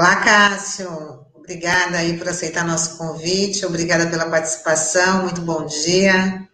Olá, 0.00 0.16
Cássio. 0.16 1.26
Obrigada 1.34 1.98
aí 1.98 2.16
por 2.16 2.28
aceitar 2.28 2.64
nosso 2.64 2.96
convite. 2.96 3.66
Obrigada 3.66 4.06
pela 4.08 4.30
participação. 4.30 5.24
Muito 5.24 5.42
bom 5.42 5.66
dia. 5.66 6.49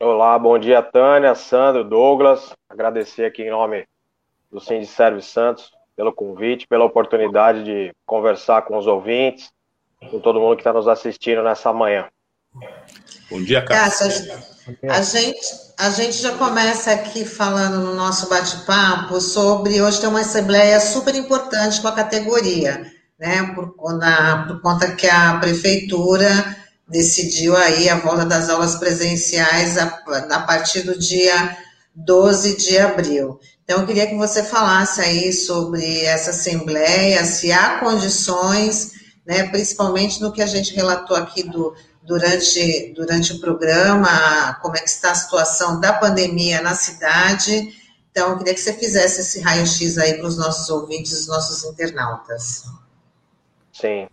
Olá, 0.00 0.36
bom 0.36 0.58
dia, 0.58 0.82
Tânia, 0.82 1.36
Sandro, 1.36 1.84
Douglas. 1.84 2.52
Agradecer 2.68 3.26
aqui 3.26 3.42
em 3.42 3.50
nome 3.50 3.86
do 4.50 4.60
Service 4.60 5.28
Santos 5.28 5.70
pelo 5.96 6.12
convite, 6.12 6.66
pela 6.66 6.84
oportunidade 6.84 7.62
de 7.62 7.92
conversar 8.04 8.62
com 8.62 8.76
os 8.76 8.88
ouvintes, 8.88 9.52
com 10.10 10.18
todo 10.18 10.40
mundo 10.40 10.56
que 10.56 10.62
está 10.62 10.72
nos 10.72 10.88
assistindo 10.88 11.44
nessa 11.44 11.72
manhã. 11.72 12.08
Bom 13.30 13.40
dia, 13.40 13.64
Cássio. 13.64 14.08
Cássio 14.08 14.54
a 14.88 15.02
gente, 15.02 15.46
a 15.78 15.90
gente 15.90 16.16
já 16.16 16.36
começa 16.36 16.90
aqui 16.90 17.24
falando 17.24 17.80
no 17.80 17.94
nosso 17.94 18.28
bate-papo 18.28 19.20
sobre 19.20 19.80
hoje 19.80 20.00
tem 20.00 20.08
uma 20.08 20.20
assembleia 20.20 20.80
super 20.80 21.14
importante 21.14 21.80
com 21.80 21.88
a 21.88 21.92
categoria, 21.92 22.90
né? 23.18 23.54
Por, 23.54 23.98
na, 23.98 24.46
por 24.48 24.60
conta 24.60 24.90
que 24.96 25.06
a 25.06 25.38
prefeitura 25.38 26.63
decidiu 26.88 27.56
aí 27.56 27.88
a 27.88 27.98
volta 27.98 28.24
das 28.24 28.48
aulas 28.48 28.76
presenciais 28.76 29.78
a, 29.78 29.84
a 30.30 30.40
partir 30.40 30.82
do 30.82 30.98
dia 30.98 31.56
12 31.94 32.56
de 32.56 32.78
abril. 32.78 33.40
Então, 33.64 33.80
eu 33.80 33.86
queria 33.86 34.06
que 34.06 34.16
você 34.16 34.42
falasse 34.42 35.00
aí 35.00 35.32
sobre 35.32 36.02
essa 36.02 36.30
assembleia, 36.30 37.24
se 37.24 37.50
há 37.50 37.78
condições, 37.78 38.92
né, 39.26 39.44
principalmente 39.44 40.20
no 40.20 40.32
que 40.32 40.42
a 40.42 40.46
gente 40.46 40.74
relatou 40.74 41.16
aqui 41.16 41.42
do 41.42 41.74
durante, 42.04 42.92
durante 42.94 43.32
o 43.32 43.40
programa, 43.40 44.54
como 44.60 44.76
é 44.76 44.80
que 44.80 44.88
está 44.88 45.10
a 45.10 45.14
situação 45.14 45.80
da 45.80 45.92
pandemia 45.94 46.60
na 46.60 46.74
cidade. 46.74 47.74
Então, 48.10 48.30
eu 48.30 48.38
queria 48.38 48.54
que 48.54 48.60
você 48.60 48.74
fizesse 48.74 49.22
esse 49.22 49.40
raio-x 49.40 49.98
aí 49.98 50.14
para 50.18 50.26
os 50.26 50.36
nossos 50.36 50.68
ouvintes, 50.68 51.12
os 51.12 51.26
nossos 51.26 51.64
internautas. 51.64 52.64
Sim. 53.72 54.06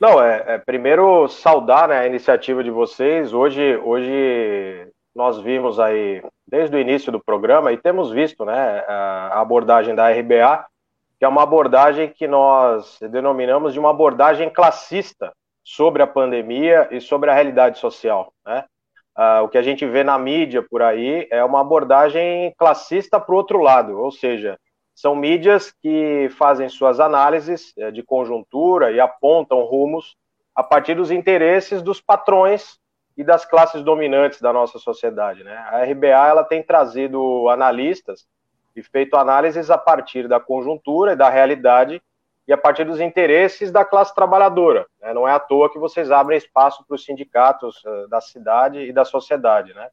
Não, 0.00 0.22
é, 0.22 0.44
é, 0.46 0.58
primeiro 0.58 1.26
saudar 1.26 1.88
né, 1.88 1.98
a 1.98 2.06
iniciativa 2.06 2.62
de 2.62 2.70
vocês. 2.70 3.34
Hoje, 3.34 3.76
hoje 3.78 4.86
nós 5.12 5.40
vimos 5.40 5.80
aí, 5.80 6.22
desde 6.46 6.76
o 6.76 6.78
início 6.78 7.10
do 7.10 7.18
programa, 7.18 7.72
e 7.72 7.76
temos 7.76 8.12
visto 8.12 8.44
né, 8.44 8.84
a 8.86 9.40
abordagem 9.40 9.96
da 9.96 10.08
RBA, 10.08 10.64
que 11.18 11.24
é 11.24 11.28
uma 11.28 11.42
abordagem 11.42 12.08
que 12.10 12.28
nós 12.28 12.96
denominamos 13.10 13.72
de 13.72 13.80
uma 13.80 13.90
abordagem 13.90 14.48
classista 14.48 15.32
sobre 15.64 16.00
a 16.00 16.06
pandemia 16.06 16.86
e 16.92 17.00
sobre 17.00 17.28
a 17.28 17.34
realidade 17.34 17.78
social. 17.78 18.32
Né? 18.46 18.64
Uh, 19.18 19.42
o 19.42 19.48
que 19.48 19.58
a 19.58 19.62
gente 19.62 19.84
vê 19.84 20.04
na 20.04 20.16
mídia 20.16 20.62
por 20.62 20.80
aí 20.80 21.26
é 21.28 21.42
uma 21.42 21.60
abordagem 21.60 22.54
classista 22.56 23.18
para 23.18 23.34
o 23.34 23.36
outro 23.36 23.60
lado, 23.60 23.98
ou 23.98 24.12
seja, 24.12 24.56
são 24.98 25.14
mídias 25.14 25.72
que 25.80 26.28
fazem 26.30 26.68
suas 26.68 26.98
análises 26.98 27.72
eh, 27.78 27.92
de 27.92 28.02
conjuntura 28.02 28.90
e 28.90 28.98
apontam 28.98 29.62
rumos 29.62 30.16
a 30.52 30.60
partir 30.60 30.96
dos 30.96 31.12
interesses 31.12 31.80
dos 31.82 32.00
patrões 32.00 32.80
e 33.16 33.22
das 33.22 33.44
classes 33.44 33.84
dominantes 33.84 34.40
da 34.40 34.52
nossa 34.52 34.76
sociedade. 34.80 35.44
Né? 35.44 35.56
A 35.70 35.84
RBA 35.84 36.28
ela 36.28 36.42
tem 36.42 36.64
trazido 36.64 37.48
analistas 37.48 38.26
e 38.74 38.82
feito 38.82 39.16
análises 39.16 39.70
a 39.70 39.78
partir 39.78 40.26
da 40.26 40.40
conjuntura 40.40 41.12
e 41.12 41.16
da 41.16 41.30
realidade 41.30 42.02
e 42.48 42.52
a 42.52 42.58
partir 42.58 42.82
dos 42.82 43.00
interesses 43.00 43.70
da 43.70 43.84
classe 43.84 44.12
trabalhadora. 44.12 44.84
Né? 45.00 45.14
Não 45.14 45.28
é 45.28 45.32
à 45.32 45.38
toa 45.38 45.70
que 45.70 45.78
vocês 45.78 46.10
abrem 46.10 46.36
espaço 46.36 46.84
para 46.84 46.96
os 46.96 47.04
sindicatos 47.04 47.84
uh, 47.84 48.08
da 48.08 48.20
cidade 48.20 48.80
e 48.80 48.92
da 48.92 49.04
sociedade. 49.04 49.72
Né? 49.72 49.88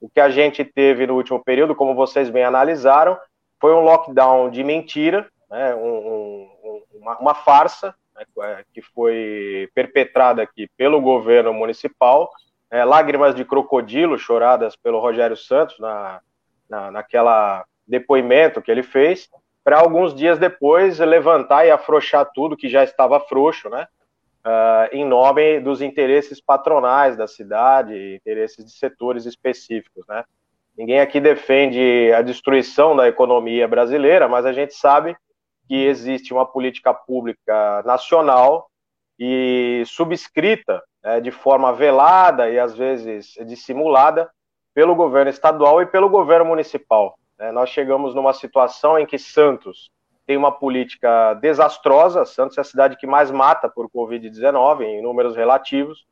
O 0.00 0.08
que 0.08 0.20
a 0.20 0.30
gente 0.30 0.64
teve 0.64 1.06
no 1.06 1.16
último 1.16 1.44
período, 1.44 1.74
como 1.74 1.94
vocês 1.94 2.30
bem 2.30 2.44
analisaram, 2.44 3.18
foi 3.60 3.74
um 3.74 3.80
lockdown 3.80 4.50
de 4.50 4.62
mentira, 4.62 5.28
né? 5.50 5.74
um, 5.74 6.48
um, 6.64 6.82
uma, 6.94 7.18
uma, 7.18 7.34
farsa 7.34 7.94
né? 8.14 8.24
É, 8.42 8.64
que 8.72 8.82
foi 8.82 9.68
perpetrada 9.74 10.42
aqui 10.42 10.68
pelo 10.76 11.00
governo 11.00 11.52
municipal, 11.52 12.30
é, 12.70 12.84
lágrimas 12.84 13.34
de 13.34 13.44
crocodilo 13.44 14.18
choradas 14.18 14.76
pelo 14.76 15.00
Rogério 15.00 15.36
Santos 15.36 15.78
na, 15.78 16.20
na, 16.68 16.90
naquela 16.90 17.64
depoimento 17.86 18.60
que 18.60 18.70
ele 18.70 18.82
fez, 18.82 19.28
para 19.64 19.80
alguns 19.80 20.14
dias 20.14 20.38
depois 20.38 20.98
levantar 20.98 21.66
e 21.66 21.70
afrouxar 21.70 22.30
tudo 22.34 22.56
que 22.56 22.68
já 22.68 22.84
estava 22.84 23.18
frouxo, 23.20 23.68
né? 23.68 23.86
Uh, 24.44 24.96
em 24.96 25.04
nome 25.04 25.60
dos 25.60 25.82
interesses 25.82 26.40
patronais 26.40 27.16
da 27.16 27.26
cidade, 27.26 28.14
interesses 28.14 28.64
de 28.64 28.70
setores 28.70 29.26
específicos, 29.26 30.06
né? 30.06 30.24
Ninguém 30.78 31.00
aqui 31.00 31.18
defende 31.18 32.12
a 32.12 32.22
destruição 32.22 32.94
da 32.94 33.08
economia 33.08 33.66
brasileira, 33.66 34.28
mas 34.28 34.46
a 34.46 34.52
gente 34.52 34.74
sabe 34.74 35.16
que 35.66 35.74
existe 35.74 36.32
uma 36.32 36.46
política 36.46 36.94
pública 36.94 37.82
nacional 37.84 38.70
e 39.18 39.82
subscrita 39.84 40.80
né, 41.02 41.20
de 41.20 41.32
forma 41.32 41.72
velada 41.72 42.48
e 42.48 42.60
às 42.60 42.76
vezes 42.76 43.34
dissimulada 43.44 44.30
pelo 44.72 44.94
governo 44.94 45.28
estadual 45.28 45.82
e 45.82 45.86
pelo 45.86 46.08
governo 46.08 46.44
municipal. 46.44 47.18
Né? 47.36 47.50
Nós 47.50 47.70
chegamos 47.70 48.14
numa 48.14 48.32
situação 48.32 48.96
em 48.96 49.04
que 49.04 49.18
Santos 49.18 49.90
tem 50.24 50.36
uma 50.36 50.52
política 50.52 51.34
desastrosa. 51.34 52.24
Santos 52.24 52.56
é 52.56 52.60
a 52.60 52.64
cidade 52.64 52.96
que 52.96 53.06
mais 53.06 53.32
mata 53.32 53.68
por 53.68 53.90
Covid-19 53.90 54.82
em 54.82 55.02
números 55.02 55.34
relativos. 55.34 56.06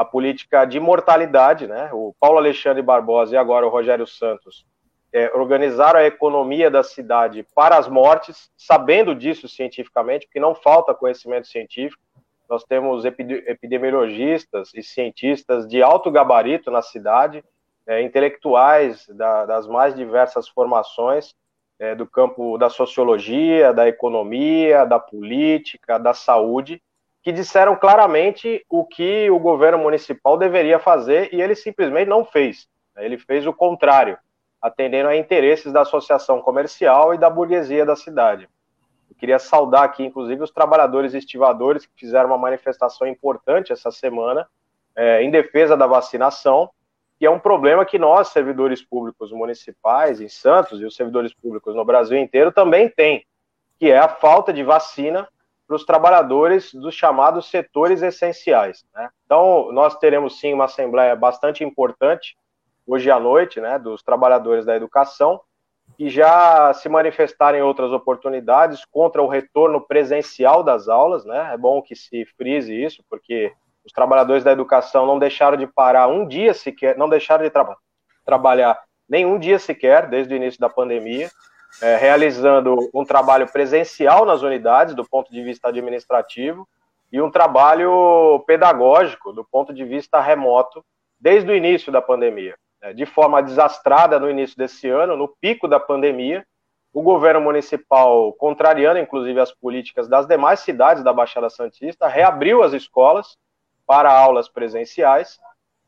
A 0.00 0.04
política 0.06 0.64
de 0.64 0.80
mortalidade, 0.80 1.66
né? 1.66 1.90
O 1.92 2.14
Paulo 2.18 2.38
Alexandre 2.38 2.80
Barbosa 2.80 3.34
e 3.34 3.36
agora 3.36 3.66
o 3.66 3.68
Rogério 3.68 4.06
Santos 4.06 4.64
é, 5.12 5.30
organizaram 5.34 6.00
a 6.00 6.06
economia 6.06 6.70
da 6.70 6.82
cidade 6.82 7.46
para 7.54 7.76
as 7.76 7.86
mortes, 7.86 8.50
sabendo 8.56 9.14
disso 9.14 9.46
cientificamente, 9.46 10.26
porque 10.26 10.40
não 10.40 10.54
falta 10.54 10.94
conhecimento 10.94 11.48
científico. 11.48 12.02
Nós 12.48 12.64
temos 12.64 13.04
epidemiologistas 13.04 14.70
e 14.74 14.82
cientistas 14.82 15.68
de 15.68 15.82
alto 15.82 16.10
gabarito 16.10 16.70
na 16.70 16.80
cidade, 16.80 17.44
é, 17.86 18.00
intelectuais 18.00 19.06
da, 19.08 19.44
das 19.44 19.66
mais 19.66 19.94
diversas 19.94 20.48
formações 20.48 21.34
é, 21.78 21.94
do 21.94 22.06
campo 22.06 22.56
da 22.56 22.70
sociologia, 22.70 23.74
da 23.74 23.86
economia, 23.86 24.86
da 24.86 24.98
política, 24.98 25.98
da 25.98 26.14
saúde, 26.14 26.80
que 27.22 27.32
disseram 27.32 27.76
claramente 27.76 28.64
o 28.68 28.84
que 28.84 29.30
o 29.30 29.38
governo 29.38 29.78
municipal 29.78 30.38
deveria 30.38 30.78
fazer 30.78 31.32
e 31.32 31.40
ele 31.40 31.54
simplesmente 31.54 32.08
não 32.08 32.24
fez. 32.24 32.66
Ele 32.96 33.18
fez 33.18 33.46
o 33.46 33.52
contrário, 33.52 34.18
atendendo 34.60 35.08
a 35.08 35.16
interesses 35.16 35.72
da 35.72 35.82
associação 35.82 36.40
comercial 36.40 37.14
e 37.14 37.18
da 37.18 37.28
burguesia 37.28 37.84
da 37.84 37.96
cidade. 37.96 38.48
Eu 39.08 39.16
queria 39.16 39.38
saudar 39.38 39.84
aqui, 39.84 40.04
inclusive, 40.04 40.42
os 40.42 40.50
trabalhadores 40.50 41.14
estivadores 41.14 41.84
que 41.84 41.92
fizeram 41.94 42.28
uma 42.28 42.38
manifestação 42.38 43.06
importante 43.06 43.72
essa 43.72 43.90
semana 43.90 44.46
é, 44.96 45.22
em 45.22 45.30
defesa 45.30 45.76
da 45.76 45.86
vacinação 45.86 46.70
que 47.20 47.26
é 47.26 47.30
um 47.30 47.38
problema 47.38 47.84
que 47.84 47.98
nós, 47.98 48.28
servidores 48.28 48.82
públicos 48.82 49.30
municipais 49.30 50.22
em 50.22 50.28
Santos 50.28 50.80
e 50.80 50.86
os 50.86 50.96
servidores 50.96 51.34
públicos 51.34 51.74
no 51.74 51.84
Brasil 51.84 52.16
inteiro 52.16 52.50
também 52.50 52.88
tem, 52.88 53.26
que 53.78 53.90
é 53.90 53.98
a 53.98 54.08
falta 54.08 54.54
de 54.54 54.62
vacina 54.62 55.28
para 55.70 55.76
os 55.76 55.84
trabalhadores 55.84 56.74
dos 56.74 56.96
chamados 56.96 57.48
setores 57.48 58.02
essenciais. 58.02 58.84
Né? 58.92 59.08
Então, 59.24 59.70
nós 59.70 59.96
teremos 59.98 60.40
sim 60.40 60.52
uma 60.52 60.64
assembleia 60.64 61.14
bastante 61.14 61.62
importante 61.62 62.36
hoje 62.84 63.08
à 63.08 63.20
noite, 63.20 63.60
né, 63.60 63.78
dos 63.78 64.02
trabalhadores 64.02 64.66
da 64.66 64.74
educação, 64.74 65.40
que 65.96 66.10
já 66.10 66.74
se 66.74 66.88
manifestaram 66.88 67.56
em 67.56 67.62
outras 67.62 67.92
oportunidades 67.92 68.84
contra 68.84 69.22
o 69.22 69.28
retorno 69.28 69.80
presencial 69.80 70.64
das 70.64 70.88
aulas, 70.88 71.24
né? 71.24 71.50
É 71.54 71.56
bom 71.56 71.80
que 71.80 71.94
se 71.94 72.24
frise 72.36 72.74
isso, 72.74 73.04
porque 73.08 73.52
os 73.84 73.92
trabalhadores 73.92 74.42
da 74.42 74.50
educação 74.50 75.06
não 75.06 75.20
deixaram 75.20 75.56
de 75.56 75.68
parar 75.68 76.08
um 76.08 76.26
dia 76.26 76.52
sequer, 76.52 76.98
não 76.98 77.08
deixaram 77.08 77.44
de 77.44 77.50
tra 77.50 77.76
trabalhar 78.24 78.76
nenhum 79.08 79.38
dia 79.38 79.58
sequer 79.58 80.08
desde 80.08 80.34
o 80.34 80.36
início 80.36 80.60
da 80.60 80.68
pandemia, 80.68 81.30
é, 81.80 81.96
realizando 81.96 82.90
um 82.92 83.04
trabalho 83.04 83.46
presencial 83.50 84.24
nas 84.24 84.42
unidades 84.42 84.94
do 84.94 85.04
ponto 85.04 85.32
de 85.32 85.42
vista 85.42 85.68
administrativo 85.68 86.68
e 87.12 87.20
um 87.20 87.30
trabalho 87.30 88.42
pedagógico 88.46 89.32
do 89.32 89.44
ponto 89.44 89.72
de 89.72 89.84
vista 89.84 90.20
remoto 90.20 90.84
desde 91.18 91.50
o 91.50 91.56
início 91.56 91.92
da 91.92 92.00
pandemia. 92.00 92.56
É, 92.82 92.94
de 92.94 93.04
forma 93.04 93.42
desastrada 93.42 94.18
no 94.18 94.30
início 94.30 94.56
desse 94.56 94.88
ano, 94.88 95.16
no 95.16 95.28
pico 95.28 95.68
da 95.68 95.78
pandemia, 95.78 96.46
o 96.92 97.02
governo 97.02 97.40
municipal, 97.40 98.32
contrariando 98.32 98.98
inclusive 98.98 99.38
as 99.38 99.52
políticas 99.52 100.08
das 100.08 100.26
demais 100.26 100.60
cidades 100.60 101.04
da 101.04 101.12
Baixada 101.12 101.50
Santista, 101.50 102.08
reabriu 102.08 102.62
as 102.62 102.72
escolas 102.72 103.36
para 103.86 104.10
aulas 104.10 104.48
presenciais 104.48 105.38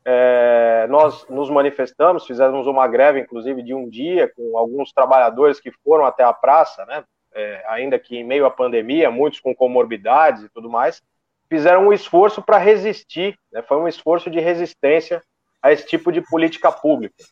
é, 0.05 0.85
nós 0.89 1.27
nos 1.29 1.49
manifestamos, 1.49 2.25
fizemos 2.25 2.67
uma 2.67 2.87
greve, 2.87 3.19
inclusive, 3.19 3.61
de 3.61 3.73
um 3.73 3.89
dia, 3.89 4.31
com 4.35 4.57
alguns 4.57 4.91
trabalhadores 4.91 5.59
que 5.59 5.71
foram 5.83 6.05
até 6.05 6.23
a 6.23 6.33
praça, 6.33 6.85
né, 6.85 7.03
é, 7.33 7.63
ainda 7.67 7.97
que 7.97 8.17
em 8.17 8.23
meio 8.23 8.45
à 8.45 8.51
pandemia, 8.51 9.09
muitos 9.09 9.39
com 9.39 9.55
comorbidades 9.55 10.43
e 10.43 10.49
tudo 10.49 10.69
mais, 10.69 11.01
fizeram 11.49 11.87
um 11.87 11.93
esforço 11.93 12.41
para 12.41 12.57
resistir, 12.57 13.37
né, 13.51 13.61
foi 13.61 13.77
um 13.77 13.87
esforço 13.87 14.29
de 14.29 14.39
resistência 14.39 15.21
a 15.61 15.71
esse 15.71 15.87
tipo 15.87 16.11
de 16.11 16.21
política 16.21 16.71
pública. 16.71 17.23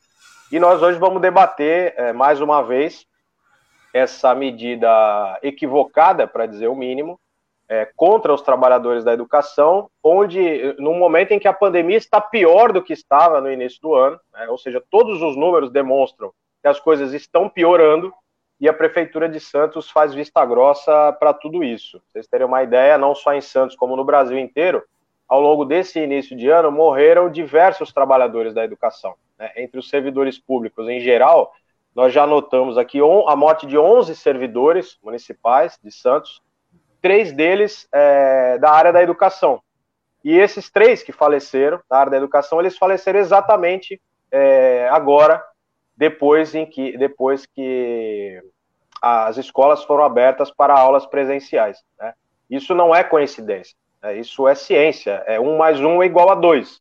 E 0.51 0.59
nós 0.59 0.81
hoje 0.81 0.97
vamos 0.97 1.21
debater, 1.21 1.93
é, 1.97 2.13
mais 2.13 2.39
uma 2.39 2.61
vez, 2.61 3.05
essa 3.93 4.33
medida 4.33 4.87
equivocada, 5.41 6.25
para 6.25 6.45
dizer 6.45 6.67
o 6.67 6.75
mínimo, 6.75 7.19
é, 7.71 7.89
contra 7.95 8.33
os 8.33 8.41
trabalhadores 8.41 9.01
da 9.01 9.13
educação, 9.13 9.89
onde, 10.03 10.75
no 10.77 10.93
momento 10.93 11.31
em 11.31 11.39
que 11.39 11.47
a 11.47 11.53
pandemia 11.53 11.95
está 11.95 12.19
pior 12.19 12.73
do 12.73 12.83
que 12.83 12.91
estava 12.91 13.39
no 13.39 13.49
início 13.49 13.81
do 13.81 13.95
ano, 13.95 14.19
né, 14.33 14.45
ou 14.49 14.57
seja, 14.57 14.83
todos 14.91 15.21
os 15.21 15.37
números 15.37 15.71
demonstram 15.71 16.33
que 16.61 16.67
as 16.67 16.81
coisas 16.81 17.13
estão 17.13 17.47
piorando, 17.47 18.13
e 18.59 18.67
a 18.67 18.73
Prefeitura 18.73 19.29
de 19.29 19.39
Santos 19.39 19.89
faz 19.89 20.13
vista 20.13 20.45
grossa 20.45 21.13
para 21.13 21.33
tudo 21.33 21.63
isso. 21.63 21.99
Vocês 22.09 22.27
terem 22.27 22.45
uma 22.45 22.61
ideia, 22.61 22.97
não 22.97 23.15
só 23.15 23.33
em 23.33 23.41
Santos, 23.41 23.75
como 23.75 23.95
no 23.95 24.03
Brasil 24.03 24.37
inteiro, 24.37 24.83
ao 25.25 25.39
longo 25.39 25.63
desse 25.63 25.97
início 25.97 26.35
de 26.35 26.49
ano, 26.49 26.69
morreram 26.69 27.31
diversos 27.31 27.93
trabalhadores 27.93 28.53
da 28.53 28.65
educação. 28.65 29.15
Né? 29.39 29.49
Entre 29.55 29.79
os 29.79 29.89
servidores 29.89 30.37
públicos 30.37 30.89
em 30.89 30.99
geral, 30.99 31.53
nós 31.95 32.13
já 32.13 32.27
notamos 32.27 32.77
aqui 32.77 32.99
a 32.99 33.35
morte 33.35 33.65
de 33.65 33.77
11 33.77 34.13
servidores 34.13 34.99
municipais 35.01 35.79
de 35.81 35.89
Santos, 35.89 36.41
três 37.01 37.33
deles 37.33 37.87
é, 37.91 38.57
da 38.59 38.71
área 38.71 38.93
da 38.93 39.01
educação. 39.01 39.61
E 40.23 40.37
esses 40.37 40.69
três 40.69 41.01
que 41.01 41.11
faleceram 41.11 41.81
da 41.89 41.97
área 41.97 42.11
da 42.11 42.17
educação, 42.17 42.59
eles 42.59 42.77
faleceram 42.77 43.19
exatamente 43.19 43.99
é, 44.31 44.87
agora, 44.89 45.43
depois 45.97 46.53
em 46.53 46.65
que 46.65 46.97
depois 46.97 47.45
que 47.45 48.41
as 49.01 49.37
escolas 49.37 49.83
foram 49.83 50.03
abertas 50.03 50.51
para 50.51 50.79
aulas 50.79 51.07
presenciais. 51.07 51.83
Né? 51.99 52.13
Isso 52.49 52.75
não 52.75 52.93
é 52.93 53.03
coincidência, 53.03 53.75
né? 54.01 54.15
isso 54.15 54.47
é 54.47 54.53
ciência. 54.53 55.23
É 55.25 55.39
um 55.39 55.57
mais 55.57 55.79
um 55.79 56.03
é 56.03 56.05
igual 56.05 56.29
a 56.29 56.35
dois. 56.35 56.79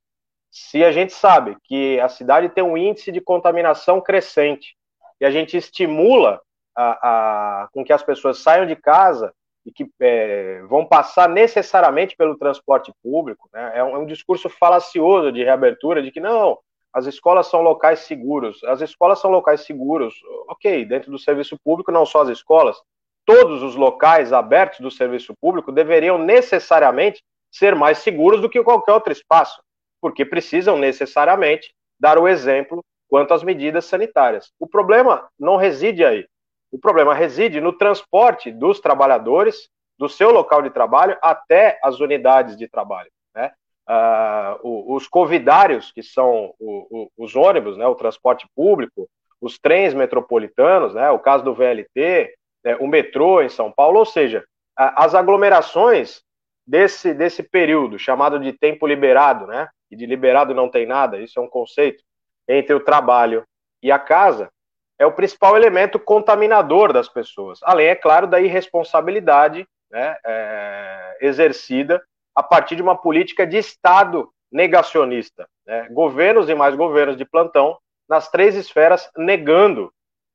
Se 0.51 0.85
a 0.85 0.93
gente 0.93 1.15
sabe 1.15 1.57
que 1.65 1.99
a 2.01 2.09
cidade 2.09 2.49
tem 2.51 2.63
um 2.63 2.77
índice 2.77 3.11
de 3.11 3.21
contaminação 3.21 4.01
crescente 4.01 4.77
e 5.21 5.25
a 5.25 5.31
gente 5.31 5.57
estimula 5.57 6.41
a, 6.77 7.63
a, 7.63 7.69
com 7.73 7.85
que 7.85 7.93
as 7.93 8.03
pessoas 8.03 8.39
saiam 8.43 8.67
de 8.67 8.77
casa 8.77 9.33
e 9.65 9.71
que 9.71 9.87
é, 10.01 10.63
vão 10.69 10.87
passar 10.87 11.29
necessariamente 11.29 12.17
pelo 12.17 12.37
transporte 12.37 12.93
público. 13.03 13.49
Né? 13.53 13.73
É, 13.75 13.85
um, 13.85 13.97
é, 13.97 13.99
um, 13.99 14.07
discurso 14.07 14.49
falacioso 14.49 15.31
de 15.33 15.45
reabertura, 15.45 16.03
de 16.03 16.11
que 16.11 16.21
não, 16.21 16.59
as 16.93 17.07
escolas 17.07 17.47
são 17.47 17.61
locais 17.61 18.01
seguros. 18.01 18.63
As 18.65 18.81
escolas 18.81 19.19
são 19.21 19.31
locais 19.31 19.63
seguros, 19.63 20.15
ok, 20.49 20.85
dentro 20.85 21.11
do 21.11 21.19
serviço 21.19 21.57
público, 21.63 21.93
não 21.93 22.07
só 22.07 22.23
as 22.23 22.29
escolas, 22.29 22.77
todos 23.25 23.63
os 23.63 23.77
locais 23.77 24.33
abertos 24.33 24.81
do 24.81 24.91
serviço 24.91 25.35
público 25.41 25.71
deveriam 25.71 26.19
necessariamente 26.19 27.23
ser 27.51 27.75
mais 27.75 27.99
seguros 27.99 28.41
do 28.41 28.49
que 28.49 28.63
qualquer 28.63 28.93
outro 28.93 29.13
espaço, 29.13 29.61
porque 30.01 30.25
precisam 30.25 30.79
necessariamente 30.79 31.73
dar 31.99 32.19
o 32.19 32.27
exemplo 32.27 32.83
quanto 33.09 33.35
às 33.35 33.43
medidas 33.43 33.85
sanitárias. 33.85 34.53
O 34.59 34.67
problema 34.67 35.29
não 35.39 35.57
reside 35.57 36.05
aí. 36.05 36.27
O 36.73 36.79
problema 36.79 37.15
reside 37.15 37.61
no 37.61 37.73
transporte 37.73 38.51
dos 38.51 38.81
trabalhadores 38.81 39.69
do 39.99 40.09
seu 40.09 40.31
local 40.31 40.63
de 40.63 40.71
trabalho 40.71 41.17
até 41.21 41.79
as 41.83 42.01
unidades 42.01 42.57
de 42.57 42.69
trabalho. 42.69 43.11
Né? 43.35 43.53
Uh, 43.89 44.95
os 44.95 45.07
covidários, 45.07 45.93
que 45.93 46.03
são 46.03 46.55
o, 46.59 46.87
o, 46.91 47.11
os 47.19 47.37
ônibus, 47.37 47.77
né, 47.77 47.87
o 47.87 47.95
transporte 47.95 48.47
público, 48.55 49.09
os 49.41 49.59
trens 49.59 49.93
metropolitanos, 49.93 50.95
né, 50.95 51.11
o 51.11 51.19
caso 51.19 51.45
do 51.45 51.55
VLT, 51.55 52.35
né, 52.65 52.77
o 52.79 52.87
metrô 52.87 53.43
em 53.43 53.49
São 53.49 53.73
Paulo, 53.73 53.99
ou 53.99 54.07
seja, 54.07 54.45
as 54.77 55.15
aglomerações 55.15 56.23
desse, 56.67 57.13
desse 57.13 57.43
período, 57.43 57.99
chamado 57.99 58.39
de 58.39 58.53
tempo 58.53 58.87
liberado, 58.87 59.47
né, 59.47 59.69
e 59.91 59.97
de 59.97 60.07
liberado 60.07 60.55
não 60.55 60.71
tem 60.71 60.87
nada, 60.87 61.19
isso 61.19 61.39
é 61.39 61.43
um 61.43 61.49
conceito, 61.49 62.03
entre 62.49 62.75
o 62.75 62.81
trabalho 62.81 63.45
e 63.83 63.91
a 63.91 63.99
casa, 63.99 64.51
é 65.01 65.07
o 65.07 65.13
principal 65.13 65.57
elemento 65.57 65.99
contaminador 65.99 66.93
das 66.93 67.09
pessoas. 67.09 67.59
Além, 67.63 67.87
é 67.87 67.95
claro, 67.95 68.27
da 68.27 68.39
irresponsabilidade 68.39 69.67
né, 69.91 70.15
é, 70.27 71.17
exercida 71.23 72.05
a 72.37 72.43
partir 72.43 72.77
de 72.77 72.83
uma 72.83 72.95
política 72.95 73.47
de 73.47 73.57
Estado 73.57 74.31
negacionista. 74.53 75.49
Né? 75.67 75.89
Governos 75.91 76.51
e 76.51 76.55
mais 76.55 76.77
governos 76.77 77.17
de 77.17 77.25
plantão 77.25 77.79
nas 78.07 78.31
três 78.31 78.55
esferas 78.55 79.11
negando 79.17 79.91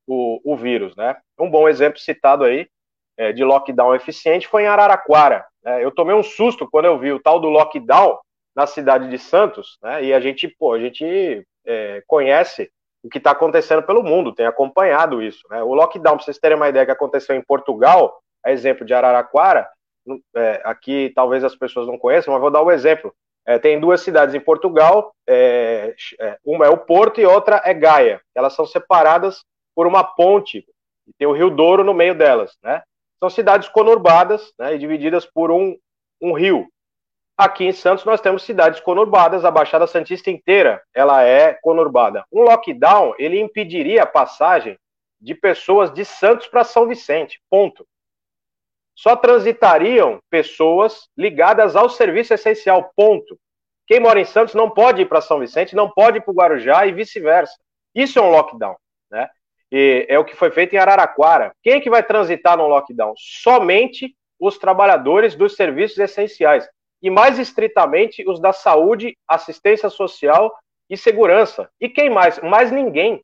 o, 0.07 0.41
o 0.43 0.57
vírus. 0.57 0.95
Né? 0.95 1.15
Um 1.39 1.49
bom 1.49 1.69
exemplo 1.69 1.99
citado 1.99 2.43
aí 2.43 2.67
é, 3.17 3.31
de 3.31 3.43
lockdown 3.43 3.93
eficiente 3.93 4.47
foi 4.47 4.63
em 4.63 4.67
Araraquara. 4.67 5.45
Né? 5.63 5.83
Eu 5.83 5.91
tomei 5.91 6.15
um 6.15 6.23
susto 6.23 6.67
quando 6.67 6.85
eu 6.85 6.97
vi 6.97 7.11
o 7.11 7.21
tal 7.21 7.39
do 7.39 7.49
lockdown 7.49 8.17
na 8.55 8.65
cidade 8.65 9.11
de 9.11 9.19
Santos, 9.19 9.77
né? 9.83 10.03
e 10.05 10.11
a 10.11 10.19
gente, 10.19 10.47
pô, 10.47 10.73
a 10.73 10.79
gente 10.79 11.45
é, 11.67 12.01
conhece 12.07 12.71
o 13.05 13.09
que 13.09 13.19
está 13.19 13.31
acontecendo 13.31 13.83
pelo 13.83 14.01
mundo, 14.01 14.33
tem 14.33 14.47
acompanhado 14.47 15.21
isso. 15.21 15.47
Né? 15.51 15.61
O 15.61 15.75
lockdown, 15.75 16.15
para 16.15 16.25
vocês 16.25 16.39
terem 16.39 16.57
uma 16.57 16.67
ideia, 16.67 16.87
que 16.87 16.91
aconteceu 16.91 17.35
em 17.35 17.43
Portugal, 17.43 18.19
a 18.43 18.51
exemplo 18.51 18.83
de 18.83 18.95
Araraquara, 18.95 19.69
é, 20.35 20.61
aqui 20.65 21.11
talvez 21.15 21.43
as 21.43 21.55
pessoas 21.55 21.85
não 21.85 21.99
conheçam, 21.99 22.33
mas 22.33 22.41
vou 22.41 22.49
dar 22.49 22.63
um 22.63 22.71
exemplo. 22.71 23.13
É, 23.45 23.59
tem 23.59 23.79
duas 23.79 24.01
cidades 24.01 24.33
em 24.33 24.39
Portugal, 24.39 25.13
é, 25.29 25.93
é 26.19 26.37
uma 26.43 26.65
é 26.65 26.69
o 26.69 26.79
Porto 26.79 27.21
e 27.21 27.25
outra 27.25 27.61
é 27.63 27.75
Gaia. 27.75 28.19
Elas 28.33 28.53
são 28.53 28.65
separadas 28.65 29.45
por 29.75 29.85
uma 29.85 30.03
ponte, 30.03 30.65
e 31.07 31.13
tem 31.13 31.27
o 31.27 31.31
Rio 31.31 31.51
Douro 31.51 31.83
no 31.83 31.93
meio 31.93 32.15
delas. 32.15 32.57
Né? 32.63 32.81
São 33.19 33.29
cidades 33.29 33.69
conurbadas 33.69 34.51
né, 34.57 34.73
e 34.73 34.79
divididas 34.79 35.27
por 35.27 35.51
um, 35.51 35.77
um 36.19 36.33
rio. 36.33 36.67
Aqui 37.37 37.65
em 37.65 37.73
Santos 37.73 38.05
nós 38.05 38.21
temos 38.21 38.43
cidades 38.43 38.79
conurbadas, 38.79 39.43
a 39.43 39.51
Baixada 39.51 39.85
Santista 39.85 40.31
inteira, 40.31 40.81
ela 40.93 41.21
é 41.21 41.53
conurbada. 41.53 42.23
Um 42.31 42.43
lockdown, 42.43 43.13
ele 43.19 43.39
impediria 43.39 44.03
a 44.03 44.07
passagem 44.07 44.79
de 45.19 45.35
pessoas 45.35 45.91
de 45.91 46.05
Santos 46.05 46.47
para 46.47 46.63
São 46.63 46.87
Vicente, 46.87 47.41
ponto. 47.49 47.85
Só 48.95 49.17
transitariam 49.17 50.19
pessoas 50.29 51.09
ligadas 51.17 51.75
ao 51.75 51.89
serviço 51.89 52.33
essencial, 52.33 52.91
ponto. 52.95 53.37
Quem 53.85 53.99
mora 53.99 54.21
em 54.21 54.25
Santos 54.25 54.55
não 54.55 54.69
pode 54.69 55.01
ir 55.01 55.05
para 55.05 55.19
São 55.19 55.39
Vicente, 55.39 55.75
não 55.75 55.89
pode 55.89 56.19
ir 56.19 56.21
para 56.21 56.31
o 56.31 56.35
Guarujá 56.35 56.87
e 56.87 56.93
vice-versa. 56.93 57.53
Isso 57.93 58.17
é 58.17 58.21
um 58.21 58.29
lockdown, 58.29 58.77
né? 59.11 59.29
E 59.69 60.05
é 60.07 60.17
o 60.17 60.23
que 60.23 60.37
foi 60.37 60.51
feito 60.51 60.73
em 60.73 60.77
Araraquara. 60.77 61.51
Quem 61.61 61.73
é 61.73 61.81
que 61.81 61.89
vai 61.89 62.01
transitar 62.01 62.57
no 62.57 62.67
lockdown? 62.67 63.13
Somente 63.17 64.15
os 64.39 64.57
trabalhadores 64.57 65.35
dos 65.35 65.55
serviços 65.55 65.97
essenciais 65.97 66.69
e 67.05 67.09
mais 67.11 67.37
estritamente 67.37 68.27
os 68.27 68.39
da 68.39 68.51
saúde, 68.51 69.15
assistência 69.27 69.91
social 69.91 70.51
e 70.89 70.97
segurança. 70.97 71.69
E 71.79 71.87
quem 71.87 72.09
mais? 72.09 72.39
Mais 72.41 72.71
ninguém. 72.71 73.23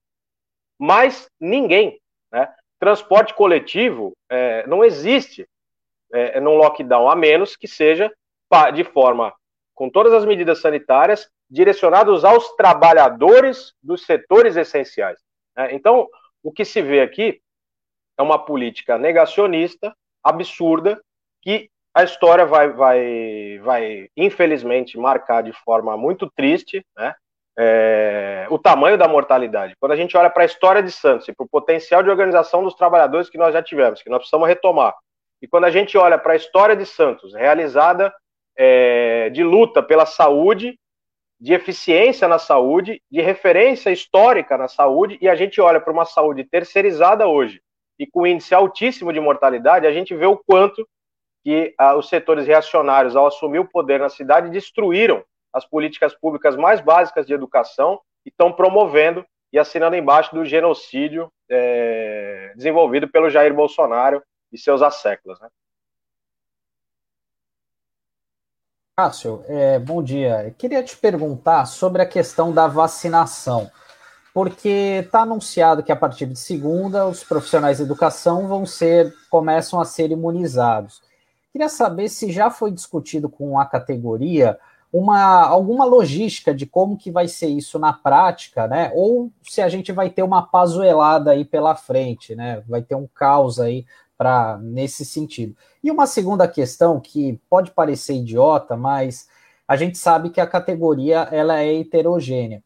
Mais 0.78 1.28
ninguém. 1.40 2.00
Né? 2.32 2.48
Transporte 2.80 3.34
coletivo 3.34 4.14
é, 4.30 4.68
não 4.68 4.86
existe 4.86 5.50
é, 6.14 6.40
num 6.40 6.58
lockdown, 6.58 7.10
a 7.10 7.16
menos 7.16 7.56
que 7.56 7.68
seja 7.68 8.14
de 8.76 8.84
forma, 8.84 9.34
com 9.74 9.90
todas 9.90 10.14
as 10.14 10.26
medidas 10.26 10.62
sanitárias, 10.62 11.28
direcionados 11.50 12.24
aos 12.24 12.56
trabalhadores 12.56 13.74
dos 13.82 14.06
setores 14.06 14.58
essenciais. 14.58 15.18
Né? 15.58 15.74
Então, 15.74 16.08
o 16.44 16.52
que 16.52 16.66
se 16.66 16.84
vê 16.84 17.02
aqui 17.02 17.42
é 18.16 18.22
uma 18.22 18.38
política 18.38 19.00
negacionista, 19.00 19.92
absurda, 20.24 21.02
que 21.42 21.72
a 21.94 22.04
história 22.04 22.46
vai, 22.46 22.70
vai, 22.70 23.60
vai, 23.64 24.10
infelizmente, 24.16 24.98
marcar 24.98 25.44
de 25.44 25.52
forma 25.52 25.98
muito 25.98 26.30
triste 26.36 26.86
né, 26.98 27.14
é, 27.58 28.48
o 28.50 28.58
tamanho 28.58 28.98
da 28.98 29.08
mortalidade. 29.08 29.76
Quando 29.80 29.92
a 29.92 29.96
gente 29.96 30.16
olha 30.16 30.30
para 30.30 30.44
a 30.44 30.46
história 30.46 30.82
de 30.82 30.92
Santos 30.92 31.28
e 31.28 31.34
para 31.34 31.44
o 31.44 31.50
potencial 31.50 32.02
de 32.02 32.10
organização 32.10 32.64
dos 32.64 32.76
trabalhadores 32.76 33.30
que 33.30 33.38
nós 33.38 33.54
já 33.54 33.62
tivemos, 33.62 34.02
que 34.02 34.10
nós 34.10 34.20
precisamos 34.20 34.48
retomar, 34.48 34.96
e 35.42 35.48
quando 35.48 35.66
a 35.66 35.72
gente 35.72 35.98
olha 35.98 36.18
para 36.18 36.34
a 36.34 36.36
história 36.36 36.76
de 36.76 36.86
Santos, 36.86 37.34
realizada 37.34 38.14
é, 38.58 39.30
de 39.30 39.44
luta 39.44 39.84
pela 39.84 40.06
saúde, 40.06 40.78
de 41.40 41.54
eficiência 41.54 42.28
na 42.28 42.38
saúde, 42.38 43.02
de 43.12 43.20
referência 43.20 43.90
histórica 43.90 44.58
na 44.58 44.68
saúde, 44.68 45.18
e 45.20 45.28
a 45.28 45.36
gente 45.36 45.60
olha 45.60 45.82
para 45.82 45.92
uma 45.92 46.06
saúde 46.06 46.44
terceirizada 46.44 47.28
hoje 47.28 47.60
e 48.00 48.08
com 48.08 48.26
índice 48.26 48.54
altíssimo 48.56 49.12
de 49.12 49.20
mortalidade, 49.20 49.86
a 49.86 49.92
gente 49.92 50.16
vê 50.16 50.26
o 50.26 50.38
quanto 50.38 50.88
que 51.44 51.74
ah, 51.78 51.96
os 51.96 52.08
setores 52.08 52.46
reacionários, 52.46 53.16
ao 53.16 53.28
assumir 53.28 53.60
o 53.60 53.68
poder 53.68 54.00
na 54.00 54.10
cidade, 54.10 54.50
destruíram 54.50 55.24
as 55.54 55.66
políticas 55.66 56.14
públicas 56.14 56.56
mais 56.56 56.82
básicas 56.82 57.26
de 57.26 57.34
educação 57.34 58.00
e 58.26 58.30
estão 58.30 58.52
promovendo 58.52 59.26
e 59.52 59.60
assinando 59.60 59.96
embaixo 59.96 60.34
do 60.34 60.46
genocídio 60.46 61.32
é, 61.50 62.54
desenvolvido 62.56 63.08
pelo 63.10 63.30
Jair 63.30 63.54
Bolsonaro 63.54 64.24
e 64.52 64.58
seus 64.58 64.82
asseclas. 64.82 65.40
Né? 65.42 65.50
Cássio, 68.96 69.44
é, 69.48 69.80
bom 69.80 70.02
dia. 70.02 70.46
Eu 70.46 70.54
queria 70.54 70.84
te 70.84 70.96
perguntar 70.96 71.66
sobre 71.66 72.02
a 72.02 72.06
questão 72.06 72.54
da 72.54 72.68
vacinação, 72.68 73.70
porque 74.34 75.02
está 75.04 75.22
anunciado 75.22 75.84
que 75.84 75.92
a 75.92 75.96
partir 75.96 76.28
de 76.28 76.40
segunda 76.40 77.06
os 77.06 77.24
profissionais 77.24 77.78
de 77.78 77.84
educação 77.84 78.48
vão 78.48 78.66
ser, 78.66 79.14
começam 79.30 79.82
a 79.82 79.86
ser 79.86 80.12
imunizados. 80.12 81.02
Queria 81.52 81.70
saber 81.70 82.10
se 82.10 82.32
já 82.32 82.50
foi 82.50 82.72
discutido 82.72 83.30
com 83.30 83.60
a 83.60 83.66
categoria 83.66 84.58
uma 84.92 85.46
alguma 85.48 85.86
logística 85.86 86.54
de 86.54 86.66
como 86.66 86.98
que 86.98 87.10
vai 87.10 87.28
ser 87.28 87.48
isso 87.48 87.80
na 87.80 87.94
prática, 87.94 88.68
né? 88.68 88.92
Ou 88.94 89.32
se 89.42 89.62
a 89.62 89.70
gente 89.70 89.92
vai 89.92 90.10
ter 90.10 90.24
uma 90.24 90.42
pazuelada 90.46 91.32
aí 91.32 91.46
pela 91.46 91.76
frente, 91.76 92.36
né? 92.36 92.62
Vai 92.68 92.82
ter 92.82 92.96
um 92.96 93.08
caos 93.08 93.60
aí 93.60 93.86
para 94.18 94.58
nesse 94.62 95.06
sentido. 95.06 95.56
E 95.84 95.90
uma 95.90 96.06
segunda 96.06 96.48
questão 96.48 97.00
que 97.00 97.40
pode 97.50 97.72
parecer 97.72 98.16
idiota, 98.16 98.76
mas 98.76 99.28
a 99.68 99.76
gente 99.78 99.98
sabe 99.98 100.30
que 100.30 100.42
a 100.42 100.48
categoria 100.48 101.28
ela 101.32 101.60
é 101.62 101.74
heterogênea. 101.80 102.62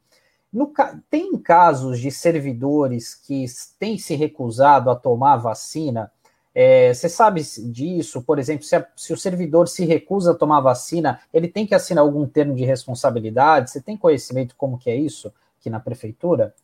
No, 0.51 0.71
tem 1.09 1.37
casos 1.37 1.99
de 1.99 2.09
servidores 2.09 3.13
que 3.13 3.45
têm 3.77 3.97
se 3.97 4.15
recusado 4.15 4.89
a 4.89 4.95
tomar 4.95 5.37
vacina 5.37 6.11
é, 6.57 6.93
você 6.93 7.09
sabe 7.09 7.41
disso? 7.41 8.23
Por 8.23 8.39
exemplo, 8.39 8.63
se, 8.63 8.77
a, 8.77 8.87
se, 8.95 9.11
o 9.11 9.17
servidor 9.17 9.67
se 9.67 9.85
recusa 9.85 10.31
a 10.31 10.35
tomar 10.35 10.61
vacina, 10.61 11.19
ele 11.33 11.49
tem 11.49 11.67
que 11.67 11.75
assinar 11.75 12.01
algum 12.01 12.25
termo 12.25 12.55
de 12.55 12.63
responsabilidade? 12.63 13.69
Você 13.69 13.81
tem 13.81 13.97
conhecimento 13.97 14.55
como 14.55 14.79
que 14.79 14.89
é 14.89 14.95
isso 14.95 15.33
aqui 15.59 15.69
na 15.69 15.81
prefeitura? 15.81 16.55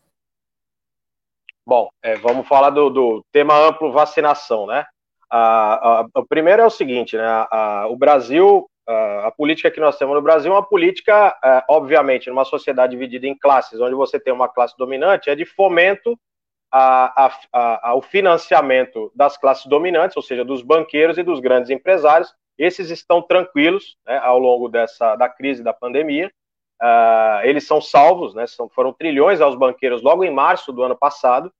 Bom, 1.65 1.89
é, 2.01 2.15
vamos 2.15 2.47
falar 2.47 2.69
do, 2.69 2.89
do, 2.89 3.25
tema 3.33 3.53
amplo 3.67 3.91
vacinação, 3.91 4.65
né? 4.65 4.85
o 6.15 6.25
primeiro 6.25 6.61
é 6.61 6.65
o 6.65 6.69
seguinte, 6.69 7.15
né? 7.15 7.45
o 7.89 7.95
Brasil, 7.95 8.69
a 9.23 9.31
política 9.31 9.71
que 9.71 9.79
nós 9.79 9.97
temos 9.97 10.13
no 10.13 10.21
Brasil 10.21 10.51
é 10.51 10.55
uma 10.55 10.65
política, 10.65 11.37
é, 11.41 11.63
obviamente, 11.69 12.29
numa 12.29 12.43
sociedade 12.43 12.91
dividida 12.91 13.27
em 13.27 13.37
classes, 13.37 13.79
onde 13.79 13.95
você 13.95 14.19
tem 14.19 14.33
uma 14.33 14.49
classe 14.49 14.75
dominante, 14.77 15.29
é 15.29 15.35
de 15.35 15.45
fomento 15.45 16.19
a, 16.71 17.25
a, 17.25 17.39
a, 17.51 17.89
ao 17.89 18.01
financiamento 18.01 19.11
das 19.15 19.37
classes 19.37 19.65
dominantes, 19.65 20.15
ou 20.15 20.23
seja, 20.23 20.45
dos 20.45 20.61
banqueiros 20.61 21.17
e 21.17 21.23
dos 21.23 21.39
grandes 21.39 21.69
empresários. 21.69 22.33
Esses 22.57 22.89
estão 22.89 23.21
tranquilos 23.21 23.97
né, 24.05 24.17
ao 24.19 24.39
longo 24.39 24.69
dessa 24.69 25.15
da 25.15 25.27
crise 25.27 25.63
da 25.63 25.73
pandemia. 25.73 26.31
Uh, 26.81 27.43
eles 27.43 27.65
são 27.67 27.79
salvos, 27.79 28.33
né, 28.33 28.47
são, 28.47 28.67
foram 28.69 28.91
trilhões 28.93 29.41
aos 29.41 29.55
banqueiros 29.55 30.01
logo 30.01 30.23
em 30.23 30.31
março 30.31 30.71
do 30.71 30.81
ano 30.81 30.95
passado, 30.95 31.51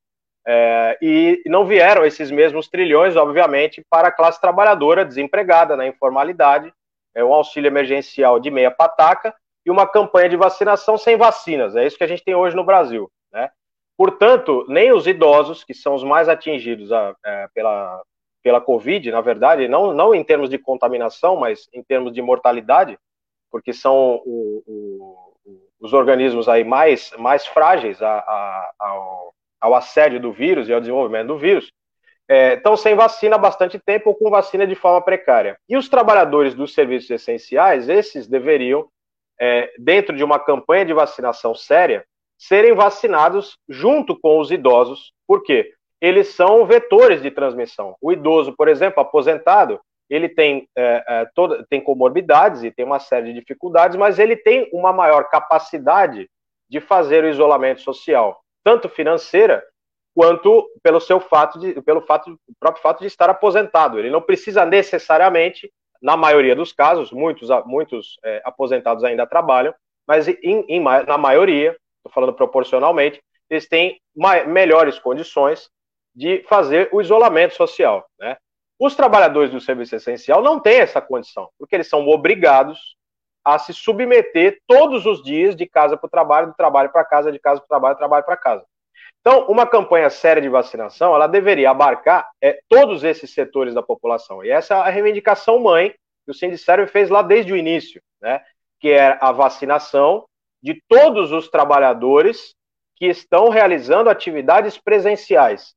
é, 0.48 0.98
e 1.02 1.44
não 1.46 1.66
vieram 1.66 2.04
esses 2.04 2.32
mesmos 2.32 2.68
trilhões, 2.68 3.16
obviamente, 3.16 3.86
para 3.90 4.08
a 4.08 4.12
classe 4.12 4.42
trabalhadora 4.42 5.06
desempregada 5.06 5.78
na 5.78 5.86
informalidade, 5.86 6.74
é 7.14 7.24
um 7.24 7.34
auxílio 7.34 7.68
emergencial 7.68 8.40
de 8.40 8.50
meia 8.50 8.72
pataca 8.72 9.36
e 9.66 9.70
uma 9.70 9.86
campanha 9.86 10.30
de 10.30 10.38
vacinação 10.38 10.98
sem 10.98 11.18
vacinas. 11.18 11.76
É 11.76 11.86
isso 11.86 11.98
que 11.98 12.04
a 12.04 12.08
gente 12.08 12.24
tem 12.24 12.34
hoje 12.34 12.56
no 12.56 12.64
Brasil. 12.64 13.12
Né? 13.32 13.50
Portanto, 14.02 14.66
nem 14.68 14.92
os 14.92 15.06
idosos, 15.06 15.64
que 15.64 15.76
são 15.76 15.94
os 15.94 16.04
mais 16.04 16.28
atingidos 16.28 16.92
a, 16.92 17.16
é, 17.24 17.48
pela, 17.54 18.02
pela 18.42 18.60
Covid, 18.60 19.12
na 19.12 19.22
verdade, 19.22 19.68
não, 19.68 19.94
não 19.94 20.16
em 20.16 20.24
termos 20.24 20.50
de 20.50 20.58
contaminação, 20.58 21.36
mas 21.36 21.70
em 21.72 21.84
termos 21.84 22.12
de 22.12 22.20
mortalidade, 22.20 22.98
porque 23.52 23.72
são 23.72 24.20
o, 24.26 24.64
o, 24.66 25.34
os 25.80 25.94
organismos 25.94 26.50
aí 26.50 26.64
mais, 26.64 27.12
mais 27.20 27.46
frágeis 27.46 28.02
a, 28.02 28.12
a, 28.12 28.72
ao, 28.80 29.36
ao, 29.62 29.76
assédio 29.76 30.20
do 30.20 30.32
vírus 30.32 30.68
e 30.68 30.74
ao 30.74 30.80
desenvolvimento 30.80 31.28
do 31.28 31.38
vírus, 31.38 31.72
é, 32.28 32.56
estão 32.56 32.76
sem 32.76 32.96
vacina 32.96 33.36
há 33.36 33.38
bastante 33.38 33.78
tempo 33.78 34.10
ou 34.10 34.16
com 34.16 34.32
vacina 34.32 34.66
de 34.66 34.74
forma 34.74 35.00
precária. 35.04 35.56
E 35.70 35.78
os 35.78 35.88
trabalhadores 35.88 36.56
dos 36.56 36.74
serviços 36.74 37.12
essenciais, 37.12 37.88
esses 37.88 38.28
deveriam, 38.28 38.90
é, 39.40 39.72
dentro 39.78 40.16
de 40.16 40.24
uma 40.24 40.40
campanha 40.40 40.86
de 40.86 40.92
vacinação 40.92 41.54
séria, 41.54 42.04
serem 42.42 42.74
vacinados 42.74 43.56
junto 43.70 44.20
com 44.20 44.40
os 44.40 44.50
idosos, 44.50 45.14
por 45.28 45.44
quê? 45.44 45.72
Eles 46.02 46.30
são 46.30 46.66
vetores 46.66 47.22
de 47.22 47.30
transmissão. 47.30 47.96
O 48.02 48.12
idoso, 48.12 48.56
por 48.58 48.68
exemplo, 48.68 49.00
aposentado, 49.00 49.80
ele 50.10 50.28
tem, 50.28 50.68
é, 50.76 51.04
é, 51.08 51.26
toda, 51.36 51.64
tem 51.70 51.80
comorbidades 51.80 52.64
e 52.64 52.72
tem 52.72 52.84
uma 52.84 53.00
série 53.00 53.32
de 53.32 53.40
dificuldades, 53.40 53.96
mas 53.96 54.18
ele 54.18 54.36
tem 54.36 54.68
uma 54.74 54.92
maior 54.92 55.30
capacidade 55.30 56.28
de 56.68 56.80
fazer 56.82 57.24
o 57.24 57.30
isolamento 57.30 57.82
social, 57.82 58.42
tanto 58.64 58.90
financeira 58.90 59.64
quanto 60.16 60.68
pelo 60.82 61.00
seu 61.00 61.20
fato 61.20 61.60
de, 61.60 61.80
pelo 61.84 62.02
fato, 62.02 62.36
próprio 62.60 62.82
fato 62.82 63.02
de 63.02 63.06
estar 63.06 63.30
aposentado. 63.30 64.00
Ele 64.00 64.10
não 64.10 64.22
precisa 64.22 64.66
necessariamente, 64.66 65.72
na 66.02 66.18
maioria 66.18 66.56
dos 66.56 66.74
casos, 66.74 67.12
muitos, 67.12 67.50
muitos 67.68 68.18
é, 68.26 68.42
aposentados 68.44 69.04
ainda 69.04 69.28
trabalham, 69.28 69.74
mas 70.08 70.28
em, 70.28 70.66
em, 70.68 70.80
na 70.82 71.20
maioria 71.20 71.78
estou 72.02 72.12
falando 72.14 72.34
proporcionalmente, 72.34 73.22
eles 73.50 73.68
têm 73.68 74.00
melhores 74.48 75.00
condições 75.00 75.70
de 76.14 76.44
fazer 76.48 76.90
o 76.92 77.02
isolamento 77.02 77.56
social. 77.56 78.06
Né? 78.20 78.36
Os 78.80 78.96
trabalhadores 78.96 79.52
do 79.52 79.62
serviço 79.62 79.96
essencial 79.96 80.42
não 80.42 80.60
têm 80.60 80.80
essa 80.80 81.02
condição, 81.02 81.50
porque 81.58 81.76
eles 81.76 81.88
são 81.88 82.08
obrigados 82.08 82.96
a 83.44 83.58
se 83.58 83.74
submeter 83.74 84.60
todos 84.68 85.06
os 85.06 85.24
dias 85.24 85.56
de 85.56 85.66
casa 85.66 85.98
para 85.98 86.08
o 86.08 86.10
trabalho, 86.10 86.48
do 86.48 86.54
trabalho 86.54 86.92
para 86.92 87.04
casa, 87.04 87.32
de 87.32 87.40
casa 87.40 87.60
para 87.60 87.66
o 87.66 87.70
trabalho, 87.70 87.98
trabalho 87.98 88.26
para 88.26 88.38
casa. 88.38 88.66
Então, 89.20 89.46
uma 89.48 89.68
campanha 89.68 90.10
séria 90.10 90.42
de 90.42 90.50
vacinação, 90.50 91.14
ela 91.14 91.28
deveria 91.28 91.70
abarcar 91.70 92.30
é, 92.42 92.60
todos 92.68 93.04
esses 93.04 93.32
setores 93.32 93.74
da 93.74 93.84
população. 93.84 94.44
E 94.44 94.50
essa 94.50 94.76
é 94.76 94.78
a 94.78 94.90
reivindicação 94.90 95.60
mãe 95.60 95.94
que 96.26 96.32
o 96.32 96.34
Sindicerve 96.34 96.88
fez 96.88 97.10
lá 97.10 97.22
desde 97.22 97.54
o 97.54 97.58
início, 97.58 98.02
né? 98.22 98.42
que 98.80 98.90
é 98.90 99.18
a 99.22 99.32
vacinação 99.32 100.26
de 100.62 100.82
todos 100.88 101.32
os 101.32 101.50
trabalhadores 101.50 102.56
que 102.96 103.08
estão 103.08 103.50
realizando 103.50 104.10
atividades 104.10 104.78
presenciais. 104.78 105.74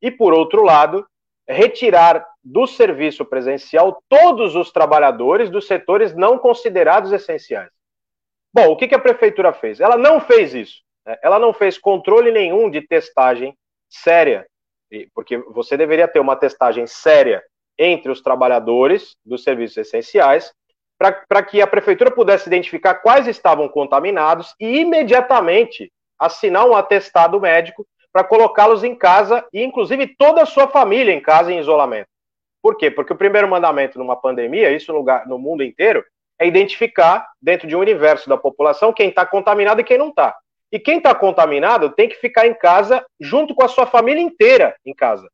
E, 0.00 0.10
por 0.10 0.32
outro 0.32 0.62
lado, 0.62 1.06
retirar 1.46 2.26
do 2.42 2.66
serviço 2.66 3.24
presencial 3.24 4.02
todos 4.08 4.54
os 4.54 4.72
trabalhadores 4.72 5.50
dos 5.50 5.66
setores 5.66 6.14
não 6.14 6.38
considerados 6.38 7.12
essenciais. 7.12 7.70
Bom, 8.52 8.70
o 8.70 8.76
que 8.76 8.94
a 8.94 8.98
prefeitura 8.98 9.52
fez? 9.52 9.80
Ela 9.80 9.96
não 9.96 10.20
fez 10.20 10.54
isso. 10.54 10.82
Né? 11.04 11.18
Ela 11.22 11.38
não 11.38 11.52
fez 11.52 11.76
controle 11.76 12.30
nenhum 12.30 12.70
de 12.70 12.80
testagem 12.80 13.56
séria, 13.88 14.46
porque 15.14 15.36
você 15.36 15.76
deveria 15.76 16.08
ter 16.08 16.20
uma 16.20 16.36
testagem 16.36 16.86
séria 16.86 17.42
entre 17.78 18.10
os 18.10 18.20
trabalhadores 18.20 19.16
dos 19.24 19.42
serviços 19.42 19.76
essenciais 19.78 20.52
para 20.98 21.42
que 21.42 21.60
a 21.60 21.66
prefeitura 21.66 22.10
pudesse 22.10 22.48
identificar 22.48 22.94
quais 22.94 23.26
estavam 23.26 23.68
contaminados 23.68 24.54
e 24.60 24.80
imediatamente 24.80 25.92
assinar 26.18 26.66
um 26.66 26.74
atestado 26.74 27.40
médico 27.40 27.86
para 28.12 28.24
colocá-los 28.24 28.84
em 28.84 28.94
casa 28.94 29.44
e, 29.52 29.62
inclusive, 29.62 30.14
toda 30.16 30.42
a 30.42 30.46
sua 30.46 30.68
família 30.68 31.12
em 31.12 31.20
casa 31.20 31.52
em 31.52 31.58
isolamento. 31.58 32.08
Por 32.62 32.76
quê? 32.76 32.90
Porque 32.90 33.12
o 33.12 33.16
primeiro 33.16 33.48
mandamento 33.48 33.98
numa 33.98 34.16
pandemia, 34.16 34.70
isso 34.70 34.92
no, 34.92 34.98
lugar, 34.98 35.26
no 35.26 35.38
mundo 35.38 35.62
inteiro, 35.62 36.04
é 36.38 36.46
identificar 36.46 37.28
dentro 37.42 37.66
de 37.66 37.76
um 37.76 37.80
universo 37.80 38.28
da 38.28 38.36
população 38.36 38.92
quem 38.92 39.08
está 39.08 39.26
contaminado 39.26 39.80
e 39.80 39.84
quem 39.84 39.98
não 39.98 40.08
está. 40.08 40.34
E 40.72 40.78
quem 40.78 40.98
está 40.98 41.14
contaminado 41.14 41.90
tem 41.90 42.08
que 42.08 42.16
ficar 42.16 42.46
em 42.46 42.54
casa 42.54 43.04
junto 43.20 43.54
com 43.54 43.64
a 43.64 43.68
sua 43.68 43.86
família 43.86 44.22
inteira 44.22 44.74
em 44.84 44.94
casa. 44.94 45.28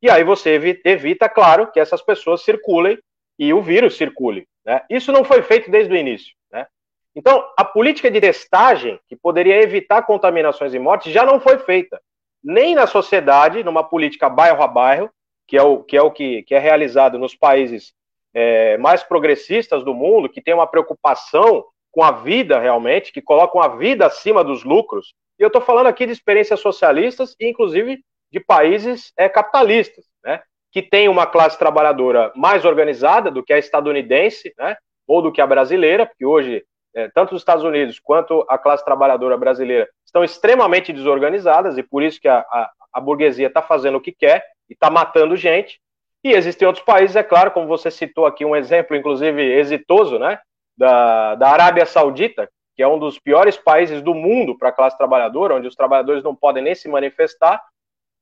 E 0.00 0.10
aí 0.10 0.22
você 0.22 0.50
evita, 0.50 0.88
evita 0.88 1.28
claro, 1.28 1.70
que 1.72 1.80
essas 1.80 2.02
pessoas 2.02 2.42
circulem 2.42 2.98
e 3.38 3.52
o 3.52 3.62
vírus 3.62 3.96
circule. 3.96 4.46
Né? 4.64 4.82
Isso 4.90 5.12
não 5.12 5.24
foi 5.24 5.42
feito 5.42 5.70
desde 5.70 5.92
o 5.92 5.96
início. 5.96 6.34
Né? 6.50 6.66
Então, 7.14 7.48
a 7.56 7.64
política 7.64 8.10
de 8.10 8.20
testagem, 8.20 8.98
que 9.08 9.16
poderia 9.16 9.62
evitar 9.62 10.02
contaminações 10.02 10.74
e 10.74 10.78
mortes, 10.78 11.12
já 11.12 11.24
não 11.24 11.40
foi 11.40 11.58
feita. 11.58 12.00
Nem 12.42 12.74
na 12.74 12.86
sociedade, 12.86 13.64
numa 13.64 13.84
política 13.84 14.28
bairro 14.28 14.62
a 14.62 14.68
bairro, 14.68 15.10
que 15.46 15.56
é 15.56 15.62
o 15.62 15.82
que 15.82 15.96
é, 15.96 16.02
o 16.02 16.10
que, 16.10 16.42
que 16.42 16.54
é 16.54 16.58
realizado 16.58 17.18
nos 17.18 17.34
países 17.34 17.94
é, 18.34 18.76
mais 18.78 19.02
progressistas 19.02 19.84
do 19.84 19.94
mundo, 19.94 20.28
que 20.28 20.42
tem 20.42 20.52
uma 20.52 20.66
preocupação 20.66 21.64
com 21.92 22.02
a 22.02 22.10
vida 22.10 22.58
realmente, 22.58 23.12
que 23.12 23.22
colocam 23.22 23.62
a 23.62 23.68
vida 23.68 24.06
acima 24.06 24.44
dos 24.44 24.64
lucros. 24.64 25.14
E 25.38 25.42
eu 25.42 25.46
estou 25.46 25.62
falando 25.62 25.86
aqui 25.86 26.04
de 26.04 26.12
experiências 26.12 26.60
socialistas 26.60 27.34
e, 27.40 27.48
inclusive, 27.48 28.02
de 28.30 28.40
países 28.40 29.12
é, 29.16 29.28
capitalistas, 29.28 30.04
né? 30.22 30.42
Que 30.72 30.82
tem 30.82 31.08
uma 31.08 31.26
classe 31.26 31.58
trabalhadora 31.58 32.32
mais 32.34 32.64
organizada 32.64 33.30
do 33.30 33.42
que 33.42 33.52
a 33.52 33.58
estadunidense, 33.58 34.52
né, 34.58 34.76
ou 35.06 35.22
do 35.22 35.32
que 35.32 35.40
a 35.40 35.46
brasileira, 35.46 36.06
porque 36.06 36.26
hoje 36.26 36.64
é, 36.94 37.10
tanto 37.10 37.34
os 37.34 37.42
Estados 37.42 37.62
Unidos 37.62 38.00
quanto 38.00 38.44
a 38.48 38.56
classe 38.56 38.82
trabalhadora 38.84 39.36
brasileira 39.36 39.86
estão 40.04 40.24
extremamente 40.24 40.94
desorganizadas 40.94 41.76
e 41.76 41.82
por 41.82 42.02
isso 42.02 42.18
que 42.18 42.26
a, 42.26 42.38
a, 42.38 42.70
a 42.94 43.00
burguesia 43.00 43.48
está 43.48 43.60
fazendo 43.60 43.98
o 43.98 44.00
que 44.00 44.12
quer 44.12 44.42
e 44.68 44.72
está 44.72 44.88
matando 44.90 45.36
gente. 45.36 45.78
E 46.24 46.32
existem 46.32 46.66
outros 46.66 46.84
países, 46.84 47.14
é 47.14 47.22
claro, 47.22 47.50
como 47.50 47.66
você 47.66 47.90
citou 47.90 48.24
aqui 48.24 48.44
um 48.44 48.56
exemplo, 48.56 48.96
inclusive 48.96 49.42
exitoso, 49.42 50.18
né, 50.18 50.40
da, 50.76 51.34
da 51.34 51.50
Arábia 51.50 51.84
Saudita, 51.84 52.48
que 52.74 52.82
é 52.82 52.88
um 52.88 52.98
dos 52.98 53.18
piores 53.18 53.58
países 53.58 54.00
do 54.00 54.14
mundo 54.14 54.56
para 54.56 54.70
a 54.70 54.72
classe 54.72 54.96
trabalhadora, 54.96 55.54
onde 55.54 55.68
os 55.68 55.76
trabalhadores 55.76 56.24
não 56.24 56.34
podem 56.34 56.62
nem 56.62 56.74
se 56.74 56.88
manifestar, 56.88 57.62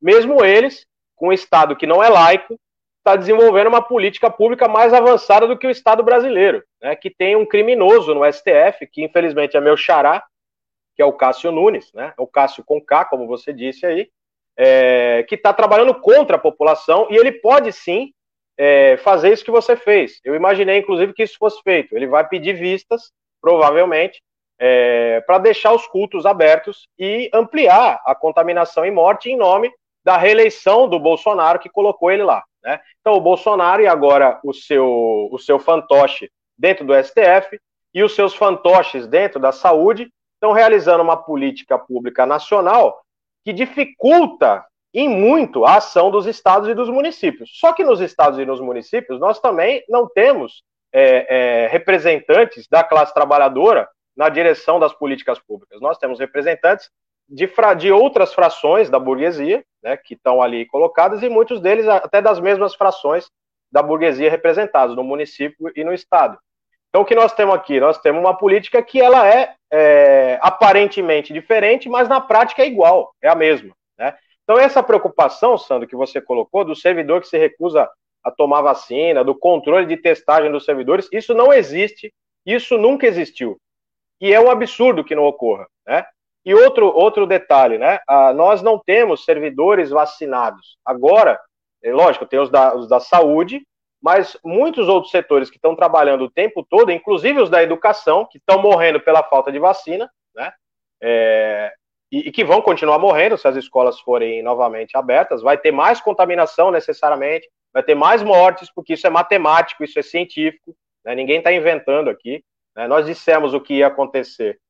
mesmo 0.03 0.45
eles 0.45 0.85
um 1.27 1.33
Estado 1.33 1.77
que 1.77 1.87
não 1.87 2.03
é 2.03 2.09
laico, 2.09 2.59
está 2.99 3.17
desenvolvendo 3.17 3.67
uma 3.67 3.83
política 3.83 4.31
pública 4.31 4.67
mais 4.67 4.95
avançada 4.95 5.47
do 5.47 5.59
que 5.59 5.67
o 5.67 5.71
Estado 5.71 6.03
brasileiro, 6.03 6.65
né, 6.83 6.97
que 6.97 7.11
tem 7.11 7.37
um 7.37 7.45
criminoso 7.45 8.15
no 8.15 8.25
STF, 8.25 8.87
que 8.91 9.05
infelizmente 9.05 9.57
é 9.57 9.61
meu 9.61 9.77
xará, 9.77 10.25
que 10.97 11.03
é 11.03 11.05
o 11.05 11.13
Cássio 11.13 11.53
Nunes, 11.53 11.93
né, 11.93 12.15
o 12.17 12.27
Cássio 12.27 12.65
com 12.65 12.81
K, 12.81 13.05
como 13.05 13.27
você 13.27 13.53
disse 13.53 13.85
aí, 13.85 14.09
é, 14.57 15.25
que 15.29 15.35
está 15.35 15.53
trabalhando 15.53 15.95
contra 16.01 16.37
a 16.37 16.41
população 16.41 17.09
e 17.11 17.17
ele 17.17 17.33
pode 17.33 17.73
sim 17.73 18.13
é, 18.57 18.97
fazer 18.99 19.33
isso 19.33 19.45
que 19.45 19.51
você 19.51 19.77
fez. 19.77 20.21
Eu 20.25 20.35
imaginei, 20.35 20.79
inclusive, 20.79 21.13
que 21.13 21.25
isso 21.25 21.37
fosse 21.39 21.61
feito. 21.63 21.95
Ele 21.95 22.07
vai 22.07 22.27
pedir 22.27 22.55
vistas, 22.55 23.13
provavelmente, 23.41 24.23
é, 24.59 25.21
para 25.23 25.39
deixar 25.39 25.73
os 25.73 25.87
cultos 25.87 26.25
abertos 26.25 26.89
e 26.99 27.29
ampliar 27.35 28.01
a 28.07 28.15
contaminação 28.15 28.87
e 28.87 28.91
morte 28.91 29.29
em 29.29 29.37
nome 29.37 29.73
da 30.05 30.17
reeleição 30.17 30.89
do 30.89 30.99
Bolsonaro 30.99 31.59
que 31.59 31.69
colocou 31.69 32.11
ele 32.11 32.23
lá. 32.23 32.45
Né? 32.63 32.81
Então, 33.01 33.15
o 33.15 33.21
Bolsonaro 33.21 33.83
e 33.83 33.87
agora 33.87 34.39
o 34.45 34.53
seu, 34.53 35.29
o 35.33 35.39
seu 35.39 35.59
fantoche 35.59 36.31
dentro 36.57 36.85
do 36.85 36.95
STF 36.95 37.59
e 37.93 38.03
os 38.03 38.15
seus 38.15 38.35
fantoches 38.35 39.07
dentro 39.07 39.41
da 39.41 39.53
saúde 39.53 40.11
estão 40.35 40.53
realizando 40.53 41.03
uma 41.03 41.17
política 41.17 41.79
pública 41.79 42.27
nacional 42.27 43.03
que 43.45 43.53
dificulta 43.53 44.65
em 44.93 45.09
muito 45.09 45.65
a 45.65 45.77
ação 45.77 46.11
dos 46.11 46.27
estados 46.27 46.69
e 46.69 46.75
dos 46.75 46.89
municípios. 46.89 47.51
Só 47.55 47.73
que 47.73 47.83
nos 47.83 48.01
estados 48.01 48.39
e 48.39 48.45
nos 48.45 48.61
municípios 48.61 49.19
nós 49.19 49.41
também 49.41 49.83
não 49.89 50.09
temos 50.09 50.63
é, 50.93 51.65
é, 51.65 51.67
representantes 51.69 52.69
da 52.69 52.85
classe 52.85 53.13
trabalhadora 53.13 53.89
na 54.17 54.29
direção 54.29 54.79
das 54.79 54.93
políticas 54.93 55.39
públicas. 55.41 55.81
Nós 55.81 55.99
temos 55.99 56.21
representantes 56.21 56.89
de, 57.29 57.51
de 57.79 57.93
outras 57.93 58.33
frações 58.35 58.91
da 58.91 58.99
burguesia, 58.99 59.65
né, 59.83 59.97
que 59.97 60.15
estão 60.15 60.43
ali 60.43 60.67
colocadas, 60.67 61.23
e 61.23 61.29
muitos 61.29 61.61
deles 61.61 61.87
até 61.89 62.21
das 62.21 62.41
mesmas 62.41 62.75
frações 62.75 63.31
da 63.71 63.83
burguesia 63.83 64.31
representados 64.31 64.95
no 64.95 65.03
município 65.03 65.73
e 65.75 65.83
no 65.83 65.93
estado. 65.93 66.39
Então, 66.89 67.03
o 67.03 67.05
que 67.05 67.15
nós 67.15 67.33
temos 67.33 67.57
aqui? 67.57 67.81
Nós 67.81 67.99
temos 67.99 68.21
uma 68.21 68.37
política 68.37 68.81
que 68.81 69.01
ela 69.01 69.29
é, 69.29 69.55
é 69.73 70.39
aparentemente 70.41 71.33
diferente, 71.33 71.89
mas 71.89 72.09
na 72.09 72.21
prática 72.21 72.63
é 72.63 72.67
igual, 72.69 73.13
é 73.21 73.29
a 73.29 73.35
mesma. 73.35 73.75
Né? 73.99 74.17
Então, 74.45 74.57
essa 74.57 74.81
preocupação, 74.81 75.59
Sandro, 75.59 75.89
que 75.89 75.97
você 75.97 76.21
colocou, 76.21 76.65
do 76.65 76.77
servidor 76.77 77.21
que 77.21 77.27
se 77.27 77.37
recusa 77.37 77.91
a 78.23 78.31
tomar 78.31 78.63
vacina, 78.63 79.25
do 79.25 79.35
controle 79.35 79.87
de 79.87 79.97
testagem 79.97 80.53
dos 80.53 80.65
servidores, 80.65 81.09
isso 81.11 81.35
não 81.35 81.53
existe, 81.53 82.15
isso 82.47 82.79
nunca 82.79 83.09
existiu. 83.09 83.59
E 84.21 84.33
é 84.33 84.41
um 84.41 84.49
absurdo 84.49 85.03
que 85.03 85.17
não 85.17 85.25
ocorra. 85.25 85.67
Né? 85.85 86.07
E 86.45 86.55
outro, 86.55 86.87
outro 86.87 87.27
detalhe, 87.27 87.79
né? 87.79 88.01
Ah, 88.07 88.33
nós 88.33 88.63
não 88.63 88.79
temos 88.79 89.25
servidores 89.25 89.91
vacinados. 89.91 90.77
Agora, 90.85 91.41
é 91.83 91.93
lógico, 91.93 92.27
tem 92.27 92.39
os 92.39 92.51
da, 92.51 92.75
os 92.77 92.87
da 92.87 93.01
saúde, 93.01 93.67
mas 94.03 94.37
muitos 94.45 94.87
outros 94.87 95.11
setores 95.11 95.49
que 95.49 95.57
estão 95.57 95.75
trabalhando 95.75 96.25
o 96.25 96.31
tempo 96.31 96.63
todo, 96.69 96.93
inclusive 96.93 97.41
os 97.41 97.49
da 97.49 97.63
educação, 97.63 98.27
que 98.31 98.37
estão 98.37 98.61
morrendo 98.61 99.01
pela 99.01 99.23
falta 99.23 99.51
de 99.51 99.59
vacina, 99.59 100.11
né? 100.35 100.53
É, 101.03 101.73
e, 102.13 102.29
e, 102.29 102.33
que 102.33 102.45
vão 102.45 102.61
continuar 102.61 102.99
morrendo 102.99 103.37
se 103.37 103.49
as 103.49 103.57
escolas 103.57 103.99
forem 104.01 104.43
novamente 104.43 104.97
abertas, 104.97 105.43
vai 105.43 105.59
ter 105.59 105.73
mais 105.73 106.01
contaminação 106.01 106.71
necessariamente, 106.71 107.49
vai 107.73 107.83
ter 107.83 107.95
mais 107.95 108.23
mortes, 108.23 108.71
porque 108.73 108.93
isso 108.93 109.07
é 109.07 109.11
matemático, 109.11 109.83
isso 109.83 109.99
é 109.99 110.03
científico, 110.03 110.77
né? 111.05 111.15
ninguém 111.15 111.39
está 111.39 111.53
inventando 111.53 112.09
aqui. 112.09 112.45
Né? 112.77 112.87
Nós 112.87 113.07
dissemos 113.07 113.53
o 113.55 113.61
que 113.61 113.79
ia 113.79 113.87
acontecer 113.87 114.61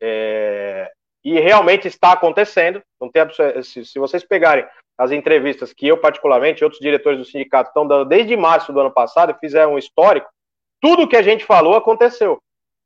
é, 0.00 0.90
e 1.24 1.38
realmente 1.38 1.86
está 1.86 2.12
acontecendo. 2.12 2.82
Não 3.00 3.10
tem, 3.10 3.22
se, 3.62 3.84
se 3.84 3.98
vocês 3.98 4.24
pegarem 4.24 4.66
as 4.98 5.10
entrevistas 5.10 5.72
que 5.72 5.88
eu, 5.88 5.96
particularmente, 5.96 6.60
e 6.60 6.64
outros 6.64 6.80
diretores 6.80 7.18
do 7.18 7.24
sindicato 7.24 7.70
estão 7.70 7.86
dando 7.86 8.04
desde 8.04 8.36
março 8.36 8.72
do 8.72 8.80
ano 8.80 8.90
passado, 8.90 9.36
fizeram 9.40 9.74
um 9.74 9.78
histórico, 9.78 10.28
tudo 10.80 11.08
que 11.08 11.16
a 11.16 11.22
gente 11.22 11.44
falou 11.44 11.74
aconteceu. 11.74 12.38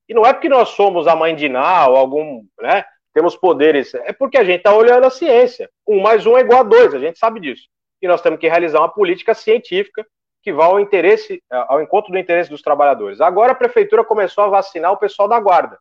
E 0.09 0.14
não 0.14 0.25
é 0.25 0.33
porque 0.33 0.49
nós 0.49 0.71
somos 0.71 1.07
a 1.07 1.17
mãe 1.17 1.35
de 1.35 1.49
Ná 1.49 1.88
ou 1.88 1.97
algum, 1.97 2.45
né, 2.61 2.85
temos 3.12 3.37
poderes, 3.37 3.95
é 3.95 4.12
porque 4.12 4.37
a 4.37 4.45
gente 4.45 4.59
está 4.59 4.75
olhando 4.75 5.07
a 5.07 5.11
ciência. 5.11 5.71
Um 5.87 6.00
mais 6.00 6.26
um 6.26 6.37
é 6.37 6.41
igual 6.41 6.61
a 6.61 6.64
dois, 6.64 6.95
a 6.95 6.99
gente 6.99 7.19
sabe 7.19 7.41
disso. 7.41 7.69
E 8.03 8.09
nós 8.09 8.21
temos 8.21 8.38
que 8.38 8.49
realizar 8.49 8.81
uma 8.81 8.93
política 8.93 9.35
científica 9.35 10.07
que 10.42 10.53
vá 10.53 10.66
ao 10.66 10.79
interesse, 10.79 11.42
ao 11.51 11.81
encontro 11.81 12.12
do 12.12 12.18
interesse 12.18 12.51
dos 12.51 12.61
trabalhadores. 12.61 13.20
Agora 13.20 13.53
a 13.53 13.57
prefeitura 13.57 14.05
começou 14.05 14.44
a 14.44 14.49
vacinar 14.49 14.92
o 14.92 14.99
pessoal 14.99 15.27
da 15.27 15.40
guarda, 15.40 15.79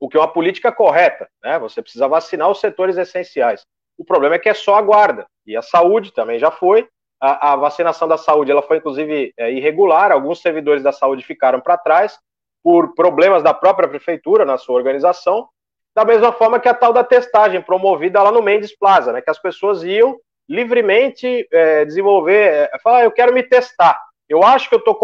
o 0.00 0.08
que 0.08 0.16
é 0.16 0.20
uma 0.20 0.32
política 0.32 0.70
correta, 0.70 1.28
né? 1.42 1.58
Você 1.58 1.82
precisa 1.82 2.06
vacinar 2.08 2.50
os 2.50 2.60
setores 2.60 2.96
essenciais. 2.96 3.64
O 3.96 4.04
problema 4.04 4.36
é 4.36 4.38
que 4.38 4.48
é 4.48 4.54
só 4.54 4.76
a 4.76 4.82
guarda. 4.82 5.26
E 5.46 5.56
a 5.56 5.62
saúde 5.62 6.12
também 6.12 6.38
já 6.38 6.50
foi. 6.50 6.88
A, 7.20 7.52
a 7.52 7.56
vacinação 7.56 8.06
da 8.06 8.16
saúde 8.16 8.50
ela 8.50 8.62
foi, 8.62 8.76
inclusive, 8.76 9.32
é, 9.36 9.50
irregular. 9.50 10.12
Alguns 10.12 10.40
servidores 10.40 10.82
da 10.82 10.92
saúde 10.92 11.24
ficaram 11.24 11.60
para 11.60 11.76
trás 11.76 12.18
por 12.62 12.94
problemas 12.94 13.42
da 13.42 13.52
própria 13.52 13.88
prefeitura 13.88 14.44
na 14.44 14.56
sua 14.56 14.76
organização. 14.76 15.48
Da 15.94 16.04
mesma 16.04 16.32
forma 16.32 16.60
que 16.60 16.68
a 16.68 16.74
tal 16.74 16.92
da 16.92 17.02
testagem 17.02 17.60
promovida 17.60 18.22
lá 18.22 18.30
no 18.30 18.42
Mendes 18.42 18.76
Plaza, 18.76 19.12
né, 19.12 19.20
que 19.20 19.30
as 19.30 19.38
pessoas 19.38 19.82
iam 19.82 20.16
livremente 20.48 21.46
é, 21.52 21.84
desenvolver, 21.84 22.70
é, 22.72 22.78
falar, 22.82 22.98
ah, 22.98 23.04
eu 23.04 23.10
quero 23.10 23.32
me 23.32 23.42
testar. 23.42 24.00
Eu 24.28 24.42
acho 24.44 24.68
que 24.68 24.74
eu 24.74 24.78
estou 24.78 24.96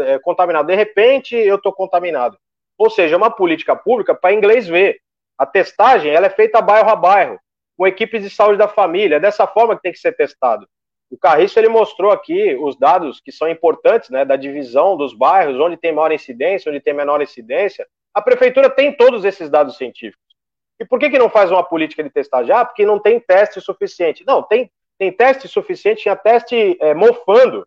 é, 0.00 0.18
contaminado. 0.18 0.66
De 0.66 0.74
repente, 0.74 1.36
eu 1.36 1.56
estou 1.56 1.72
contaminado. 1.72 2.36
Ou 2.78 2.90
seja, 2.90 3.14
é 3.14 3.16
uma 3.16 3.30
política 3.30 3.76
pública 3.76 4.14
para 4.14 4.32
inglês 4.32 4.66
ver. 4.66 5.00
A 5.38 5.46
testagem 5.46 6.10
ela 6.10 6.26
é 6.26 6.30
feita 6.30 6.60
bairro 6.60 6.90
a 6.90 6.96
bairro 6.96 7.38
com 7.76 7.86
equipes 7.86 8.22
de 8.22 8.30
saúde 8.30 8.58
da 8.58 8.68
família. 8.68 9.16
É 9.16 9.20
dessa 9.20 9.46
forma 9.46 9.76
que 9.76 9.82
tem 9.82 9.92
que 9.92 9.98
ser 9.98 10.12
testado. 10.12 10.66
O 11.10 11.18
Carriço 11.18 11.58
ele 11.58 11.68
mostrou 11.68 12.10
aqui 12.10 12.54
os 12.54 12.76
dados 12.78 13.20
que 13.20 13.30
são 13.30 13.48
importantes, 13.48 14.08
né, 14.08 14.24
da 14.24 14.34
divisão 14.34 14.96
dos 14.96 15.12
bairros, 15.12 15.60
onde 15.60 15.76
tem 15.76 15.92
maior 15.92 16.10
incidência, 16.10 16.70
onde 16.70 16.80
tem 16.80 16.94
menor 16.94 17.20
incidência. 17.20 17.86
A 18.14 18.22
prefeitura 18.22 18.70
tem 18.70 18.96
todos 18.96 19.24
esses 19.24 19.50
dados 19.50 19.76
científicos. 19.76 20.22
E 20.80 20.84
por 20.84 20.98
que, 20.98 21.10
que 21.10 21.18
não 21.18 21.28
faz 21.28 21.50
uma 21.50 21.62
política 21.62 22.02
de 22.02 22.08
testagem? 22.10 22.54
Ah, 22.54 22.64
porque 22.64 22.86
não 22.86 22.98
tem 22.98 23.20
teste 23.20 23.60
suficiente. 23.60 24.24
Não, 24.26 24.42
tem, 24.42 24.70
tem 24.98 25.12
teste 25.12 25.46
suficiente, 25.48 26.02
tinha 26.02 26.16
teste 26.16 26.76
é, 26.80 26.94
mofando 26.94 27.66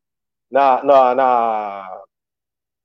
na, 0.50 0.84
na, 0.84 1.16
na, 1.16 2.02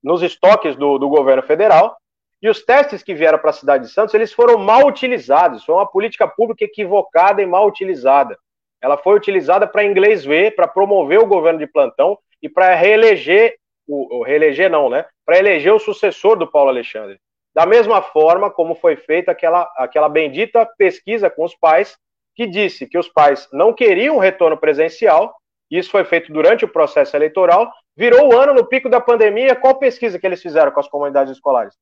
nos 0.03 0.23
estoques 0.23 0.77
do, 0.77 0.99
do 0.99 1.09
governo 1.09 1.43
federal, 1.43 1.97
e 2.43 2.49
os 2.49 2.65
testes 2.65 3.03
que 3.03 3.15
vieram 3.15 3.39
para 3.39 3.51
a 3.51 3.55
cidade 3.55 3.85
de 3.85 3.93
Santos, 3.93 4.15
eles 4.15 4.33
foram 4.33 4.59
mal 4.59 4.87
utilizados. 4.87 5.65
Foi 5.65 5.75
uma 5.75 5.87
política 5.87 6.27
pública 6.27 6.65
equivocada 6.65 7.43
e 7.43 7.47
mal 7.47 7.67
utilizada. 7.67 8.39
Ela 8.81 8.97
foi 8.97 9.15
utilizada 9.15 9.67
para 9.67 9.85
inglês 9.85 10.25
ver, 10.25 10.55
para 10.55 10.67
promover 10.67 11.19
o 11.19 11.27
governo 11.27 11.59
de 11.59 11.67
plantão 11.67 12.19
e 12.43 12.49
para 12.49 12.75
reeleger, 12.75 13.57
o, 13.87 14.21
o, 14.21 14.23
reeleger 14.23 14.71
não, 14.71 14.89
né? 14.89 15.05
Para 15.27 15.39
eleger 15.39 15.73
o 15.73 15.79
sucessor 15.79 16.37
do 16.37 16.51
Paulo 16.51 16.71
Alexandre. 16.71 17.19
Da 17.55 17.67
mesma 17.67 18.01
forma 18.01 18.51
como 18.51 18.75
foi 18.75 18.97
feita 18.97 19.33
aquela, 19.33 19.71
aquela 19.77 20.09
bendita 20.09 20.65
pesquisa 20.79 21.29
com 21.29 21.45
os 21.45 21.55
pais, 21.55 21.99
que 22.35 22.47
disse 22.47 22.87
que 22.87 22.97
os 22.97 23.09
pais 23.09 23.49
não 23.53 23.75
queriam 23.75 24.17
retorno 24.17 24.57
presencial, 24.57 25.35
isso 25.71 25.91
foi 25.91 26.05
feito 26.05 26.33
durante 26.33 26.65
o 26.65 26.69
processo 26.69 27.15
eleitoral, 27.15 27.71
virou 27.95 28.33
o 28.33 28.39
ano 28.39 28.55
no 28.55 28.65
pico 28.65 28.89
da 28.89 29.01
pandemia. 29.01 29.55
Qual 29.55 29.79
pesquisa 29.79 30.19
que 30.19 30.27
eles 30.27 30.41
fizeram 30.41 30.73
com 30.73 30.81
as 30.81 30.89
comunidades 30.89 31.33
escolares? 31.33 31.75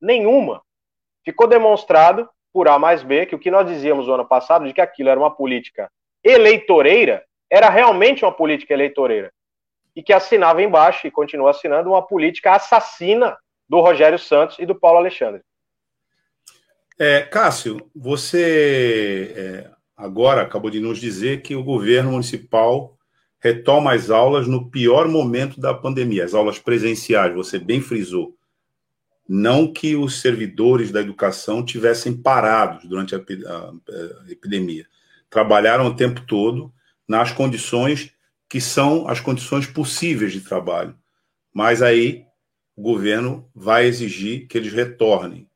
Nenhuma. 0.00 0.62
Ficou 1.24 1.46
demonstrado 1.46 2.28
por 2.52 2.68
A 2.68 2.78
mais 2.78 3.02
B 3.02 3.26
que 3.26 3.34
o 3.34 3.38
que 3.38 3.50
nós 3.50 3.66
dizíamos 3.66 4.06
no 4.06 4.14
ano 4.14 4.26
passado 4.26 4.66
de 4.66 4.72
que 4.72 4.80
aquilo 4.80 5.08
era 5.08 5.20
uma 5.20 5.30
política 5.30 5.90
eleitoreira, 6.22 7.24
era 7.48 7.68
realmente 7.68 8.24
uma 8.24 8.32
política 8.32 8.74
eleitoreira. 8.74 9.32
E 9.94 10.02
que 10.02 10.12
assinava 10.12 10.62
embaixo 10.62 11.06
e 11.06 11.10
continua 11.10 11.50
assinando 11.50 11.90
uma 11.90 12.02
política 12.02 12.52
assassina 12.52 13.36
do 13.68 13.80
Rogério 13.80 14.18
Santos 14.18 14.58
e 14.58 14.66
do 14.66 14.74
Paulo 14.74 14.98
Alexandre. 14.98 15.42
É, 16.98 17.22
Cássio, 17.22 17.80
você 17.94 19.32
é, 19.36 19.70
agora 19.96 20.42
acabou 20.42 20.70
de 20.70 20.80
nos 20.80 20.98
dizer 20.98 21.42
que 21.42 21.54
o 21.54 21.64
governo 21.64 22.12
municipal 22.12 22.96
retoma 23.40 23.94
as 23.94 24.10
aulas 24.10 24.46
no 24.46 24.70
pior 24.70 25.08
momento 25.08 25.60
da 25.60 25.72
pandemia, 25.72 26.24
as 26.24 26.34
aulas 26.34 26.58
presenciais, 26.58 27.34
você 27.34 27.58
bem 27.58 27.80
frisou. 27.80 28.34
Não 29.32 29.72
que 29.72 29.94
os 29.94 30.20
servidores 30.20 30.90
da 30.90 31.00
educação 31.00 31.64
tivessem 31.64 32.12
parados 32.12 32.84
durante 32.84 33.14
a, 33.14 33.18
a, 33.18 33.70
a 34.26 34.28
epidemia. 34.28 34.84
Trabalharam 35.30 35.86
o 35.86 35.94
tempo 35.94 36.22
todo 36.22 36.72
nas 37.06 37.30
condições 37.30 38.12
que 38.48 38.60
são 38.60 39.06
as 39.06 39.20
condições 39.20 39.68
possíveis 39.68 40.32
de 40.32 40.40
trabalho. 40.40 40.96
Mas 41.54 41.80
aí 41.80 42.24
o 42.74 42.82
governo 42.82 43.48
vai 43.54 43.86
exigir 43.86 44.48
que 44.48 44.58
eles 44.58 44.72
retornem. 44.72 45.48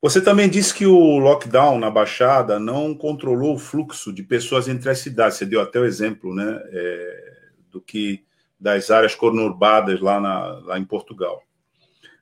Você 0.00 0.20
também 0.20 0.48
disse 0.48 0.72
que 0.72 0.86
o 0.86 1.18
lockdown 1.18 1.76
na 1.76 1.90
Baixada 1.90 2.60
não 2.60 2.94
controlou 2.94 3.56
o 3.56 3.58
fluxo 3.58 4.12
de 4.12 4.22
pessoas 4.22 4.68
entre 4.68 4.88
as 4.88 5.00
cidades. 5.00 5.38
Você 5.38 5.44
deu 5.44 5.60
até 5.60 5.80
o 5.80 5.84
exemplo 5.84 6.32
né, 6.32 6.62
é, 6.66 7.32
do 7.68 7.80
que 7.80 8.24
das 8.60 8.92
áreas 8.92 9.16
conurbadas 9.16 10.00
lá, 10.00 10.20
na, 10.20 10.58
lá 10.60 10.78
em 10.78 10.84
Portugal. 10.84 11.42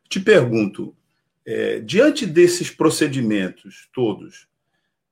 Te 0.09 0.18
pergunto, 0.21 0.97
é, 1.44 1.81
diante 1.81 2.27
desses 2.27 2.71
procedimentos 2.71 3.88
todos, 3.92 4.49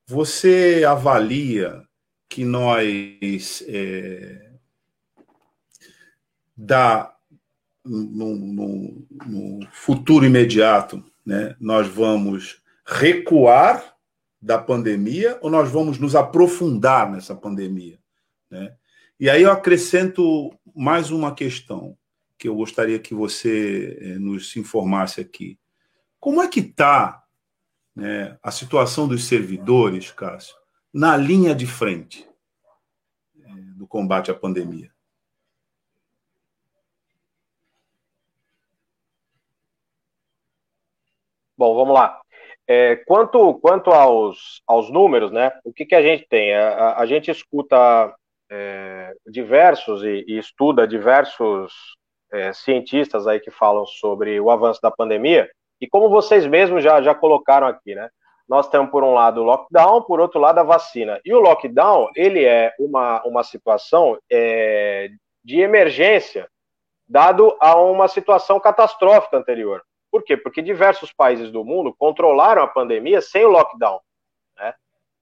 você 0.07 0.85
avalia 0.87 1.83
que 2.29 2.45
nós 2.45 3.65
é, 3.69 4.51
no, 7.85 8.35
no, 8.37 9.07
no 9.27 9.67
futuro 9.71 10.25
imediato, 10.25 11.03
né, 11.25 11.55
nós 11.61 11.87
vamos 11.87 12.63
recuar 12.85 13.97
da 14.41 14.59
pandemia 14.59 15.39
ou 15.41 15.51
nós 15.51 15.71
vamos 15.71 15.99
nos 15.99 16.15
aprofundar 16.15 17.11
nessa 17.11 17.35
pandemia? 17.35 17.99
Né? 18.51 18.75
E 19.19 19.31
aí 19.31 19.43
eu 19.43 19.51
acrescento 19.51 20.53
mais 20.75 21.11
uma 21.11 21.35
questão 21.35 21.97
que 22.39 22.49
eu 22.49 22.55
gostaria 22.55 22.99
que 22.99 23.15
você 23.15 23.99
eh, 24.01 24.19
nos 24.19 24.57
informasse 24.57 25.21
aqui. 25.21 25.59
Como 26.21 26.43
é 26.43 26.49
que 26.49 26.61
está 26.61 27.23
né, 27.95 28.39
a 28.43 28.51
situação 28.51 29.09
dos 29.09 29.25
servidores, 29.25 30.11
Cássio, 30.11 30.57
na 30.93 31.17
linha 31.17 31.55
de 31.55 31.67
frente 31.67 32.29
eh, 33.43 33.49
do 33.77 33.87
combate 33.87 34.31
à 34.31 34.35
pandemia? 34.35 34.91
Bom, 41.57 41.75
vamos 41.75 41.95
lá. 41.95 42.21
É, 42.69 42.97
quanto 42.97 43.55
quanto 43.61 43.91
aos, 43.91 44.61
aos 44.67 44.91
números, 44.91 45.31
né? 45.31 45.53
O 45.65 45.73
que, 45.73 45.87
que 45.87 45.95
a 45.95 46.03
gente 46.03 46.27
tem? 46.29 46.53
A, 46.55 46.99
a 46.99 47.07
gente 47.07 47.31
escuta 47.31 48.15
é, 48.51 49.15
diversos 49.27 50.03
e, 50.03 50.25
e, 50.27 50.39
estuda 50.39 50.87
diversos 50.87 51.73
é, 52.33 52.53
cientistas 52.53 53.27
aí 53.27 53.41
que 53.41 53.51
falam 53.51 53.87
sobre 53.87 54.41
o 54.41 54.51
avanço 54.51 54.81
da 54.81 54.91
pandemia, 54.91 55.51
e 55.81 55.87
como 55.87 56.09
vocês 56.09 56.47
mesmos 56.47 56.83
já, 56.83 57.03
já 57.03 57.15
colocaram 57.15 57.67
aqui, 57.67 57.95
né? 57.95 58.09
Nós 58.49 58.69
temos, 58.69 58.91
por 58.91 59.03
um 59.03 59.13
lado, 59.13 59.41
o 59.41 59.45
lockdown, 59.45 60.03
por 60.03 60.21
outro 60.21 60.41
lado, 60.41 60.59
a 60.59 60.63
vacina. 60.63 61.21
E 61.25 61.35
o 61.35 61.41
lockdown, 61.41 62.11
ele 62.15 62.45
é 62.45 62.73
uma, 62.79 63.23
uma 63.25 63.43
situação 63.43 64.17
é, 64.31 65.11
de 65.45 65.61
emergência, 65.61 66.49
dado 67.09 67.57
a 67.61 67.77
uma 67.77 68.09
situação 68.09 68.61
catastrófica 68.61 69.37
anterior. 69.37 69.83
Por 70.11 70.23
quê? 70.23 70.37
Porque 70.37 70.63
diversos 70.63 71.13
países 71.13 71.51
do 71.51 71.65
mundo 71.65 71.95
controlaram 71.99 72.63
a 72.63 72.69
pandemia 72.69 73.21
sem 73.21 73.45
o 73.45 73.51
lockdown. 73.51 74.01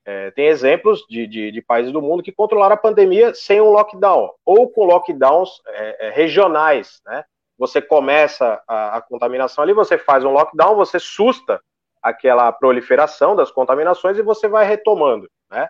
É, 0.06 0.30
tem 0.32 0.46
exemplos 0.46 1.04
de, 1.08 1.26
de, 1.26 1.50
de, 1.50 1.62
países 1.62 1.90
do 1.90 2.02
mundo 2.02 2.22
que 2.22 2.30
controlaram 2.30 2.74
a 2.74 2.78
pandemia 2.78 3.34
sem 3.34 3.60
um 3.60 3.70
lockdown, 3.70 4.30
ou 4.44 4.68
com 4.68 4.84
lockdowns 4.84 5.62
é, 5.66 6.08
é, 6.08 6.10
regionais. 6.10 7.00
Né? 7.06 7.24
Você 7.58 7.80
começa 7.80 8.62
a, 8.68 8.98
a, 8.98 9.00
contaminação 9.00 9.64
ali, 9.64 9.72
você 9.72 9.96
faz 9.96 10.22
um 10.22 10.30
lockdown, 10.30 10.76
você 10.76 10.98
susta 10.98 11.58
aquela 12.02 12.52
proliferação 12.52 13.34
das 13.34 13.50
contaminações 13.50 14.18
e 14.18 14.22
você 14.22 14.46
vai 14.46 14.66
retomando. 14.66 15.26
Né? 15.50 15.68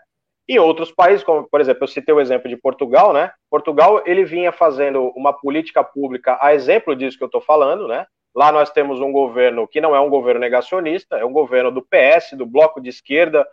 Em 0.49 0.59
outros 0.59 0.91
países, 0.91 1.25
como 1.25 1.49
por 1.49 1.61
exemplo, 1.61 1.85
eu 1.85 1.89
citei 1.89 2.13
o 2.13 2.21
exemplo 2.21 2.49
de 2.49 2.57
Portugal, 2.57 3.15
né? 3.15 3.33
Portugal 3.49 4.03
ele 4.05 4.25
vinha 4.25 4.53
fazendo 4.53 5.11
uma 5.17 5.33
política 5.33 5.83
pública 5.83 6.37
a 6.39 6.55
exemplo 6.55 6.95
disso 6.95 7.17
que 7.17 7.25
eu 7.25 7.29
estou 7.29 7.41
falando, 7.41 7.89
né? 7.89 8.07
Lá 8.35 8.53
nós 8.53 8.71
temos 8.71 9.01
um 9.01 9.11
governo 9.11 9.67
que 9.67 9.81
não 9.81 9.97
é 9.97 10.01
um 10.01 10.11
governo 10.11 10.41
negacionista, 10.41 11.17
é 11.17 11.25
um 11.25 11.33
governo 11.33 11.71
do 11.71 11.81
PS, 11.81 12.33
do 12.37 12.45
Bloco 12.45 12.79
de 12.79 12.91
Esquerda, 12.91 13.47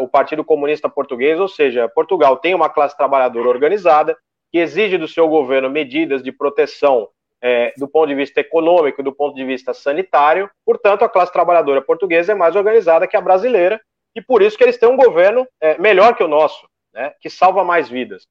o 0.00 0.08
Partido 0.08 0.44
Comunista 0.44 0.88
Português, 0.88 1.40
ou 1.40 1.48
seja, 1.48 1.88
Portugal 1.88 2.36
tem 2.36 2.54
uma 2.54 2.68
classe 2.68 2.96
trabalhadora 2.96 3.48
organizada 3.48 4.16
que 4.50 4.58
exige 4.58 4.98
do 4.98 5.08
seu 5.08 5.28
governo 5.28 5.70
medidas 5.70 6.22
de 6.22 6.30
proteção 6.30 7.08
é, 7.42 7.72
do 7.76 7.88
ponto 7.88 8.06
de 8.06 8.14
vista 8.14 8.40
econômico 8.40 9.02
do 9.02 9.12
ponto 9.12 9.34
de 9.34 9.44
vista 9.44 9.74
sanitário. 9.74 10.48
Portanto, 10.64 11.02
a 11.02 11.08
classe 11.08 11.32
trabalhadora 11.32 11.82
portuguesa 11.82 12.32
é 12.32 12.34
mais 12.34 12.54
organizada 12.54 13.08
que 13.08 13.16
a 13.16 13.20
brasileira 13.20 13.80
e 14.14 14.20
por 14.20 14.42
isso 14.42 14.56
que 14.56 14.62
eles 14.62 14.76
têm 14.76 14.88
um 14.88 14.96
governo 14.96 15.46
é, 15.60 15.76
melhor 15.78 16.14
que 16.14 16.22
o 16.22 16.28
nosso, 16.28 16.68
né, 16.92 17.12
que 17.20 17.28
salva 17.28 17.64
mais 17.64 17.88
vidas. 17.88 18.26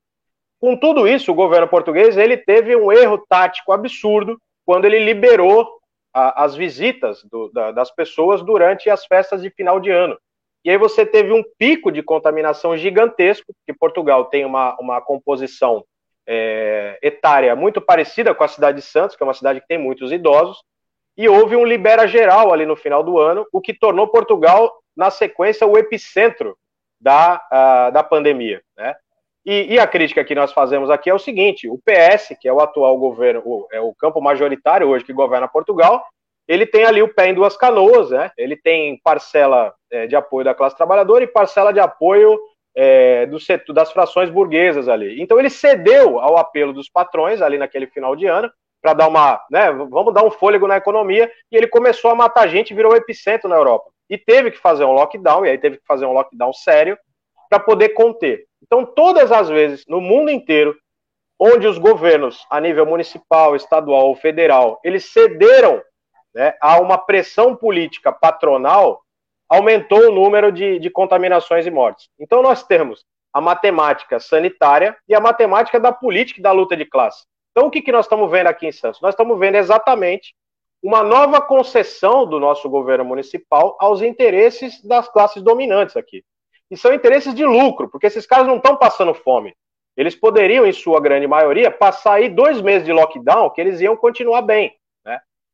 Com 0.60 0.78
tudo 0.78 1.08
isso, 1.08 1.32
o 1.32 1.36
governo 1.36 1.68
português 1.68 2.16
ele 2.18 2.38
teve 2.38 2.76
um 2.76 2.92
erro 2.92 3.18
tático 3.28 3.72
absurdo 3.72 4.40
quando 4.64 4.86
ele 4.86 5.00
liberou 5.00 5.68
a, 6.14 6.44
as 6.44 6.56
visitas 6.56 7.24
do, 7.24 7.50
da, 7.52 7.72
das 7.72 7.90
pessoas 7.92 8.44
durante 8.44 8.90
as 8.90 9.06
festas 9.06 9.42
de 9.42 9.50
final 9.50 9.80
de 9.80 9.90
ano. 9.90 10.18
E 10.64 10.70
aí 10.70 10.78
você 10.78 11.06
teve 11.06 11.32
um 11.32 11.44
pico 11.58 11.92
de 11.92 12.04
contaminação 12.04 12.78
gigantesco, 12.78 13.54
que 13.66 13.74
Portugal 13.74 14.26
tem 14.26 14.46
uma, 14.46 14.78
uma 14.80 15.02
composição 15.02 15.84
é, 16.28 17.00
etária 17.02 17.56
muito 17.56 17.82
parecida 17.82 18.34
com 18.34 18.44
a 18.44 18.48
cidade 18.48 18.78
de 18.78 18.86
Santos, 18.86 19.16
que 19.16 19.24
é 19.24 19.26
uma 19.26 19.34
cidade 19.34 19.62
que 19.62 19.68
tem 19.68 19.78
muitos 19.78 20.12
idosos, 20.12 20.62
e 21.18 21.28
houve 21.28 21.56
um 21.56 21.66
libera 21.66 22.08
geral 22.08 22.54
ali 22.54 22.66
no 22.66 22.76
final 22.76 23.04
do 23.04 23.18
ano, 23.18 23.46
o 23.52 23.60
que 23.60 23.74
tornou 23.74 24.08
Portugal, 24.08 24.72
na 24.96 25.10
sequência, 25.10 25.68
o 25.68 25.78
epicentro 25.78 26.58
da, 27.00 27.42
uh, 27.52 27.92
da 27.92 28.04
pandemia. 28.04 28.62
Né? 28.78 28.96
E, 29.46 29.74
e, 29.74 29.80
a 29.80 29.88
crítica 29.88 30.24
que 30.24 30.36
nós 30.36 30.54
fazemos 30.54 30.90
aqui 30.90 31.10
é 31.10 31.14
o 31.14 31.20
seguinte: 31.20 31.68
o 31.68 31.80
PS, 31.80 32.38
que 32.40 32.48
é 32.48 32.54
o 32.54 32.60
atual 32.60 32.96
governo, 32.98 33.68
é 33.72 33.82
o 33.82 33.94
campo 33.96 34.22
majoritário 34.22 34.88
hoje 34.88 35.04
que 35.04 35.14
governa 35.14 35.48
Portugal, 35.48 36.06
ele 36.52 36.66
tem 36.66 36.84
ali 36.84 37.02
o 37.02 37.08
pé 37.08 37.30
em 37.30 37.34
duas 37.34 37.56
canoas, 37.56 38.10
né? 38.10 38.30
Ele 38.38 38.58
tem 38.58 39.00
parcela 39.02 39.74
é, 39.90 40.06
de 40.06 40.18
apoio 40.18 40.44
da 40.44 40.54
classe 40.54 40.76
trabalhadora 40.76 41.24
e 41.24 41.28
parcela 41.28 41.72
de 41.72 41.80
apoio 41.80 42.38
é, 42.76 43.26
do 43.26 43.40
setor, 43.40 43.72
das 43.72 43.90
frações 43.90 44.30
burguesas 44.30 44.90
ali. 44.90 45.22
Então 45.22 45.40
ele 45.40 45.50
cedeu 45.50 46.20
ao 46.20 46.36
apelo 46.36 46.74
dos 46.74 46.90
patrões 46.90 47.42
ali 47.42 47.58
naquele 47.58 47.88
final 47.88 48.18
de 48.18 48.26
ano 48.26 48.52
para 48.82 48.94
dar 48.94 49.08
uma, 49.08 49.42
né? 49.50 49.72
Vamos 49.72 50.14
dar 50.14 50.26
um 50.26 50.32
fôlego 50.32 50.68
na 50.68 50.76
economia 50.76 51.32
e 51.50 51.56
ele 51.56 51.68
começou 51.68 52.12
a 52.12 52.16
matar 52.16 52.50
gente, 52.50 52.74
virou 52.74 52.98
epicentro 52.98 53.48
na 53.48 53.56
Europa 53.56 53.90
e 54.10 54.18
teve 54.18 54.52
que 54.52 54.58
fazer 54.58 54.84
um 54.84 54.92
lockdown 54.92 55.46
e 55.46 55.50
aí 55.52 55.58
teve 55.58 55.78
que 55.78 55.86
fazer 55.88 56.06
um 56.06 56.12
lockdown 56.12 56.52
sério 56.52 56.98
para 57.50 57.62
poder 57.62 57.90
conter. 57.90 58.44
Então, 58.62 58.86
todas 58.86 59.32
as 59.32 59.48
vezes, 59.48 59.86
no 59.88 60.02
mundo 60.02 60.30
inteiro, 60.30 60.76
onde 61.40 61.66
os 61.66 61.78
governos, 61.78 62.46
a 62.50 62.60
nível 62.60 62.86
municipal, 62.86 63.56
estadual 63.56 64.08
ou 64.08 64.16
federal, 64.16 64.82
eles 64.84 65.06
cederam 65.14 65.82
né, 66.34 66.54
a 66.62 66.80
uma 66.80 66.98
pressão 66.98 67.56
política 67.56 68.12
patronal, 68.12 69.02
aumentou 69.50 70.08
o 70.08 70.12
número 70.12 70.52
de, 70.52 70.80
de 70.80 70.90
contaminações 70.90 71.66
e 71.66 71.72
mortes. 71.72 72.10
Então, 72.20 72.42
nós 72.42 72.64
temos 72.64 73.04
a 73.34 73.42
matemática 73.42 74.20
sanitária 74.20 74.98
e 75.08 75.16
a 75.16 75.20
matemática 75.20 75.80
da 75.80 75.92
política 75.92 76.40
e 76.40 76.44
da 76.44 76.52
luta 76.52 76.76
de 76.76 76.86
classe. 76.86 77.26
Então, 77.52 77.68
o 77.68 77.72
que, 77.72 77.82
que 77.82 77.92
nós 77.92 78.06
estamos 78.06 78.30
vendo 78.32 78.48
aqui 78.48 78.68
em 78.68 78.72
Santos? 78.72 79.02
Nós 79.02 79.14
estamos 79.14 79.38
vendo 79.38 79.56
exatamente 79.56 80.34
uma 80.82 81.04
nova 81.04 81.40
concessão 81.42 82.26
do 82.26 82.40
nosso 82.40 82.70
governo 82.70 83.06
municipal 83.06 83.78
aos 83.80 84.02
interesses 84.02 84.82
das 84.84 85.08
classes 85.08 85.44
dominantes 85.44 85.96
aqui 85.96 86.24
e 86.72 86.78
são 86.78 86.94
interesses 86.94 87.36
de 87.36 87.46
lucro, 87.46 87.90
porque 87.90 88.08
esses 88.08 88.26
caras 88.26 88.48
não 88.48 88.56
estão 88.56 88.78
passando 88.78 89.14
fome. 89.14 89.54
Eles 89.98 90.16
poderiam, 90.16 90.66
em 90.66 90.72
sua 90.72 91.02
grande 91.02 91.28
maioria, 91.28 91.70
passar 91.70 92.14
aí 92.14 92.30
dois 92.30 92.62
meses 92.62 92.86
de 92.86 92.94
lockdown, 92.94 93.50
que 93.50 93.60
eles 93.60 93.82
iam 93.82 93.98
continuar 93.98 94.42
bem. 94.42 94.74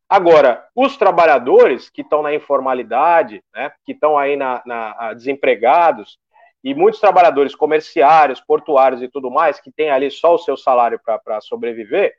Né? 0.09 0.17
Agora, 0.17 0.65
os 0.75 0.97
trabalhadores 0.97 1.89
que 1.89 2.01
estão 2.01 2.21
na 2.21 2.33
informalidade, 2.33 3.43
né, 3.53 3.71
que 3.85 3.91
estão 3.91 4.17
aí 4.17 4.35
na, 4.35 4.61
na, 4.65 5.13
desempregados, 5.13 6.17
e 6.63 6.73
muitos 6.73 6.99
trabalhadores 6.99 7.55
comerciários, 7.55 8.41
portuários 8.41 9.01
e 9.01 9.07
tudo 9.07 9.29
mais, 9.29 9.59
que 9.59 9.71
têm 9.71 9.89
ali 9.89 10.09
só 10.09 10.35
o 10.35 10.39
seu 10.39 10.57
salário 10.57 10.99
para 11.03 11.39
sobreviver, 11.41 12.15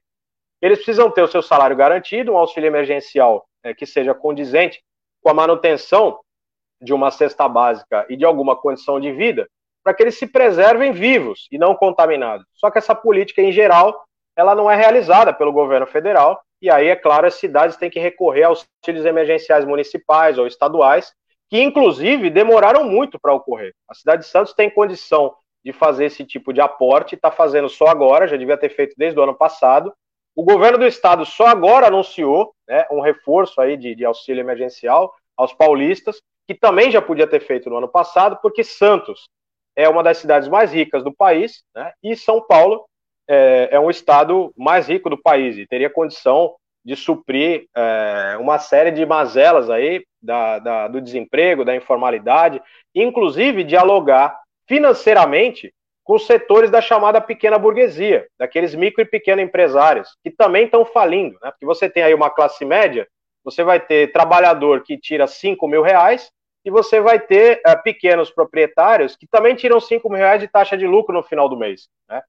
eles 0.63 0.79
precisam 0.79 1.11
ter 1.11 1.23
o 1.23 1.29
seu 1.29 1.43
salário 1.43 1.77
garantido, 1.77 2.33
um 2.33 2.39
auxílio 2.39 2.67
emergencial 2.67 3.47
é, 3.63 3.75
que 3.75 3.87
seja 3.87 4.15
condizente 4.15 4.83
com 5.23 5.31
a 5.31 5.35
manutenção 5.35 6.21
de 6.81 6.93
uma 6.95 7.11
cesta 7.11 7.49
básica 7.49 8.07
e 8.09 8.17
de 8.17 8.25
alguma 8.25 8.57
condição 8.57 9.01
de 9.01 9.13
vida, 9.13 9.49
para 9.85 9.93
que 9.95 10.03
eles 10.03 10.17
se 10.17 10.27
preservem 10.27 10.93
vivos 10.93 11.49
e 11.51 11.59
não 11.59 11.75
contaminados. 11.75 12.47
Só 12.55 12.71
que 12.71 12.79
essa 12.79 12.95
política, 12.95 13.43
em 13.43 13.53
geral, 13.53 14.05
ela 14.37 14.55
não 14.55 14.71
é 14.71 14.77
realizada 14.77 15.33
pelo 15.33 15.53
governo 15.53 15.87
federal, 15.87 16.41
e 16.61 16.71
aí, 16.71 16.89
é 16.89 16.97
claro, 16.97 17.27
as 17.27 17.35
cidades 17.35 17.77
têm 17.77 17.91
que 17.91 18.01
recorrer 18.01 18.45
aos 18.45 18.67
auxílios 18.81 19.07
emergenciais 19.07 19.65
municipais 19.65 20.39
ou 20.39 20.47
estaduais, 20.47 21.13
que 21.49 21.61
inclusive 21.61 22.31
demoraram 22.31 22.85
muito 22.85 23.19
para 23.19 23.33
ocorrer. 23.33 23.73
A 23.89 23.95
cidade 23.95 24.23
de 24.23 24.29
Santos 24.29 24.53
tem 24.53 24.69
condição 24.69 25.35
de 25.65 25.73
fazer 25.73 26.07
esse 26.07 26.25
tipo 26.25 26.53
de 26.53 26.61
aporte, 26.61 27.15
está 27.15 27.31
fazendo 27.31 27.69
só 27.69 27.87
agora, 27.87 28.27
já 28.27 28.37
devia 28.37 28.57
ter 28.57 28.71
feito 28.71 28.95
desde 28.97 29.19
o 29.19 29.23
ano 29.23 29.35
passado. 29.35 29.93
O 30.35 30.45
governo 30.45 30.79
do 30.79 30.87
estado 30.87 31.25
só 31.25 31.47
agora 31.47 31.87
anunciou 31.87 32.55
né, 32.67 32.87
um 32.91 33.01
reforço 33.01 33.61
aí 33.61 33.77
de, 33.77 33.95
de 33.95 34.05
auxílio 34.05 34.41
emergencial 34.41 35.13
aos 35.37 35.53
paulistas, 35.53 36.21
que 36.47 36.55
também 36.55 36.91
já 36.91 37.01
podia 37.01 37.27
ter 37.27 37.41
feito 37.41 37.69
no 37.71 37.77
ano 37.77 37.89
passado, 37.89 38.39
porque 38.43 38.65
Santos 38.65 39.29
é 39.77 39.89
uma 39.89 40.03
das 40.03 40.19
cidades 40.19 40.49
mais 40.49 40.73
ricas 40.73 41.05
do 41.05 41.13
país, 41.13 41.63
né, 41.75 41.93
e 42.03 42.17
São 42.17 42.41
Paulo 42.41 42.85
é, 43.29 43.69
é, 43.73 43.81
um 43.81 43.91
estado 43.91 44.53
mais 44.57 44.89
rico 44.89 45.11
do 45.11 45.21
país 45.21 45.59
e 45.59 45.67
teria 45.67 45.91
condição 45.91 46.55
de 46.85 46.97
suprir 46.97 47.67
é, 47.77 48.37
uma 48.41 48.59
série 48.59 48.91
de 48.91 49.05
mazelas 49.05 49.69
aí 49.69 50.03
da, 50.23 50.59
da, 50.59 50.89
do 50.89 51.01
desemprego, 51.01 51.65
da 51.65 51.77
informalidade, 51.77 52.63
inclusive 52.95 53.65
dialogar 53.65 54.39
financeiramente 54.67 55.73
com 56.03 56.15
os 56.15 56.27
setores 56.27 56.71
da 56.71 56.81
chamada 56.81 57.21
pequena 57.21 57.59
burguesia, 57.59 58.27
daqueles 58.39 58.75
micro 58.75 59.03
e 59.03 59.07
pequeno 59.07 59.43
empresários, 59.43 60.17
que 60.23 60.31
também 60.31 60.65
estão 60.65 60.83
falindo, 60.87 61.39
né? 61.43 61.51
Porque 61.51 61.67
você 61.67 61.91
tem 61.91 62.03
aí 62.03 62.15
uma 62.15 62.31
classe 62.31 62.65
média, 62.65 63.07
você 63.45 63.63
vai 63.63 63.79
ter 63.79 64.11
trabalhador 64.11 64.83
que 64.83 64.97
tira 64.97 65.27
5 65.27 65.69
mil 65.69 65.83
reais 65.83 66.31
e 66.65 66.71
você 66.71 66.99
vai 67.01 67.21
ter 67.21 67.61
uh, 67.67 67.83
pequenos 67.83 68.31
proprietários 68.31 69.17
que 69.17 69.27
também 69.27 69.55
tiram 69.55 69.79
5 69.79 70.09
mil 70.09 70.19
reais 70.19 70.41
de 70.41 70.49
taxa 70.49 70.79
de 70.79 70.87
lucro 70.87 71.15
no 71.15 71.23
final 71.23 71.47
do 71.47 71.59
mês. 71.59 71.89
Né? 72.09 72.23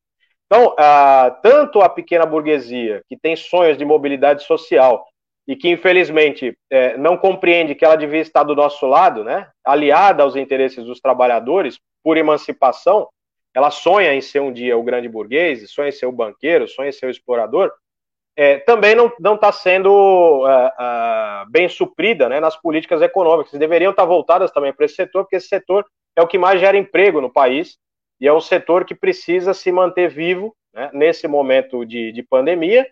Então, 0.52 0.76
ah, 0.80 1.38
tanto 1.44 1.80
a 1.80 1.88
pequena 1.88 2.26
burguesia, 2.26 3.04
que 3.08 3.16
tem 3.16 3.36
sonhos 3.36 3.78
de 3.78 3.86
mobilidade 3.86 4.44
social 4.44 5.06
e 5.48 5.56
que, 5.56 5.70
infelizmente, 5.70 6.58
é, 6.72 6.98
não 6.98 7.16
compreende 7.16 7.76
que 7.76 7.86
ela 7.86 7.96
devia 7.96 8.20
estar 8.20 8.44
do 8.44 8.56
nosso 8.56 8.88
lado, 8.88 9.24
né, 9.24 9.48
aliada 9.64 10.24
aos 10.24 10.36
interesses 10.36 10.84
dos 10.84 11.00
trabalhadores 11.00 11.80
por 12.04 12.18
emancipação, 12.18 13.08
ela 13.54 13.70
sonha 13.70 14.12
em 14.14 14.22
ser 14.22 14.40
um 14.40 14.52
dia 14.52 14.76
o 14.76 14.84
grande 14.84 15.08
burguês, 15.08 15.70
sonha 15.70 15.90
em 15.90 15.92
ser 15.92 16.08
o 16.08 16.12
banqueiro, 16.12 16.68
sonha 16.68 16.90
em 16.90 16.94
ser 16.94 17.06
o 17.06 17.12
explorador, 17.12 17.72
é, 18.36 18.58
também 18.60 18.96
não 18.96 19.36
está 19.36 19.52
sendo 19.52 20.48
é, 20.48 20.74
é, 20.80 21.46
bem 21.50 21.70
suprida 21.70 22.28
né, 22.28 22.40
nas 22.40 22.56
políticas 22.56 23.02
econômicas. 23.02 23.52
Deveriam 23.60 23.92
estar 23.92 24.06
voltadas 24.06 24.50
também 24.50 24.74
para 24.74 24.86
esse 24.86 24.96
setor, 24.96 25.24
porque 25.24 25.36
esse 25.36 25.48
setor 25.48 25.86
é 26.16 26.22
o 26.22 26.28
que 26.28 26.38
mais 26.38 26.60
gera 26.60 26.78
emprego 26.78 27.22
no 27.22 27.32
país 27.32 27.78
e 28.20 28.28
é 28.28 28.34
um 28.34 28.42
setor 28.42 28.86
que 28.86 28.96
precisa 28.96 29.54
se 29.54 29.72
manter 29.72 30.10
vivo 30.10 30.56
né, 30.74 30.90
nesse 30.94 31.28
momento 31.28 31.86
de, 31.86 32.12
de 32.12 32.24
pandemia 32.24 32.88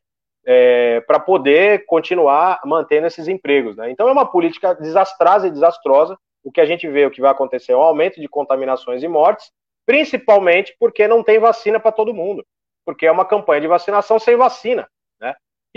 é, 0.46 1.02
para 1.02 1.20
poder 1.20 1.86
continuar 1.86 2.60
mantendo 2.66 3.08
esses 3.08 3.28
empregos. 3.28 3.76
Né? 3.76 3.92
Então 3.92 4.08
é 4.08 4.12
uma 4.12 4.26
política 4.26 4.74
desastrosa 4.74 5.48
e 5.48 5.52
desastrosa. 5.52 6.18
O 6.44 6.52
que 6.52 6.62
a 6.62 6.66
gente 6.66 6.88
vê, 6.88 7.06
o 7.06 7.12
que 7.12 7.22
vai 7.22 7.32
acontecer 7.32 7.74
é 7.74 7.78
um 7.78 7.82
aumento 7.82 8.22
de 8.22 8.28
contaminações 8.28 9.04
e 9.04 9.08
mortes, 9.08 9.52
principalmente 9.86 10.76
porque 10.80 11.08
não 11.08 11.24
tem 11.24 11.40
vacina 11.40 11.80
para 11.80 11.92
todo 11.92 12.14
mundo, 12.14 12.46
porque 12.86 13.06
é 13.06 13.12
uma 13.12 13.26
campanha 13.26 13.62
de 13.62 13.68
vacinação 13.68 14.18
sem 14.18 14.38
vacina 14.38 14.88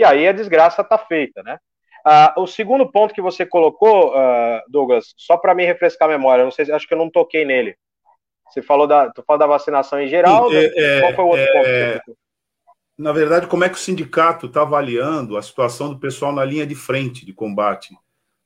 e 0.01 0.03
aí 0.03 0.27
a 0.27 0.31
desgraça 0.31 0.81
está 0.81 0.97
feita, 0.97 1.43
né? 1.43 1.59
Ah, 2.03 2.33
o 2.35 2.47
segundo 2.47 2.91
ponto 2.91 3.13
que 3.13 3.21
você 3.21 3.45
colocou, 3.45 4.15
uh, 4.15 4.61
Douglas, 4.67 5.13
só 5.15 5.37
para 5.37 5.53
me 5.53 5.63
refrescar 5.63 6.09
a 6.09 6.11
memória, 6.11 6.43
não 6.43 6.49
sei, 6.49 6.71
acho 6.71 6.87
que 6.87 6.93
eu 6.95 6.97
não 6.97 7.11
toquei 7.11 7.45
nele. 7.45 7.75
Você 8.51 8.61
falou 8.61 8.85
da, 8.85 9.09
tu 9.09 9.23
falou 9.23 9.39
da 9.39 9.47
vacinação 9.47 9.99
em 9.99 10.07
geral. 10.07 10.49
Sim, 10.49 10.55
é, 10.55 10.99
qual 11.01 11.13
foi 11.13 11.23
o 11.23 11.27
outro 11.27 11.57
é, 11.57 11.99
ponto? 11.99 12.17
Na 12.97 13.11
verdade, 13.11 13.47
como 13.47 13.63
é 13.63 13.69
que 13.69 13.75
o 13.75 13.79
sindicato 13.79 14.45
está 14.45 14.61
avaliando 14.61 15.37
a 15.37 15.41
situação 15.41 15.89
do 15.89 15.99
pessoal 15.99 16.31
na 16.31 16.45
linha 16.45 16.67
de 16.67 16.75
frente 16.75 17.25
de 17.25 17.33
combate 17.33 17.95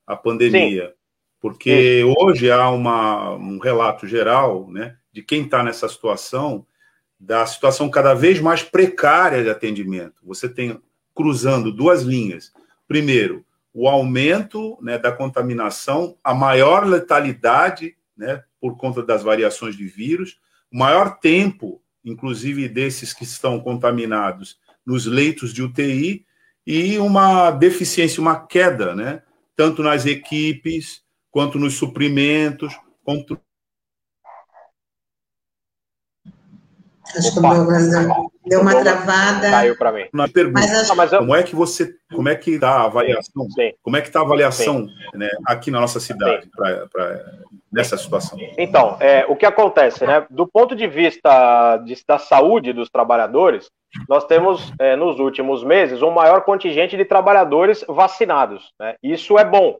à 0.05 0.15
pandemia? 0.15 0.87
Sim. 0.87 0.93
Porque 1.41 2.01
Sim. 2.01 2.15
hoje 2.17 2.49
há 2.49 2.69
uma, 2.69 3.31
um 3.33 3.59
relato 3.59 4.07
geral, 4.07 4.69
né, 4.69 4.95
de 5.11 5.21
quem 5.21 5.43
está 5.43 5.63
nessa 5.63 5.89
situação, 5.89 6.65
da 7.19 7.45
situação 7.45 7.89
cada 7.89 8.13
vez 8.13 8.39
mais 8.39 8.63
precária 8.63 9.43
de 9.43 9.49
atendimento. 9.49 10.15
Você 10.23 10.47
tem 10.47 10.79
cruzando 11.13 11.71
duas 11.71 12.01
linhas. 12.01 12.51
Primeiro, 12.87 13.45
o 13.73 13.87
aumento 13.87 14.77
né, 14.81 14.97
da 14.97 15.11
contaminação, 15.11 16.17
a 16.23 16.33
maior 16.33 16.85
letalidade 16.85 17.95
né, 18.15 18.43
por 18.65 18.77
conta 18.77 19.03
das 19.03 19.21
variações 19.21 19.77
de 19.77 19.85
vírus, 19.85 20.39
o 20.73 20.79
maior 20.79 21.19
tempo, 21.19 21.83
inclusive 22.03 22.67
desses 22.67 23.13
que 23.13 23.23
estão 23.23 23.59
contaminados, 23.59 24.57
nos 24.83 25.05
leitos 25.05 25.53
de 25.53 25.61
UTI 25.61 26.25
e 26.65 26.97
uma 26.97 27.51
deficiência, 27.51 28.19
uma 28.19 28.43
queda, 28.47 28.95
né, 28.95 29.21
tanto 29.55 29.83
nas 29.83 30.07
equipes 30.07 31.03
quanto 31.29 31.59
nos 31.59 31.75
suprimentos, 31.75 32.75
quanto 33.03 33.39
Acho 37.15 37.33
que 37.33 37.39
o 37.39 37.41
meu 37.43 38.31
deu 38.45 38.61
uma 38.61 38.79
travada. 38.81 39.49
Caiu 39.49 39.77
para 39.77 39.91
mim. 39.91 40.05
Uma 40.13 40.29
pergunta. 40.29 40.59
Mas 40.59 40.89
acho... 40.89 41.15
eu... 41.15 41.19
Como 41.19 41.35
é 41.35 41.43
que 41.43 41.55
você, 41.55 41.93
como 42.13 42.29
é 42.29 42.35
que 42.35 42.51
está 42.51 42.71
a 42.71 42.85
avaliação? 42.85 43.49
Sim. 43.51 43.73
Como 43.81 43.97
é 43.97 44.01
que 44.01 44.07
está 44.07 44.19
a 44.19 44.23
avaliação 44.23 44.87
né, 45.13 45.29
aqui 45.45 45.71
na 45.71 45.79
nossa 45.79 45.99
cidade 45.99 46.49
pra, 46.55 46.87
pra, 46.87 47.25
nessa 47.71 47.97
situação? 47.97 48.37
Então, 48.57 48.97
é, 48.99 49.25
o 49.27 49.35
que 49.35 49.45
acontece, 49.45 50.05
né? 50.05 50.25
Do 50.29 50.47
ponto 50.47 50.75
de 50.75 50.87
vista 50.87 51.77
de, 51.77 51.95
da 52.07 52.17
saúde 52.17 52.73
dos 52.73 52.89
trabalhadores, 52.89 53.69
nós 54.09 54.25
temos 54.25 54.73
é, 54.79 54.95
nos 54.95 55.19
últimos 55.19 55.63
meses 55.63 56.01
um 56.01 56.11
maior 56.11 56.41
contingente 56.41 56.97
de 56.97 57.05
trabalhadores 57.05 57.85
vacinados. 57.87 58.71
Né? 58.79 58.95
Isso 59.01 59.37
é 59.37 59.45
bom. 59.45 59.77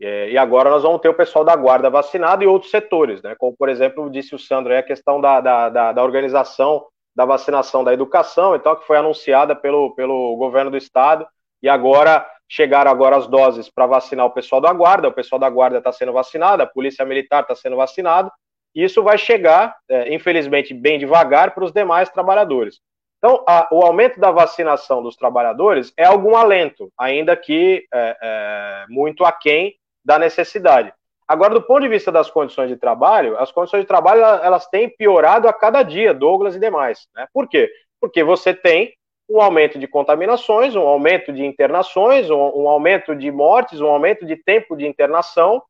É, 0.00 0.30
e 0.30 0.36
agora 0.36 0.70
nós 0.70 0.82
vamos 0.82 1.00
ter 1.00 1.08
o 1.08 1.14
pessoal 1.14 1.44
da 1.44 1.54
guarda 1.54 1.88
vacinado 1.88 2.42
e 2.42 2.46
outros 2.46 2.70
setores, 2.70 3.22
né? 3.22 3.34
Como, 3.38 3.56
por 3.56 3.68
exemplo, 3.68 4.10
disse 4.10 4.34
o 4.34 4.38
Sandro, 4.38 4.72
é 4.72 4.78
a 4.78 4.82
questão 4.82 5.20
da, 5.20 5.40
da, 5.40 5.68
da, 5.68 5.92
da 5.92 6.02
organização 6.02 6.84
da 7.14 7.24
vacinação 7.24 7.84
da 7.84 7.92
educação, 7.92 8.56
então, 8.56 8.74
que 8.74 8.86
foi 8.86 8.96
anunciada 8.96 9.54
pelo, 9.54 9.94
pelo 9.94 10.36
governo 10.36 10.70
do 10.70 10.76
estado, 10.76 11.26
e 11.62 11.68
agora 11.68 12.26
chegaram 12.48 12.90
agora 12.90 13.16
as 13.16 13.26
doses 13.26 13.70
para 13.70 13.86
vacinar 13.86 14.26
o 14.26 14.30
pessoal 14.30 14.60
da 14.60 14.72
guarda, 14.72 15.08
o 15.08 15.12
pessoal 15.12 15.38
da 15.38 15.48
guarda 15.48 15.78
está 15.78 15.92
sendo 15.92 16.12
vacinado, 16.12 16.62
a 16.62 16.66
polícia 16.66 17.04
militar 17.04 17.42
está 17.42 17.54
sendo 17.54 17.76
vacinado, 17.76 18.30
e 18.74 18.82
isso 18.82 19.02
vai 19.02 19.16
chegar, 19.16 19.76
é, 19.88 20.12
infelizmente, 20.12 20.74
bem 20.74 20.98
devagar 20.98 21.54
para 21.54 21.64
os 21.64 21.72
demais 21.72 22.08
trabalhadores. 22.10 22.80
Então, 23.18 23.42
a, 23.46 23.68
o 23.70 23.82
aumento 23.82 24.20
da 24.20 24.30
vacinação 24.30 25.02
dos 25.02 25.16
trabalhadores 25.16 25.92
é 25.96 26.04
algum 26.04 26.36
alento, 26.36 26.92
ainda 26.98 27.36
que 27.36 27.86
é, 27.92 28.18
é, 28.20 28.84
muito 28.88 29.24
aquém 29.24 29.76
da 30.04 30.18
necessidade. 30.18 30.92
Agora, 31.26 31.54
do 31.54 31.62
ponto 31.62 31.82
de 31.82 31.88
vista 31.88 32.12
das 32.12 32.30
condições 32.30 32.68
de 32.68 32.76
trabalho, 32.76 33.38
as 33.38 33.50
condições 33.50 33.80
de 33.80 33.86
trabalho 33.86 34.20
elas 34.20 34.66
têm 34.66 34.88
piorado 34.88 35.48
a 35.48 35.52
cada 35.52 35.82
dia, 35.82 36.12
Douglas 36.12 36.54
e 36.54 36.60
demais. 36.60 37.08
Né? 37.14 37.26
Por 37.32 37.48
quê? 37.48 37.70
Porque 38.00 38.22
você 38.22 38.52
tem 38.52 38.92
um 39.28 39.40
aumento 39.40 39.78
de 39.78 39.86
contaminações, 39.86 40.76
um 40.76 40.86
aumento 40.86 41.32
de 41.32 41.44
internações, 41.44 42.28
um, 42.28 42.36
um 42.36 42.68
aumento 42.68 43.16
de 43.16 43.30
mortes, 43.30 43.80
um 43.80 43.86
aumento 43.86 44.26
de 44.26 44.36
tempo 44.36 44.76
de 44.76 44.86
internação, 44.86 45.62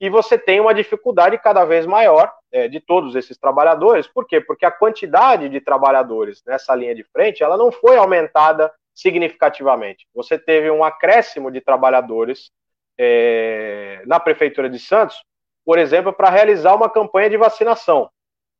e 0.00 0.10
você 0.10 0.36
tem 0.36 0.60
uma 0.60 0.74
dificuldade 0.74 1.38
cada 1.38 1.64
vez 1.64 1.86
maior 1.86 2.30
é, 2.52 2.68
de 2.68 2.80
todos 2.80 3.14
esses 3.14 3.38
trabalhadores. 3.38 4.06
Por 4.06 4.26
quê? 4.26 4.40
Porque 4.40 4.66
a 4.66 4.70
quantidade 4.70 5.48
de 5.48 5.60
trabalhadores 5.60 6.42
nessa 6.44 6.74
linha 6.74 6.94
de 6.94 7.04
frente 7.04 7.42
ela 7.42 7.56
não 7.56 7.72
foi 7.72 7.96
aumentada 7.96 8.72
significativamente. 8.94 10.06
Você 10.14 10.38
teve 10.38 10.70
um 10.70 10.84
acréscimo 10.84 11.50
de 11.50 11.60
trabalhadores 11.60 12.50
é, 12.98 14.02
na 14.06 14.18
Prefeitura 14.18 14.68
de 14.68 14.78
Santos, 14.78 15.22
por 15.64 15.78
exemplo, 15.78 16.12
para 16.12 16.30
realizar 16.30 16.74
uma 16.74 16.88
campanha 16.88 17.28
de 17.28 17.36
vacinação. 17.36 18.08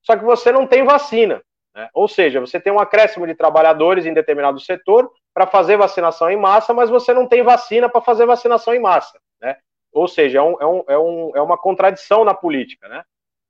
Só 0.02 0.16
que 0.16 0.24
você 0.24 0.52
não 0.52 0.66
tem 0.66 0.84
vacina. 0.84 1.42
Né? 1.74 1.88
Ou 1.92 2.08
seja, 2.08 2.40
você 2.40 2.58
tem 2.58 2.72
um 2.72 2.80
acréscimo 2.80 3.26
de 3.26 3.34
trabalhadores 3.34 4.06
em 4.06 4.14
determinado 4.14 4.58
setor 4.58 5.10
para 5.34 5.46
fazer 5.46 5.76
vacinação 5.76 6.30
em 6.30 6.36
massa, 6.36 6.72
mas 6.72 6.88
você 6.88 7.12
não 7.12 7.26
tem 7.26 7.42
vacina 7.42 7.88
para 7.88 8.00
fazer 8.00 8.24
vacinação 8.24 8.74
em 8.74 8.80
massa. 8.80 9.18
Né? 9.40 9.56
Ou 9.92 10.08
seja, 10.08 10.38
é, 10.38 10.42
um, 10.42 10.56
é, 10.60 10.66
um, 10.66 10.84
é, 10.88 10.98
um, 10.98 11.32
é 11.36 11.40
uma 11.40 11.58
contradição 11.58 12.24
na 12.24 12.34
política. 12.34 12.88
Né? 12.88 13.02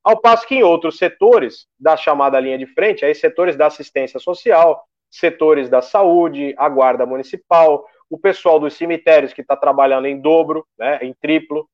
Ao 0.03 0.17
passo 0.21 0.47
que 0.47 0.57
em 0.57 0.63
outros 0.63 0.99
setores 0.99 1.67
da 1.79 1.97
chamada 1.97 2.39
linha 2.41 2.59
de 2.59 2.67
frente, 2.67 3.05
aí 3.05 3.15
setores 3.15 3.57
da 3.57 3.67
assistência 3.67 4.21
social, 4.21 4.85
setores 5.11 5.69
da 5.69 5.81
saúde, 5.81 6.55
a 6.59 6.69
guarda 6.69 7.07
municipal, 7.07 7.87
o 8.09 8.19
pessoal 8.19 8.59
dos 8.59 8.75
cemitérios 8.75 9.33
que 9.33 9.41
está 9.41 9.57
trabalhando 9.57 10.07
em 10.07 10.21
dobro, 10.21 10.67
né, 10.79 10.99
em 11.03 11.13
triplo. 11.13 11.69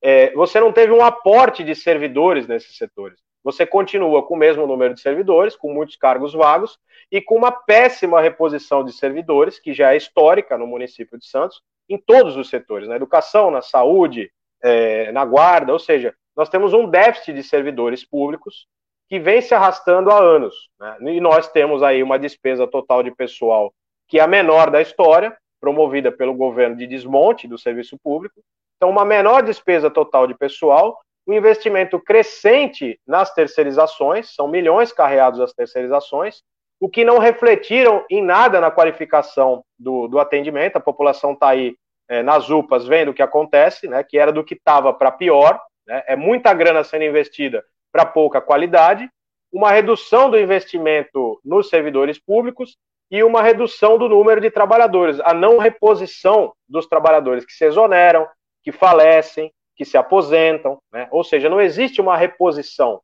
É, 0.00 0.32
você 0.32 0.60
não 0.60 0.72
teve 0.72 0.92
um 0.92 1.04
aporte 1.04 1.62
de 1.62 1.74
servidores 1.74 2.46
nesses 2.46 2.76
setores. 2.76 3.18
Você 3.44 3.66
continua 3.66 4.22
com 4.22 4.34
o 4.34 4.38
mesmo 4.38 4.66
número 4.66 4.94
de 4.94 5.00
servidores, 5.00 5.56
com 5.56 5.72
muitos 5.72 5.96
cargos 5.96 6.32
vagos 6.32 6.78
e 7.10 7.20
com 7.20 7.36
uma 7.36 7.50
péssima 7.50 8.20
reposição 8.20 8.84
de 8.84 8.92
servidores, 8.92 9.58
que 9.58 9.72
já 9.72 9.92
é 9.92 9.96
histórica 9.96 10.56
no 10.56 10.66
município 10.66 11.18
de 11.18 11.26
Santos, 11.26 11.60
em 11.88 11.98
todos 11.98 12.36
os 12.36 12.48
setores, 12.48 12.88
na 12.88 12.96
educação, 12.96 13.50
na 13.50 13.60
saúde, 13.60 14.30
é, 14.62 15.10
na 15.10 15.24
guarda, 15.24 15.72
ou 15.72 15.78
seja, 15.78 16.14
nós 16.36 16.48
temos 16.48 16.72
um 16.72 16.88
déficit 16.88 17.34
de 17.34 17.42
servidores 17.42 18.04
públicos 18.04 18.66
que 19.08 19.18
vem 19.18 19.42
se 19.42 19.54
arrastando 19.54 20.10
há 20.10 20.18
anos. 20.18 20.70
Né? 20.80 20.96
E 21.14 21.20
nós 21.20 21.48
temos 21.50 21.82
aí 21.82 22.02
uma 22.02 22.18
despesa 22.18 22.66
total 22.66 23.02
de 23.02 23.10
pessoal 23.10 23.74
que 24.08 24.18
é 24.18 24.22
a 24.22 24.26
menor 24.26 24.70
da 24.70 24.80
história, 24.80 25.34
promovida 25.62 26.10
pelo 26.10 26.34
governo 26.34 26.74
de 26.74 26.88
desmonte 26.88 27.46
do 27.46 27.56
serviço 27.56 27.96
público. 28.02 28.42
Então, 28.76 28.90
uma 28.90 29.04
menor 29.04 29.44
despesa 29.44 29.88
total 29.88 30.26
de 30.26 30.34
pessoal, 30.34 30.98
um 31.24 31.32
investimento 31.32 32.00
crescente 32.00 32.98
nas 33.06 33.32
terceirizações, 33.32 34.34
são 34.34 34.48
milhões 34.48 34.92
carreados 34.92 35.38
às 35.38 35.52
terceirizações, 35.52 36.42
o 36.80 36.88
que 36.88 37.04
não 37.04 37.18
refletiram 37.18 38.04
em 38.10 38.20
nada 38.20 38.60
na 38.60 38.72
qualificação 38.72 39.62
do, 39.78 40.08
do 40.08 40.18
atendimento. 40.18 40.76
A 40.76 40.80
população 40.80 41.32
está 41.32 41.50
aí 41.50 41.76
é, 42.08 42.24
nas 42.24 42.50
UPAs 42.50 42.84
vendo 42.84 43.12
o 43.12 43.14
que 43.14 43.22
acontece, 43.22 43.86
né, 43.86 44.02
que 44.02 44.18
era 44.18 44.32
do 44.32 44.42
que 44.42 44.54
estava 44.54 44.92
para 44.92 45.12
pior, 45.12 45.60
né, 45.86 46.02
é 46.08 46.16
muita 46.16 46.52
grana 46.52 46.82
sendo 46.82 47.04
investida 47.04 47.64
para 47.92 48.04
pouca 48.04 48.40
qualidade, 48.40 49.08
uma 49.52 49.70
redução 49.70 50.28
do 50.28 50.40
investimento 50.40 51.40
nos 51.44 51.68
servidores 51.68 52.18
públicos 52.18 52.76
e 53.12 53.22
uma 53.22 53.42
redução 53.42 53.98
do 53.98 54.08
número 54.08 54.40
de 54.40 54.50
trabalhadores, 54.50 55.20
a 55.20 55.34
não 55.34 55.58
reposição 55.58 56.54
dos 56.66 56.86
trabalhadores 56.86 57.44
que 57.44 57.52
se 57.52 57.66
exoneram, 57.66 58.26
que 58.64 58.72
falecem, 58.72 59.52
que 59.76 59.84
se 59.84 59.98
aposentam, 59.98 60.78
né? 60.90 61.08
ou 61.10 61.22
seja, 61.22 61.50
não 61.50 61.60
existe 61.60 62.00
uma 62.00 62.16
reposição. 62.16 63.02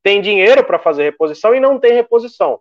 Tem 0.00 0.20
dinheiro 0.20 0.62
para 0.62 0.78
fazer 0.78 1.02
reposição 1.02 1.56
e 1.56 1.60
não 1.60 1.76
tem 1.76 1.92
reposição. 1.92 2.60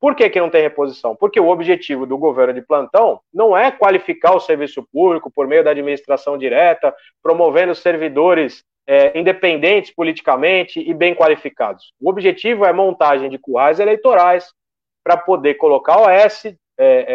Por 0.00 0.14
que, 0.14 0.30
que 0.30 0.40
não 0.40 0.48
tem 0.48 0.62
reposição? 0.62 1.14
Porque 1.14 1.38
o 1.38 1.48
objetivo 1.48 2.06
do 2.06 2.16
governo 2.16 2.54
de 2.54 2.62
plantão 2.62 3.20
não 3.34 3.54
é 3.54 3.70
qualificar 3.70 4.34
o 4.34 4.40
serviço 4.40 4.82
público 4.90 5.30
por 5.30 5.46
meio 5.46 5.62
da 5.62 5.72
administração 5.72 6.38
direta, 6.38 6.94
promovendo 7.22 7.74
servidores 7.74 8.64
é, 8.86 9.18
independentes 9.18 9.94
politicamente 9.94 10.80
e 10.80 10.94
bem 10.94 11.14
qualificados. 11.14 11.92
O 12.00 12.08
objetivo 12.08 12.64
é 12.64 12.72
montagem 12.72 13.28
de 13.28 13.36
currais 13.36 13.78
eleitorais, 13.78 14.54
para 15.04 15.16
poder 15.16 15.54
colocar 15.54 15.98
OS 15.98 16.46
é, 16.46 16.56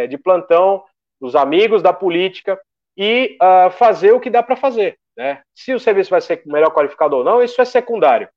é, 0.03 0.07
de 0.07 0.17
plantão, 0.17 0.83
os 1.19 1.35
amigos 1.35 1.81
da 1.81 1.93
política 1.93 2.59
e 2.97 3.37
uh, 3.41 3.71
fazer 3.71 4.11
o 4.11 4.19
que 4.19 4.29
dá 4.29 4.43
para 4.43 4.55
fazer. 4.55 4.97
Né? 5.17 5.41
Se 5.53 5.73
o 5.73 5.79
serviço 5.79 6.09
vai 6.09 6.21
ser 6.21 6.41
melhor 6.45 6.71
qualificado 6.71 7.15
ou 7.17 7.23
não, 7.23 7.41
isso 7.41 7.61
é 7.61 7.65
secundário. 7.65 8.29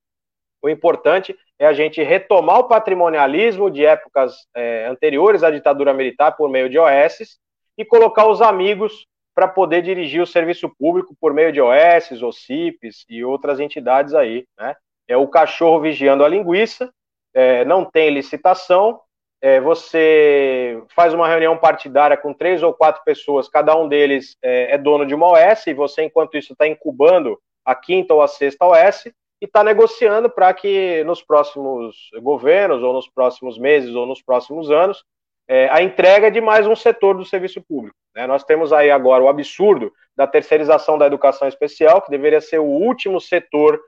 O 0.63 0.69
importante 0.69 1.37
é 1.59 1.67
a 1.67 1.73
gente 1.73 2.03
retomar 2.03 2.59
o 2.59 2.69
patrimonialismo 2.69 3.71
de 3.71 3.85
épocas 3.85 4.35
é, 4.55 4.87
anteriores 4.87 5.43
à 5.43 5.51
ditadura 5.51 5.93
militar 5.93 6.33
por 6.33 6.49
meio 6.49 6.69
de 6.69 6.79
OS 6.79 7.39
e 7.77 7.85
colocar 7.85 8.27
os 8.27 8.43
amigos 8.43 9.07
para 9.35 9.47
poder 9.47 9.83
dirigir 9.83 10.21
o 10.21 10.27
serviço 10.27 10.69
público 10.79 11.15
por 11.21 11.33
meio 11.33 11.53
de 11.53 11.61
OS, 11.61 12.23
OCIPs 12.23 13.05
e 13.09 13.25
outras 13.25 13.61
entidades 13.61 14.15
aí. 14.15 14.45
Né? 14.59 14.75
É 15.07 15.17
o 15.17 15.29
cachorro 15.29 15.81
vigiando 15.81 16.25
a 16.25 16.29
linguiça, 16.29 16.93
é, 17.33 17.65
não 17.65 17.85
tem 17.85 18.11
licitação, 18.11 19.01
é, 19.41 19.61
você 19.61 20.83
faz 20.95 21.15
uma 21.15 21.29
reunião 21.29 21.57
partidária 21.57 22.17
com 22.17 22.35
três 22.35 22.63
ou 22.63 22.75
quatro 22.75 23.03
pessoas, 23.05 23.49
cada 23.49 23.77
um 23.77 23.89
deles 23.89 24.37
é, 24.43 24.75
é 24.75 24.79
dono 24.79 25.07
de 25.07 25.15
uma 25.15 25.29
OS, 25.29 25.67
e 25.67 25.75
você, 25.75 26.03
enquanto 26.03 26.37
isso, 26.37 26.53
está 26.53 26.67
incubando 26.67 27.39
a 27.65 27.75
quinta 27.75 28.15
ou 28.15 28.23
a 28.23 28.29
sexta 28.29 28.67
OS, 28.67 29.07
e 29.41 29.45
está 29.45 29.63
negociando 29.63 30.29
para 30.29 30.53
que 30.53 31.05
nos 31.05 31.23
próximos 31.23 31.97
governos, 32.21 32.83
ou 32.83 32.93
nos 32.93 33.09
próximos 33.09 33.59
meses, 33.59 33.95
ou 33.95 34.07
nos 34.07 34.21
próximos 34.21 34.71
anos, 34.71 35.05
é, 35.47 35.69
a 35.71 35.81
entrega 35.83 36.31
de 36.31 36.41
mais 36.41 36.67
um 36.67 36.75
setor 36.75 37.17
do 37.17 37.25
serviço 37.25 37.63
público. 37.63 37.97
Né? 38.15 38.27
Nós 38.27 38.43
temos 38.45 38.73
aí 38.73 38.91
agora 38.91 39.23
o 39.23 39.29
absurdo 39.29 39.93
da 40.17 40.27
terceirização 40.27 40.99
da 40.99 41.07
educação 41.07 41.47
especial, 41.47 42.03
que 42.03 42.11
deveria 42.11 42.41
ser 42.41 42.59
o 42.59 42.65
último 42.65 43.21
setor 43.21 43.81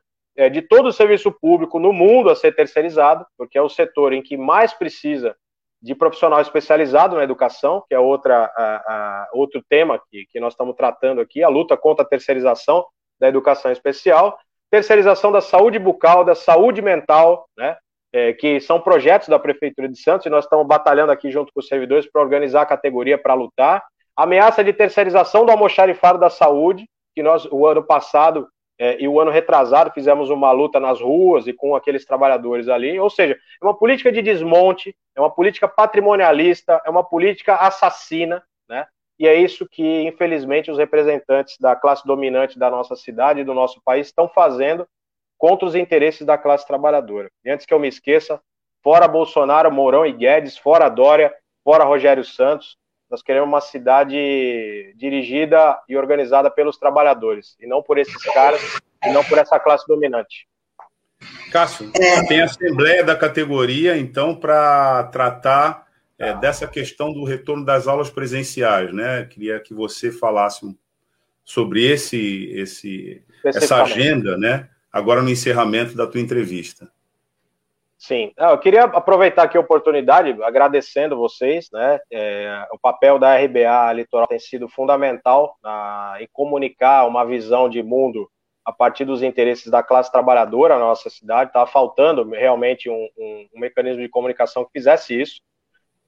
de 0.49 0.63
todo 0.63 0.87
o 0.87 0.93
serviço 0.93 1.31
público 1.31 1.79
no 1.79 1.93
mundo 1.93 2.31
a 2.31 2.37
ser 2.37 2.55
terceirizado, 2.55 3.27
porque 3.37 3.59
é 3.59 3.63
o 3.63 3.69
setor 3.69 4.13
em 4.13 4.23
que 4.23 4.37
mais 4.37 4.73
precisa 4.73 5.37
de 5.83 5.95
profissional 5.95 6.41
especializado 6.41 7.17
na 7.17 7.25
educação, 7.25 7.83
que 7.89 7.95
é 7.95 7.99
outra, 7.99 8.51
a, 8.57 8.77
a, 8.77 9.29
outro 9.33 9.63
tema 9.69 10.01
que, 10.11 10.27
que 10.31 10.39
nós 10.39 10.53
estamos 10.53 10.77
tratando 10.77 11.21
aqui, 11.21 11.43
a 11.43 11.49
luta 11.49 11.77
contra 11.77 12.05
a 12.05 12.09
terceirização 12.09 12.87
da 13.19 13.29
educação 13.29 13.73
especial, 13.73 14.39
terceirização 14.71 15.33
da 15.33 15.41
saúde 15.41 15.79
bucal, 15.79 16.25
da 16.25 16.35
saúde 16.35 16.83
mental, 16.83 17.47
né, 17.57 17.77
é, 18.13 18.33
que 18.33 18.61
são 18.61 18.81
projetos 18.81 19.29
da 19.29 19.39
Prefeitura 19.39 19.89
de 19.89 19.99
Santos, 19.99 20.27
e 20.27 20.31
nós 20.31 20.45
estamos 20.45 20.67
batalhando 20.67 21.13
aqui 21.13 21.31
junto 21.31 21.53
com 21.53 21.61
os 21.61 21.67
servidores 21.67 22.07
para 22.11 22.23
organizar 22.23 22.63
a 22.63 22.67
categoria 22.67 23.17
para 23.17 23.35
lutar. 23.35 23.83
Ameaça 24.17 24.63
de 24.63 24.73
terceirização 24.73 25.47
do 25.47 25.53
almoxarifado 25.53 26.19
da 26.19 26.29
saúde, 26.29 26.87
que 27.15 27.23
nós, 27.23 27.47
o 27.51 27.67
ano 27.67 27.83
passado, 27.83 28.49
é, 28.81 28.97
e 28.99 29.07
o 29.07 29.21
ano 29.21 29.31
retrasado 29.31 29.93
fizemos 29.93 30.31
uma 30.31 30.51
luta 30.53 30.81
nas 30.81 31.03
ruas 31.03 31.47
e 31.47 31.53
com 31.53 31.77
aqueles 31.77 32.07
trabalhadores 32.07 32.67
ali. 32.67 32.99
Ou 32.99 33.11
seja, 33.11 33.35
é 33.35 33.65
uma 33.65 33.77
política 33.77 34.11
de 34.11 34.23
desmonte, 34.23 34.97
é 35.15 35.21
uma 35.21 35.29
política 35.29 35.69
patrimonialista, 35.69 36.81
é 36.87 36.89
uma 36.89 37.05
política 37.05 37.57
assassina, 37.57 38.43
né? 38.67 38.87
E 39.19 39.29
é 39.29 39.35
isso 39.35 39.69
que, 39.69 39.85
infelizmente, 40.05 40.71
os 40.71 40.79
representantes 40.79 41.59
da 41.61 41.77
classe 41.77 42.07
dominante 42.07 42.59
da 42.59 42.71
nossa 42.71 42.97
cidade 42.97 43.41
e 43.41 43.45
do 43.45 43.53
nosso 43.53 43.83
país 43.85 44.07
estão 44.07 44.27
fazendo 44.27 44.89
contra 45.37 45.67
os 45.67 45.75
interesses 45.75 46.25
da 46.27 46.39
classe 46.39 46.67
trabalhadora. 46.67 47.29
E 47.45 47.51
antes 47.51 47.67
que 47.67 47.75
eu 47.75 47.79
me 47.79 47.87
esqueça, 47.87 48.41
fora 48.83 49.07
Bolsonaro, 49.07 49.71
Mourão 49.71 50.07
e 50.07 50.13
Guedes, 50.13 50.57
fora 50.57 50.89
Dória, 50.89 51.35
fora 51.63 51.85
Rogério 51.85 52.25
Santos, 52.25 52.79
nós 53.11 53.23
queremos 53.23 53.49
uma 53.49 53.61
cidade 53.61 54.95
dirigida 54.97 55.79
e 55.89 55.97
organizada 55.97 56.51
pelos 56.51 56.79
trabalhadores, 56.79 57.57
e 57.61 57.67
não 57.67 57.83
por 57.83 57.99
esses 57.99 58.23
caras, 58.33 58.81
e 59.05 59.11
não 59.11 59.25
por 59.25 59.37
essa 59.37 59.59
classe 59.59 59.87
dominante. 59.89 60.47
Cássio, 61.51 61.91
é. 61.95 62.25
tem 62.27 62.41
a 62.41 62.45
assembleia 62.45 63.03
da 63.03 63.17
categoria, 63.17 63.97
então, 63.99 64.37
para 64.37 65.05
tratar 65.05 65.87
é, 66.17 66.35
dessa 66.35 66.69
questão 66.69 67.13
do 67.13 67.25
retorno 67.25 67.65
das 67.65 67.89
aulas 67.89 68.09
presenciais, 68.09 68.93
né? 68.95 69.25
Queria 69.25 69.59
que 69.59 69.75
você 69.75 70.13
falasse 70.13 70.65
sobre 71.45 71.85
esse, 71.85 72.51
esse, 72.55 73.23
essa 73.45 73.83
agenda, 73.83 74.37
né? 74.39 74.69
Agora 74.93 75.23
no 75.23 75.31
encerramento 75.31 75.97
da 75.97 76.07
tua 76.07 76.21
entrevista. 76.21 76.91
Sim, 78.01 78.33
eu 78.35 78.57
queria 78.57 78.85
aproveitar 78.85 79.43
aqui 79.43 79.59
a 79.59 79.61
oportunidade, 79.61 80.35
agradecendo 80.43 81.19
vocês, 81.19 81.69
né? 81.71 82.01
É, 82.11 82.67
o 82.73 82.79
papel 82.79 83.19
da 83.19 83.37
RBA 83.37 83.93
Litoral 83.93 84.27
tem 84.27 84.39
sido 84.39 84.67
fundamental 84.71 85.55
na, 85.63 86.17
em 86.19 86.27
comunicar 86.33 87.07
uma 87.07 87.27
visão 87.27 87.69
de 87.69 87.83
mundo 87.83 88.27
a 88.65 88.73
partir 88.73 89.05
dos 89.05 89.23
interesses 89.23 89.71
da 89.71 89.83
classe 89.83 90.11
trabalhadora 90.11 90.79
na 90.79 90.87
nossa 90.87 91.11
cidade. 91.11 91.51
Estava 91.51 91.71
faltando 91.71 92.25
realmente 92.31 92.89
um, 92.89 93.07
um, 93.19 93.49
um, 93.55 93.61
mecanismo 93.61 94.01
de 94.01 94.09
comunicação 94.09 94.65
que 94.65 94.73
fizesse 94.73 95.21
isso. 95.21 95.43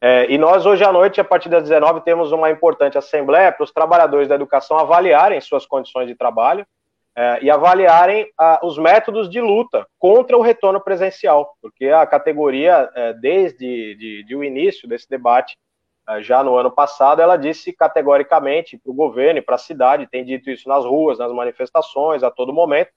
É, 0.00 0.32
e 0.32 0.38
nós, 0.38 0.64
hoje 0.64 0.82
à 0.82 0.90
noite, 0.90 1.20
a 1.20 1.24
partir 1.24 1.50
das 1.50 1.62
19, 1.62 2.00
temos 2.00 2.32
uma 2.32 2.50
importante 2.50 2.96
assembleia 2.96 3.52
para 3.52 3.64
os 3.64 3.70
trabalhadores 3.70 4.28
da 4.28 4.34
educação 4.34 4.78
avaliarem 4.78 5.42
suas 5.42 5.66
condições 5.66 6.06
de 6.06 6.14
trabalho 6.14 6.66
é, 7.16 7.40
e 7.42 7.50
avaliarem 7.50 8.26
os 8.62 8.78
métodos 8.78 9.28
de 9.28 9.40
luta 9.40 9.86
contra 9.98 10.36
o 10.36 10.40
retorno 10.40 10.80
presencial, 10.80 11.54
porque 11.60 11.88
a 11.88 12.06
categoria, 12.06 12.90
é, 12.94 13.12
desde 13.12 13.94
de, 13.94 14.24
de 14.24 14.36
o 14.36 14.42
início 14.42 14.88
desse 14.88 15.08
debate, 15.08 15.56
é, 16.08 16.22
já 16.22 16.42
no 16.42 16.56
ano 16.56 16.70
passado, 16.70 17.20
ela 17.20 17.36
disse 17.36 17.72
categoricamente 17.72 18.78
para 18.78 18.90
o 18.90 18.94
governo 18.94 19.38
e 19.38 19.42
para 19.42 19.56
a 19.56 19.58
cidade, 19.58 20.08
tem 20.08 20.24
dito 20.24 20.50
isso 20.50 20.68
nas 20.68 20.84
ruas, 20.84 21.18
nas 21.18 21.32
manifestações, 21.32 22.22
a 22.22 22.30
todo 22.30 22.52
momento, 22.52 22.90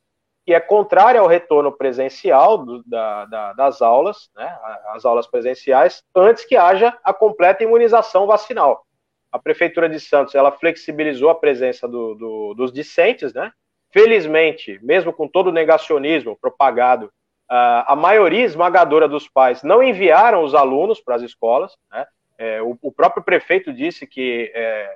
que 0.45 0.53
é 0.53 0.59
contrária 0.59 1.19
ao 1.19 1.27
retorno 1.27 1.71
presencial 1.71 2.59
do, 2.59 2.83
da, 2.83 3.25
da, 3.25 3.53
das 3.53 3.81
aulas, 3.81 4.29
né, 4.35 4.57
as 4.93 5.03
aulas 5.03 5.27
presenciais, 5.27 6.03
antes 6.15 6.45
que 6.45 6.55
haja 6.55 6.97
a 7.03 7.11
completa 7.11 7.63
imunização 7.63 8.27
vacinal. 8.27 8.85
A 9.31 9.39
Prefeitura 9.39 9.89
de 9.89 9.99
Santos, 9.99 10.35
ela 10.35 10.51
flexibilizou 10.51 11.29
a 11.29 11.35
presença 11.35 11.87
do, 11.87 12.13
do, 12.13 12.53
dos 12.53 12.71
discentes, 12.71 13.33
né, 13.33 13.51
Felizmente, 13.95 14.77
mesmo 14.83 15.13
com 15.13 15.25
todo 15.25 15.47
o 15.47 15.53
negacionismo 15.53 16.35
propagado, 16.35 17.09
a 17.47 17.95
maioria 17.95 18.43
esmagadora 18.43 19.07
dos 19.07 19.29
pais 19.29 19.63
não 19.63 19.81
enviaram 19.81 20.43
os 20.43 20.53
alunos 20.53 20.99
para 20.99 21.15
as 21.15 21.21
escolas. 21.21 21.77
Né? 21.89 22.05
É, 22.37 22.61
o, 22.61 22.91
próprio 22.91 23.23
prefeito 23.23 23.71
disse 23.71 24.05
que 24.05 24.51
é, 24.53 24.95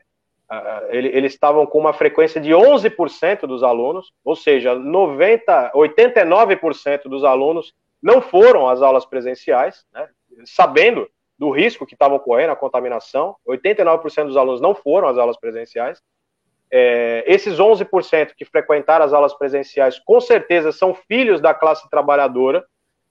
ele, 0.90 1.08
eles 1.16 1.32
estavam 1.32 1.66
com 1.66 1.80
uma 1.80 1.94
frequência 1.94 2.42
de 2.42 2.50
11% 2.50 3.48
dos 3.48 3.64
alunos, 3.64 4.12
ou 4.22 4.36
seja, 4.36 4.76
90, 4.76 5.72
89% 5.74 7.04
dos 7.04 7.24
alunos 7.24 7.74
não 8.04 8.22
foram 8.22 8.68
às 8.68 8.82
aulas 8.82 9.06
presenciais, 9.06 9.86
né? 9.94 10.10
sabendo 10.44 11.10
do 11.38 11.52
risco 11.52 11.86
que 11.86 11.94
estavam 11.94 12.20
correndo, 12.20 12.50
a 12.50 12.56
contaminação. 12.58 13.38
89% 13.48 14.26
dos 14.26 14.36
alunos 14.36 14.60
não 14.60 14.76
foram 14.76 15.08
às 15.08 15.18
aulas 15.18 15.38
presenciais. 15.38 16.02
É, 16.72 17.24
esses 17.26 17.58
11% 17.58 18.32
que 18.38 18.46
frequentaram 18.46 19.04
as 19.04 19.14
aulas 19.14 19.34
presenciais, 19.34 20.00
com 20.00 20.22
certeza 20.22 20.72
são 20.72 20.94
filhos 20.94 21.42
da 21.42 21.54
classe 21.54 21.90
trabalhadora, 21.90 22.64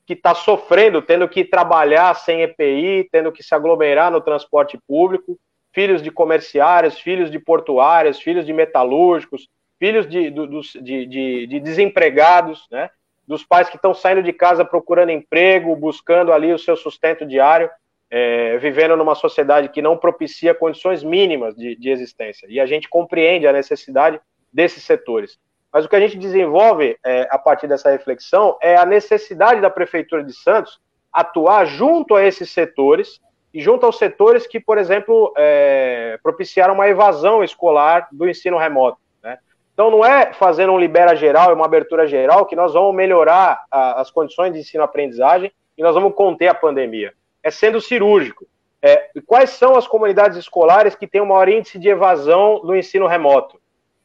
que 0.07 0.15
está 0.15 0.35
sofrendo, 0.35 1.03
tendo 1.03 1.29
que 1.29 1.45
trabalhar 1.45 2.15
sem 2.15 2.43
EPI, 2.43 3.09
tendo 3.13 3.31
que 3.31 3.43
se 3.43 3.55
aglomerar 3.55 4.11
no 4.11 4.21
transporte 4.21 4.79
público, 4.87 5.39
filhos 5.73 6.03
de 6.03 6.11
comerciários, 6.11 6.99
filhos 6.99 7.31
de 7.31 7.39
portuários, 7.39 8.21
filhos 8.21 8.47
de 8.47 8.53
metalúrgicos, 8.53 9.49
filhos 9.79 10.09
de, 10.09 10.31
de, 10.31 11.07
de, 11.07 11.47
de 11.47 11.61
desempregados, 11.61 12.67
né? 12.71 12.89
dos 13.27 13.45
pais 13.45 13.69
que 13.69 13.77
estão 13.77 13.93
saindo 13.93 14.23
de 14.23 14.33
casa 14.33 14.65
procurando 14.65 15.11
emprego, 15.11 15.77
buscando 15.77 16.33
ali 16.33 16.53
o 16.53 16.59
seu 16.59 16.75
sustento 16.75 17.27
diário 17.27 17.71
é, 18.11 18.57
vivendo 18.59 18.97
numa 18.97 19.15
sociedade 19.15 19.69
que 19.69 19.83
não 19.83 19.97
propicia 19.97 20.55
condições 20.55 21.03
mínimas 21.03 21.55
de, 21.55 21.77
de 21.77 21.91
existência. 21.91 22.47
E 22.49 22.59
a 22.59 22.67
gente 22.67 22.89
compreende 22.89 23.47
a 23.47 23.53
necessidade 23.53 24.21
desses 24.53 24.83
setores. 24.83 25.39
Mas 25.73 25.85
o 25.85 25.89
que 25.89 25.97
a 25.97 26.01
gente 26.01 26.17
desenvolve 26.17 26.97
é, 27.05 27.29
a 27.31 27.39
partir 27.39 27.67
dessa 27.67 27.91
reflexão 27.91 28.57
é 28.63 28.77
a 28.77 28.87
necessidade 28.87 29.61
da 29.61 29.69
Prefeitura 29.69 30.25
de 30.25 30.33
Santos 30.33 30.81
atuar 31.13 31.67
junto 31.67 32.15
a 32.15 32.25
esses 32.25 32.51
setores 32.51 33.21
e 33.53 33.61
junto 33.61 33.85
aos 33.85 33.99
setores 33.99 34.47
que, 34.47 34.59
por 34.59 34.79
exemplo, 34.79 35.33
é, 35.37 36.19
propiciaram 36.23 36.75
uma 36.75 36.89
evasão 36.89 37.45
escolar 37.45 38.09
do 38.11 38.29
ensino 38.29 38.57
remoto. 38.57 38.99
Né? 39.23 39.39
Então, 39.75 39.91
não 39.91 40.05
é 40.05 40.33
fazendo 40.33 40.73
um 40.73 40.79
libera 40.79 41.15
geral 41.15 41.51
e 41.51 41.55
uma 41.55 41.67
abertura 41.67 42.07
geral 42.07 42.47
que 42.47 42.57
nós 42.57 42.73
vamos 42.73 42.95
melhorar 42.95 43.63
a, 43.71 44.01
as 44.01 44.11
condições 44.11 44.53
de 44.55 44.61
ensino-aprendizagem 44.61 45.53
e 45.77 45.83
nós 45.83 45.95
vamos 45.95 46.15
conter 46.15 46.49
a 46.49 46.55
pandemia 46.55 47.13
é 47.49 47.51
sendo 47.51 47.81
cirúrgico. 47.81 48.47
É, 48.81 49.11
quais 49.27 49.51
são 49.51 49.77
as 49.77 49.89
comunidades 49.89 50.39
escolares 50.39 50.95
que 50.95 51.07
têm 51.07 51.21
o 51.21 51.27
maior 51.27 51.49
índice 51.49 51.79
de 51.79 51.89
evasão 51.89 52.61
no 52.63 52.77
ensino 52.77 53.07
remoto? 53.07 53.61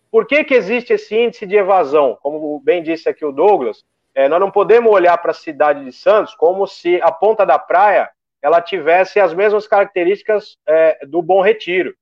Por 0.09 0.25
que, 0.25 0.43
que 0.43 0.53
existe 0.53 0.93
esse 0.93 1.15
índice 1.15 1.45
de 1.45 1.55
evasão? 1.55 2.17
Como 2.21 2.59
bem 2.59 2.81
disse 2.81 3.07
aqui 3.07 3.23
o 3.23 3.31
Douglas, 3.31 3.83
é, 4.15 4.27
nós 4.27 4.39
não 4.39 4.51
podemos 4.51 4.91
olhar 4.91 5.17
para 5.17 5.31
a 5.31 5.35
cidade 5.35 5.83
de 5.83 5.91
Santos 5.91 6.35
como 6.35 6.65
se 6.67 6.99
a 7.01 7.11
ponta 7.11 7.45
da 7.45 7.59
praia 7.59 8.09
ela 8.41 8.61
tivesse 8.61 9.19
as 9.19 9.33
mesmas 9.33 9.67
características 9.67 10.57
é, 10.67 11.05
do 11.05 11.21
Bom 11.21 11.41
Retiro. 11.41 11.95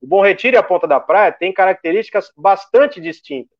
O 0.00 0.06
Bom 0.06 0.22
Retiro 0.22 0.56
e 0.56 0.58
a 0.58 0.62
Ponta 0.62 0.86
da 0.86 1.00
Praia 1.00 1.32
têm 1.32 1.52
características 1.52 2.32
bastante 2.36 3.00
distintas. 3.00 3.58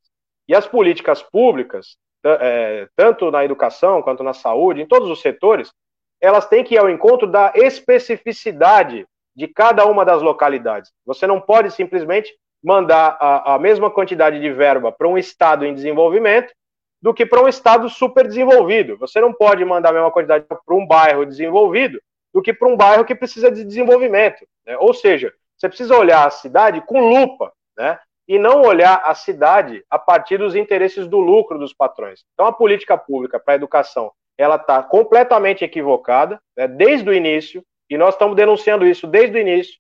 E 0.48 0.54
as 0.54 0.66
políticas 0.66 1.22
públicas, 1.22 1.96
é, 2.24 2.88
tanto 2.96 3.30
na 3.30 3.44
educação 3.44 4.00
quanto 4.00 4.22
na 4.22 4.32
saúde, 4.32 4.80
em 4.80 4.86
todos 4.86 5.10
os 5.10 5.20
setores, 5.20 5.72
elas 6.20 6.46
têm 6.46 6.62
que 6.62 6.74
ir 6.74 6.78
ao 6.78 6.90
encontro 6.90 7.26
da 7.26 7.52
especificidade 7.54 9.06
de 9.34 9.48
cada 9.48 9.86
uma 9.86 10.04
das 10.04 10.22
localidades. 10.22 10.92
Você 11.06 11.26
não 11.26 11.40
pode 11.40 11.70
simplesmente 11.70 12.34
mandar 12.62 13.16
a, 13.20 13.54
a 13.54 13.58
mesma 13.58 13.90
quantidade 13.90 14.38
de 14.38 14.52
verba 14.52 14.92
para 14.92 15.08
um 15.08 15.16
estado 15.16 15.64
em 15.64 15.74
desenvolvimento 15.74 16.52
do 17.00 17.14
que 17.14 17.24
para 17.24 17.42
um 17.42 17.48
estado 17.48 17.88
super 17.88 18.26
desenvolvido. 18.26 18.98
Você 18.98 19.20
não 19.20 19.32
pode 19.32 19.64
mandar 19.64 19.90
a 19.90 19.92
mesma 19.94 20.10
quantidade 20.10 20.44
para 20.44 20.74
um 20.74 20.86
bairro 20.86 21.24
desenvolvido 21.24 22.00
do 22.32 22.42
que 22.42 22.52
para 22.52 22.68
um 22.68 22.76
bairro 22.76 23.04
que 23.04 23.14
precisa 23.14 23.50
de 23.50 23.64
desenvolvimento. 23.64 24.46
Né? 24.66 24.76
Ou 24.78 24.92
seja, 24.92 25.32
você 25.56 25.68
precisa 25.68 25.96
olhar 25.96 26.26
a 26.26 26.30
cidade 26.30 26.80
com 26.82 27.08
lupa, 27.08 27.52
né? 27.76 27.98
E 28.28 28.38
não 28.38 28.62
olhar 28.62 29.02
a 29.04 29.12
cidade 29.14 29.84
a 29.90 29.98
partir 29.98 30.38
dos 30.38 30.54
interesses 30.54 31.08
do 31.08 31.18
lucro 31.18 31.58
dos 31.58 31.74
patrões. 31.74 32.24
Então, 32.32 32.46
a 32.46 32.52
política 32.52 32.96
pública 32.96 33.40
para 33.40 33.54
a 33.54 33.56
educação 33.56 34.12
ela 34.40 34.56
está 34.56 34.82
completamente 34.82 35.62
equivocada 35.62 36.40
né, 36.56 36.66
desde 36.66 37.10
o 37.10 37.12
início, 37.12 37.62
e 37.90 37.98
nós 37.98 38.14
estamos 38.14 38.34
denunciando 38.34 38.86
isso 38.86 39.06
desde 39.06 39.36
o 39.36 39.40
início, 39.40 39.78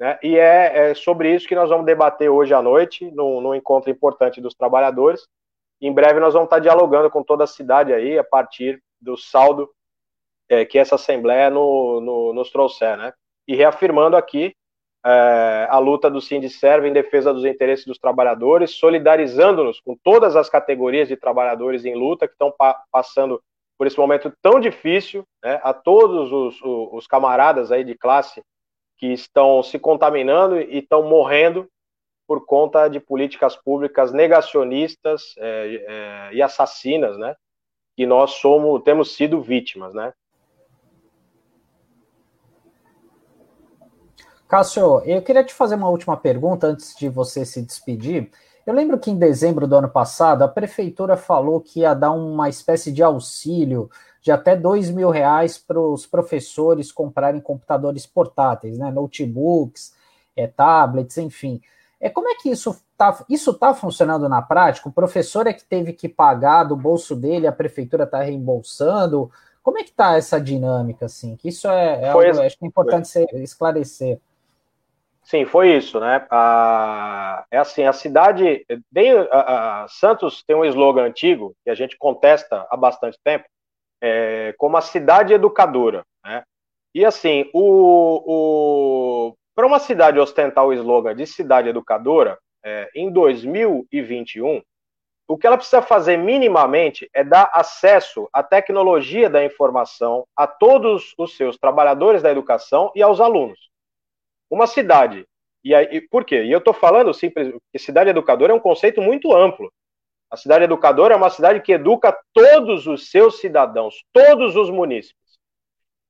né, 0.00 0.18
e 0.22 0.38
é, 0.38 0.90
é, 0.90 0.94
sobre 0.94 1.34
isso 1.34 1.46
que 1.46 1.54
nós 1.54 1.68
vamos 1.68 1.84
debater 1.84 2.30
hoje 2.30 2.54
à 2.54 2.62
noite, 2.62 3.10
num, 3.10 3.38
num, 3.42 3.54
encontro 3.54 3.90
importante 3.90 4.40
dos 4.40 4.54
trabalhadores. 4.54 5.28
Em 5.78 5.92
breve 5.92 6.20
nós 6.20 6.32
vamos 6.32 6.46
estar 6.46 6.58
dialogando 6.58 7.10
com 7.10 7.22
toda 7.22 7.44
a 7.44 7.46
cidade 7.46 7.92
aí, 7.92 8.18
a 8.18 8.24
partir 8.24 8.82
do 8.98 9.14
saldo 9.14 9.68
é, 10.48 10.64
que 10.64 10.78
essa 10.78 10.94
Assembleia 10.94 11.50
no, 11.50 12.00
no, 12.00 12.32
nos 12.32 12.50
trouxer, 12.50 12.96
né? 12.96 13.12
E 13.46 13.54
reafirmando 13.54 14.16
aqui 14.16 14.54
é, 15.04 15.66
a 15.68 15.78
luta 15.78 16.10
do 16.10 16.20
Sindicerve 16.20 16.88
em 16.88 16.92
defesa 16.94 17.32
dos 17.32 17.44
interesses 17.44 17.84
dos 17.84 17.98
trabalhadores, 17.98 18.70
solidarizando-nos 18.70 19.80
com 19.80 19.94
todas 20.02 20.34
as 20.34 20.48
categorias 20.48 21.08
de 21.08 21.16
trabalhadores 21.16 21.84
em 21.84 21.94
luta 21.94 22.26
que 22.26 22.32
estão 22.32 22.50
pa 22.50 22.82
passando 22.90 23.40
por 23.78 23.86
esse 23.86 23.96
momento 23.96 24.32
tão 24.42 24.58
difícil, 24.58 25.24
né, 25.42 25.60
a 25.62 25.72
todos 25.72 26.32
os, 26.32 26.60
os, 26.92 27.06
camaradas 27.06 27.70
aí 27.70 27.84
de 27.84 27.94
classe 27.94 28.42
que 28.98 29.06
estão 29.12 29.62
se 29.62 29.78
contaminando 29.78 30.60
e 30.60 30.78
estão 30.78 31.04
morrendo 31.04 31.68
por 32.26 32.44
conta 32.44 32.88
de 32.88 32.98
políticas 32.98 33.54
públicas 33.54 34.12
negacionistas 34.12 35.34
é, 35.38 35.84
é, 35.86 36.34
e 36.34 36.42
assassinas, 36.42 37.16
né, 37.16 37.36
que 37.96 38.04
nós 38.04 38.32
somos, 38.32 38.82
temos 38.82 39.14
sido 39.14 39.40
vítimas, 39.40 39.94
né. 39.94 40.12
Cássio, 44.48 45.02
eu 45.04 45.22
queria 45.22 45.44
te 45.44 45.54
fazer 45.54 45.76
uma 45.76 45.90
última 45.90 46.16
pergunta 46.16 46.66
antes 46.66 46.96
de 46.96 47.08
você 47.08 47.44
se 47.44 47.62
despedir. 47.62 48.30
Eu 48.68 48.74
lembro 48.74 48.98
que 48.98 49.10
em 49.10 49.16
dezembro 49.16 49.66
do 49.66 49.76
ano 49.76 49.88
passado 49.88 50.42
a 50.42 50.48
prefeitura 50.48 51.16
falou 51.16 51.58
que 51.58 51.80
ia 51.80 51.94
dar 51.94 52.10
uma 52.10 52.50
espécie 52.50 52.92
de 52.92 53.02
auxílio 53.02 53.90
de 54.20 54.30
até 54.30 54.54
dois 54.54 54.90
mil 54.90 55.08
reais 55.08 55.56
para 55.56 55.80
os 55.80 56.04
professores 56.06 56.92
comprarem 56.92 57.40
computadores 57.40 58.06
portáteis, 58.06 58.76
né, 58.76 58.90
notebooks, 58.90 59.94
é, 60.36 60.46
tablets, 60.46 61.16
enfim. 61.16 61.62
É, 61.98 62.10
como 62.10 62.28
é 62.28 62.34
que 62.34 62.50
isso 62.50 62.76
está 62.92 63.24
isso 63.26 63.54
tá 63.54 63.72
funcionando 63.72 64.28
na 64.28 64.42
prática? 64.42 64.90
O 64.90 64.92
professor 64.92 65.46
é 65.46 65.54
que 65.54 65.64
teve 65.64 65.94
que 65.94 66.06
pagar 66.06 66.64
do 66.64 66.76
bolso 66.76 67.16
dele, 67.16 67.46
a 67.46 67.52
prefeitura 67.52 68.04
está 68.04 68.20
reembolsando? 68.20 69.30
Como 69.62 69.78
é 69.78 69.82
que 69.82 69.92
está 69.92 70.18
essa 70.18 70.38
dinâmica, 70.38 71.06
assim? 71.06 71.36
Que 71.36 71.48
isso 71.48 71.66
é, 71.68 72.02
é 72.02 72.08
algo, 72.10 72.42
acho 72.42 72.58
que 72.58 72.66
é 72.66 72.68
importante 72.68 73.18
esclarecer. 73.32 74.20
Sim, 75.28 75.44
foi 75.44 75.76
isso, 75.76 76.00
né? 76.00 76.26
É 77.50 77.58
assim, 77.58 77.84
a 77.84 77.92
cidade, 77.92 78.64
bem, 78.90 79.12
a, 79.30 79.82
a, 79.82 79.88
Santos 79.88 80.42
tem 80.42 80.56
um 80.56 80.64
slogan 80.64 81.04
antigo 81.04 81.54
que 81.62 81.68
a 81.68 81.74
gente 81.74 81.98
contesta 81.98 82.66
há 82.70 82.76
bastante 82.78 83.18
tempo, 83.22 83.44
é, 84.00 84.54
como 84.56 84.78
a 84.78 84.80
cidade 84.80 85.34
educadora, 85.34 86.02
né? 86.24 86.42
E 86.94 87.04
assim, 87.04 87.44
o, 87.52 88.22
o 88.26 89.34
para 89.54 89.66
uma 89.66 89.78
cidade 89.78 90.18
ostentar 90.18 90.64
o 90.64 90.72
slogan 90.72 91.14
de 91.14 91.26
cidade 91.26 91.68
educadora, 91.68 92.38
é, 92.64 92.88
em 92.94 93.12
2021, 93.12 94.62
o 95.28 95.36
que 95.36 95.46
ela 95.46 95.58
precisa 95.58 95.82
fazer 95.82 96.16
minimamente 96.16 97.06
é 97.12 97.22
dar 97.22 97.50
acesso 97.52 98.26
à 98.32 98.42
tecnologia 98.42 99.28
da 99.28 99.44
informação 99.44 100.24
a 100.34 100.46
todos 100.46 101.12
os 101.18 101.36
seus 101.36 101.58
trabalhadores 101.58 102.22
da 102.22 102.30
educação 102.30 102.90
e 102.94 103.02
aos 103.02 103.20
alunos 103.20 103.67
uma 104.50 104.66
cidade. 104.66 105.26
E 105.64 105.74
aí, 105.74 106.00
por 106.00 106.24
quê? 106.24 106.44
E 106.44 106.52
eu 106.52 106.58
estou 106.58 106.72
falando 106.72 107.12
simples, 107.12 107.52
que 107.72 107.78
cidade 107.78 108.10
educadora 108.10 108.52
é 108.52 108.56
um 108.56 108.60
conceito 108.60 109.00
muito 109.02 109.34
amplo. 109.34 109.72
A 110.30 110.36
cidade 110.36 110.64
educadora 110.64 111.14
é 111.14 111.16
uma 111.16 111.30
cidade 111.30 111.60
que 111.60 111.72
educa 111.72 112.16
todos 112.32 112.86
os 112.86 113.10
seus 113.10 113.40
cidadãos, 113.40 114.04
todos 114.12 114.56
os 114.56 114.70
munícipes. 114.70 115.16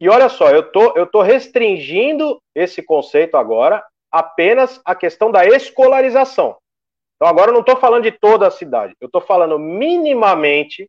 E 0.01 0.09
olha 0.09 0.29
só, 0.29 0.51
eu 0.51 0.71
tô, 0.71 0.97
eu 0.97 1.07
tô 1.07 1.23
restringindo 1.23 2.41
esse 2.55 2.83
conceito 2.83 3.37
agora 3.37 3.85
apenas 4.11 4.81
à 4.85 4.95
questão 4.95 5.31
da 5.31 5.47
escolarização. 5.47 6.57
Então 7.17 7.29
agora 7.29 7.51
eu 7.51 7.55
não 7.55 7.61
estou 7.61 7.77
falando 7.77 8.05
de 8.05 8.13
toda 8.13 8.47
a 8.47 8.51
cidade, 8.51 8.95
eu 9.01 9.07
estou 9.07 9.21
falando 9.21 9.59
minimamente 9.59 10.89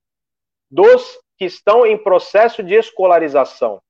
dos 0.70 1.20
que 1.38 1.46
estão 1.46 1.86
em 1.86 1.98
processo 1.98 2.62
de 2.62 2.76
escolarização, 2.76 3.82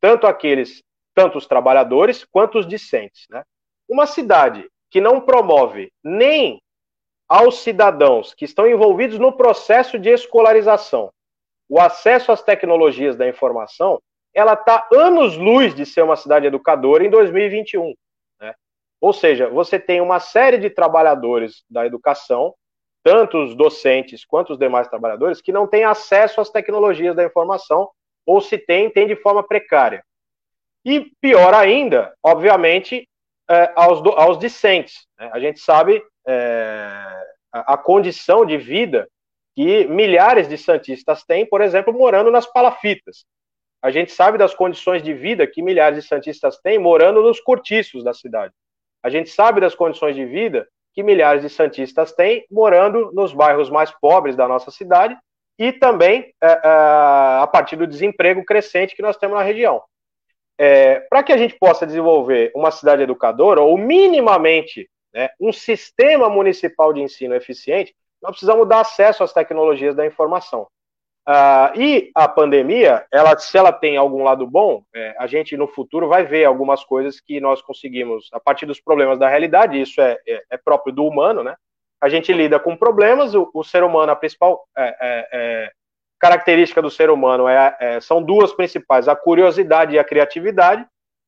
tanto 0.00 0.26
aqueles 0.26 0.82
tanto 1.14 1.38
os 1.38 1.46
trabalhadores 1.46 2.24
quanto 2.24 2.58
os 2.58 2.66
discentes. 2.66 3.26
Né? 3.30 3.42
Uma 3.88 4.06
cidade 4.06 4.68
que 4.90 5.00
não 5.00 5.20
promove 5.20 5.92
nem 6.02 6.60
aos 7.28 7.58
cidadãos 7.58 8.34
que 8.34 8.44
estão 8.44 8.68
envolvidos 8.68 9.18
no 9.18 9.32
processo 9.36 9.98
de 9.98 10.10
escolarização 10.10 11.10
o 11.68 11.80
acesso 11.80 12.32
às 12.32 12.42
tecnologias 12.42 13.16
da 13.16 13.28
informação, 13.28 14.00
ela 14.32 14.54
está 14.54 14.86
anos-luz 14.92 15.74
de 15.74 15.86
ser 15.86 16.02
uma 16.02 16.16
cidade 16.16 16.46
educadora 16.46 17.04
em 17.04 17.10
2021. 17.10 17.94
Né? 18.40 18.54
Ou 19.00 19.12
seja, 19.12 19.48
você 19.48 19.78
tem 19.78 20.00
uma 20.00 20.20
série 20.20 20.58
de 20.58 20.70
trabalhadores 20.70 21.64
da 21.70 21.86
educação, 21.86 22.54
tanto 23.02 23.38
os 23.38 23.54
docentes 23.54 24.24
quanto 24.24 24.52
os 24.52 24.58
demais 24.58 24.88
trabalhadores, 24.88 25.40
que 25.40 25.52
não 25.52 25.66
têm 25.66 25.84
acesso 25.84 26.40
às 26.40 26.50
tecnologias 26.50 27.14
da 27.14 27.24
informação, 27.24 27.90
ou 28.26 28.40
se 28.40 28.58
tem, 28.58 28.90
tem 28.90 29.06
de 29.06 29.16
forma 29.16 29.42
precária. 29.42 30.04
E 30.84 31.10
pior 31.20 31.54
ainda, 31.54 32.12
obviamente, 32.22 33.08
é, 33.48 33.72
aos, 33.74 34.02
do, 34.02 34.10
aos 34.10 34.38
discentes. 34.38 35.06
Né? 35.18 35.30
A 35.32 35.40
gente 35.40 35.60
sabe 35.60 36.02
é, 36.26 37.24
a, 37.52 37.74
a, 37.74 37.78
condição 37.78 38.44
de 38.44 38.56
vida 38.56 39.08
que 39.54 39.86
milhares 39.86 40.48
de 40.48 40.58
santistas 40.58 41.24
têm, 41.24 41.46
por 41.46 41.60
exemplo, 41.60 41.92
morando 41.92 42.30
nas 42.30 42.46
palafitas. 42.46 43.24
A 43.82 43.90
gente 43.90 44.12
sabe 44.12 44.38
das 44.38 44.54
condições 44.54 45.02
de 45.02 45.12
vida 45.12 45.46
que 45.46 45.62
milhares 45.62 46.02
de 46.02 46.08
santistas 46.08 46.58
têm 46.58 46.78
morando 46.78 47.22
nos 47.22 47.40
cortiços 47.40 48.02
da 48.02 48.12
cidade. 48.12 48.52
A 49.02 49.10
gente 49.10 49.30
sabe 49.30 49.60
das 49.60 49.74
condições 49.74 50.16
de 50.16 50.24
vida 50.24 50.66
que 50.94 51.02
milhares 51.02 51.42
de 51.42 51.50
santistas 51.50 52.12
têm 52.12 52.46
morando 52.50 53.10
nos 53.12 53.32
bairros 53.32 53.68
mais 53.68 53.90
pobres 53.90 54.36
da 54.36 54.48
nossa 54.48 54.70
cidade 54.70 55.16
e 55.58 55.72
também 55.72 56.32
é, 56.42 56.46
é, 56.46 56.60
a 57.42 57.48
partir 57.52 57.76
do 57.76 57.86
desemprego 57.86 58.44
crescente 58.44 58.96
que 58.96 59.02
nós 59.02 59.16
temos 59.16 59.36
na 59.36 59.42
região 59.42 59.82
é, 60.58 61.00
para 61.00 61.22
que 61.22 61.32
a 61.32 61.36
gente 61.36 61.56
possa 61.58 61.86
desenvolver 61.86 62.52
uma 62.54 62.70
cidade 62.70 63.02
educadora, 63.02 63.60
ou 63.60 63.76
minimamente 63.76 64.88
né, 65.12 65.30
um 65.40 65.52
sistema 65.52 66.28
municipal 66.28 66.92
de 66.92 67.00
ensino 67.00 67.34
eficiente, 67.34 67.94
nós 68.22 68.32
precisamos 68.32 68.68
dar 68.68 68.80
acesso 68.80 69.22
às 69.22 69.32
tecnologias 69.32 69.94
da 69.94 70.06
informação. 70.06 70.66
Ah, 71.26 71.72
e 71.74 72.10
a 72.14 72.28
pandemia, 72.28 73.06
ela, 73.10 73.38
se 73.38 73.56
ela 73.56 73.72
tem 73.72 73.96
algum 73.96 74.22
lado 74.22 74.46
bom, 74.46 74.82
é, 74.94 75.14
a 75.18 75.26
gente 75.26 75.56
no 75.56 75.66
futuro 75.66 76.06
vai 76.06 76.24
ver 76.24 76.44
algumas 76.44 76.84
coisas 76.84 77.18
que 77.18 77.40
nós 77.40 77.62
conseguimos, 77.62 78.28
a 78.32 78.38
partir 78.38 78.66
dos 78.66 78.78
problemas 78.78 79.18
da 79.18 79.28
realidade, 79.28 79.80
isso 79.80 80.00
é, 80.02 80.18
é, 80.26 80.42
é 80.50 80.56
próprio 80.58 80.94
do 80.94 81.06
humano, 81.06 81.42
né? 81.42 81.56
A 81.98 82.10
gente 82.10 82.30
lida 82.30 82.60
com 82.60 82.76
problemas, 82.76 83.34
o, 83.34 83.50
o 83.54 83.64
ser 83.64 83.82
humano, 83.82 84.12
a 84.12 84.16
principal 84.16 84.66
é, 84.76 84.84
é, 85.00 85.28
é 85.32 85.72
característica 86.18 86.80
do 86.80 86.90
ser 86.90 87.10
humano 87.10 87.48
é, 87.48 87.76
é, 87.80 88.00
são 88.00 88.22
duas 88.22 88.52
principais: 88.52 89.08
a 89.08 89.16
curiosidade 89.16 89.94
e 89.94 89.98
a 89.98 90.04
criatividade. 90.04 90.86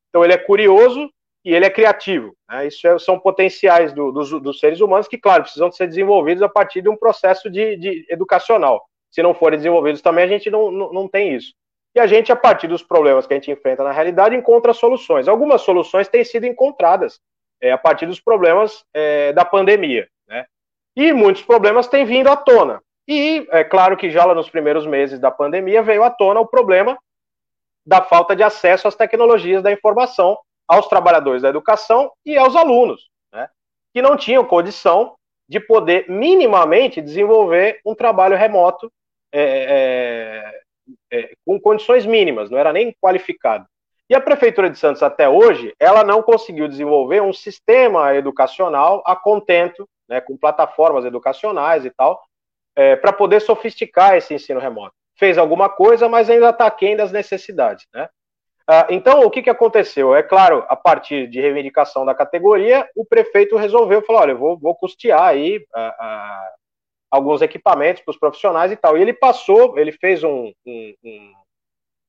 Então, 0.09 0.25
ele 0.25 0.33
é 0.33 0.39
curioso 0.39 1.11
e 1.45 1.55
ele 1.55 1.65
é 1.65 1.71
criativo. 1.71 2.35
Né? 2.51 2.67
Isso 2.67 2.87
é, 2.87 2.99
são 2.99 3.19
potenciais 3.19 3.93
do, 3.93 4.11
dos, 4.11 4.31
dos, 4.31 4.59
seres 4.59 4.81
humanos 4.81 5.07
que, 5.07 5.19
claro, 5.19 5.45
precisam 5.45 5.71
ser 5.71 5.87
desenvolvidos 5.87 6.43
a 6.43 6.49
partir 6.49 6.83
de 6.83 6.89
um 6.89 6.97
processo 6.97 7.49
de, 7.51 7.77
de 7.77 8.07
educacional. 8.11 8.85
Se 9.11 9.23
não 9.23 9.33
forem 9.33 9.59
desenvolvidos 9.59 10.03
também, 10.03 10.25
a 10.25 10.29
gente 10.29 10.51
não, 10.51 10.71
não, 10.71 10.93
não 10.93 11.09
tem 11.09 11.35
isso. 11.35 11.55
E 11.95 12.01
a 12.01 12.07
gente, 12.07 12.31
a 12.31 12.37
partir 12.37 12.67
dos 12.67 12.83
problemas 12.83 13.27
que 13.27 13.33
a 13.33 13.37
gente 13.37 13.51
enfrenta 13.51 13.83
na 13.83 13.93
realidade, 13.93 14.37
encontra 14.37 14.75
soluções. 14.75 15.29
Algumas 15.29 15.63
soluções 15.63 16.09
têm 16.09 16.25
sido 16.25 16.45
encontradas 16.45 17.19
é, 17.63 17.73
a 17.73 17.79
partir 17.79 18.07
dos 18.07 18.21
problemas 18.21 18.85
é, 18.93 19.33
da 19.33 19.45
pandemia. 19.45 20.07
Né? 20.29 20.45
E 20.95 21.13
muitos 21.13 21.43
problemas 21.43 21.89
têm 21.89 22.05
vindo 22.05 22.29
à 22.29 22.37
tona. 22.37 22.83
E 23.09 23.47
é 23.51 23.63
claro 23.63 23.97
que 23.97 24.11
já 24.11 24.25
lá 24.25 24.35
nos 24.35 24.51
primeiros 24.51 24.87
meses 24.87 25.21
da 25.21 25.31
pandemia 25.31 25.83
veio 25.83 26.03
à 26.03 26.11
tona 26.11 26.41
o 26.41 26.47
problema 26.47 26.99
da 27.87 28.03
falta 28.03 28.35
de 28.35 28.43
acesso 28.43 28.89
às 28.89 28.97
tecnologias 28.97 29.63
da 29.63 29.71
informação 29.71 30.37
aos 30.67 30.89
trabalhadores 30.89 31.43
da 31.43 31.49
educação 31.49 32.11
e 32.25 32.37
aos 32.37 32.57
alunos, 32.57 33.09
né, 33.33 33.49
que 33.95 34.03
não 34.03 34.17
tinham 34.17 34.45
condição 34.45 35.15
de 35.49 35.61
poder 35.61 36.11
minimamente 36.11 37.01
desenvolver 37.01 37.81
um 37.87 37.95
trabalho 37.95 38.37
remoto 38.37 38.91
é, 39.33 40.53
é, 41.11 41.19
é, 41.19 41.33
com 41.45 41.61
condições 41.61 42.05
mínimas, 42.05 42.51
não 42.51 42.59
era 42.59 42.73
nem 42.73 42.93
qualificado. 43.01 43.65
E 44.09 44.15
a 44.15 44.21
Prefeitura 44.21 44.71
de 44.71 44.79
Santos, 44.79 45.03
até 45.03 45.29
hoje, 45.29 45.75
ela 45.79 46.05
não 46.05 46.23
conseguiu 46.23 46.69
desenvolver 46.69 47.21
um 47.21 47.33
sistema 47.33 48.15
educacional 48.15 49.03
a 49.05 49.15
contento, 49.15 49.89
né, 50.09 50.21
com 50.21 50.37
plataformas 50.37 51.05
educacionais 51.05 51.85
e 51.85 51.91
tal, 51.91 52.21
é, 52.77 52.95
para 52.95 53.13
poder 53.13 53.41
sofisticar 53.41 54.17
esse 54.17 54.35
ensino 54.35 54.61
remoto. 54.61 54.95
Fez 55.19 55.39
alguma 55.39 55.69
coisa, 55.69 56.09
mas 56.09 56.29
ainda 56.29 56.51
está 56.51 56.67
aquém 56.67 56.95
das 56.95 57.11
necessidades. 57.11 57.87
Né? 57.93 58.07
Ah, 58.69 58.87
então, 58.91 59.23
o 59.23 59.31
que, 59.31 59.43
que 59.43 59.51
aconteceu? 59.51 60.15
É 60.15 60.23
claro, 60.23 60.65
a 60.69 60.77
partir 60.77 61.27
de 61.29 61.41
reivindicação 61.41 62.05
da 62.05 62.15
categoria, 62.15 62.89
o 62.95 63.05
prefeito 63.05 63.57
resolveu 63.57 64.03
falar: 64.03 64.23
olha, 64.23 64.33
eu 64.33 64.39
vou, 64.39 64.59
vou 64.59 64.75
custear 64.75 65.23
aí 65.23 65.65
ah, 65.75 65.97
ah, 65.99 66.51
alguns 67.11 67.41
equipamentos 67.41 68.03
para 68.03 68.11
os 68.11 68.19
profissionais 68.19 68.71
e 68.71 68.77
tal. 68.77 68.99
E 68.99 69.03
ele 69.03 69.15
passou, 69.15 69.79
ele 69.79 69.93
fez 69.93 70.23
um, 70.23 70.53
um, 70.67 70.95
um, 71.03 71.33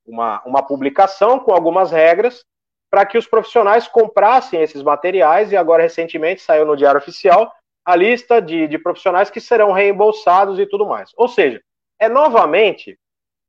uma, 0.07 0.41
uma 0.45 0.63
publicação 0.63 1.39
com 1.39 1.53
algumas 1.53 1.91
regras 1.91 2.43
para 2.89 3.05
que 3.05 3.17
os 3.17 3.27
profissionais 3.27 3.87
comprassem 3.87 4.61
esses 4.61 4.81
materiais, 4.81 5.51
e 5.51 5.57
agora 5.57 5.83
recentemente 5.83 6.41
saiu 6.41 6.65
no 6.65 6.75
Diário 6.75 6.99
Oficial 6.99 7.51
a 7.87 7.95
lista 7.95 8.41
de, 8.41 8.67
de 8.67 8.77
profissionais 8.77 9.29
que 9.29 9.39
serão 9.39 9.71
reembolsados 9.71 10.59
e 10.59 10.65
tudo 10.65 10.85
mais. 10.85 11.09
Ou 11.15 11.29
seja, 11.29 11.61
é 11.97 12.09
novamente 12.09 12.99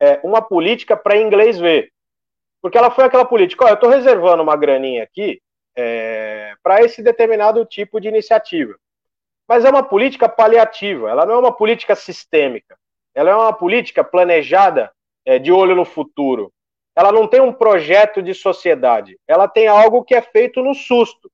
é, 0.00 0.20
uma 0.22 0.40
política 0.40 0.96
para 0.96 1.18
inglês 1.18 1.58
ver. 1.58 1.90
Porque 2.62 2.78
ela 2.78 2.88
foi 2.88 3.02
aquela 3.02 3.24
política, 3.24 3.64
ó, 3.64 3.68
eu 3.68 3.74
estou 3.74 3.90
reservando 3.90 4.40
uma 4.40 4.54
graninha 4.56 5.02
aqui 5.02 5.42
é, 5.76 6.54
para 6.62 6.80
esse 6.82 7.02
determinado 7.02 7.64
tipo 7.64 8.00
de 8.00 8.06
iniciativa. 8.06 8.76
Mas 9.48 9.64
é 9.64 9.70
uma 9.70 9.82
política 9.82 10.28
paliativa, 10.28 11.10
ela 11.10 11.26
não 11.26 11.34
é 11.34 11.38
uma 11.38 11.52
política 11.52 11.96
sistêmica. 11.96 12.78
Ela 13.16 13.30
é 13.30 13.34
uma 13.34 13.52
política 13.52 14.04
planejada 14.04 14.92
é, 15.26 15.40
de 15.40 15.50
olho 15.50 15.74
no 15.74 15.84
futuro. 15.84 16.52
Ela 16.94 17.10
não 17.10 17.26
tem 17.26 17.40
um 17.40 17.52
projeto 17.52 18.22
de 18.22 18.34
sociedade, 18.34 19.18
ela 19.26 19.48
tem 19.48 19.66
algo 19.66 20.04
que 20.04 20.14
é 20.14 20.22
feito 20.22 20.62
no 20.62 20.76
susto. 20.76 21.28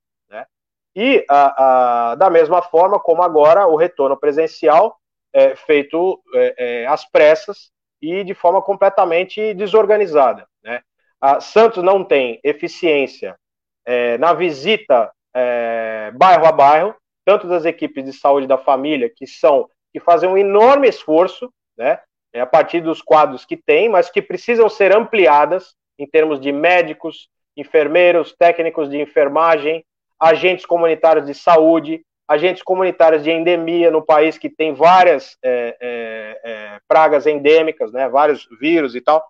E, 0.97 1.25
a, 1.29 2.13
a, 2.13 2.15
da 2.15 2.31
mesma 2.31 2.63
forma 2.63 2.99
como 3.01 3.23
agora, 3.23 3.67
o 3.67 3.77
retorno 3.77 4.17
presencial 4.17 4.97
é 5.33 5.57
feito 5.57 6.23
é, 6.35 6.55
é, 6.57 6.87
às 6.87 7.05
pressas 7.05 7.73
e 8.01 8.23
de 8.23 8.35
forma 8.35 8.63
completamente 8.63 9.53
desorganizada. 9.55 10.47
Né? 10.63 10.81
A 11.21 11.41
Santos 11.41 11.83
não 11.83 12.05
tem 12.05 12.39
eficiência 12.45 13.37
é, 13.85 14.17
na 14.19 14.33
visita 14.33 15.11
é, 15.35 16.13
bairro 16.15 16.47
a 16.47 16.53
bairro, 16.53 16.95
tanto 17.25 17.49
das 17.49 17.65
equipes 17.65 18.05
de 18.05 18.13
saúde 18.13 18.47
da 18.47 18.59
família, 18.59 19.11
que 19.11 19.27
são 19.27 19.69
que 19.93 20.01
fazem 20.01 20.29
um 20.29 20.37
enorme 20.37 20.89
esforço, 20.89 21.53
né, 21.79 22.01
é, 22.33 22.41
a 22.41 22.47
partir 22.47 22.81
dos 22.81 23.01
quadros 23.01 23.45
que 23.45 23.57
tem, 23.57 23.89
mas 23.89 24.11
que 24.11 24.21
precisam 24.21 24.69
ser 24.69 24.95
ampliadas 24.95 25.77
em 25.97 26.05
termos 26.05 26.41
de 26.41 26.51
médicos, 26.51 27.29
enfermeiros, 27.57 28.35
técnicos 28.37 28.91
de 28.91 29.01
enfermagem, 29.01 29.85
agentes 30.21 30.67
comunitários 30.67 31.27
de 31.27 31.35
saúde, 31.35 32.05
agentes 32.27 32.63
comunitários 32.63 33.23
de 33.23 33.31
endemia 33.31 33.91
no 33.91 34.03
país 34.03 34.39
que 34.39 34.49
tem 34.49 34.73
várias 34.73 35.37
é, 35.43 35.77
é, 35.81 36.41
é, 36.45 36.81
pragas 36.89 37.27
endêmicas, 37.27 37.93
né, 37.93 38.09
vários 38.09 38.49
vírus 38.59 38.95
e 38.95 39.01
tal, 39.01 39.25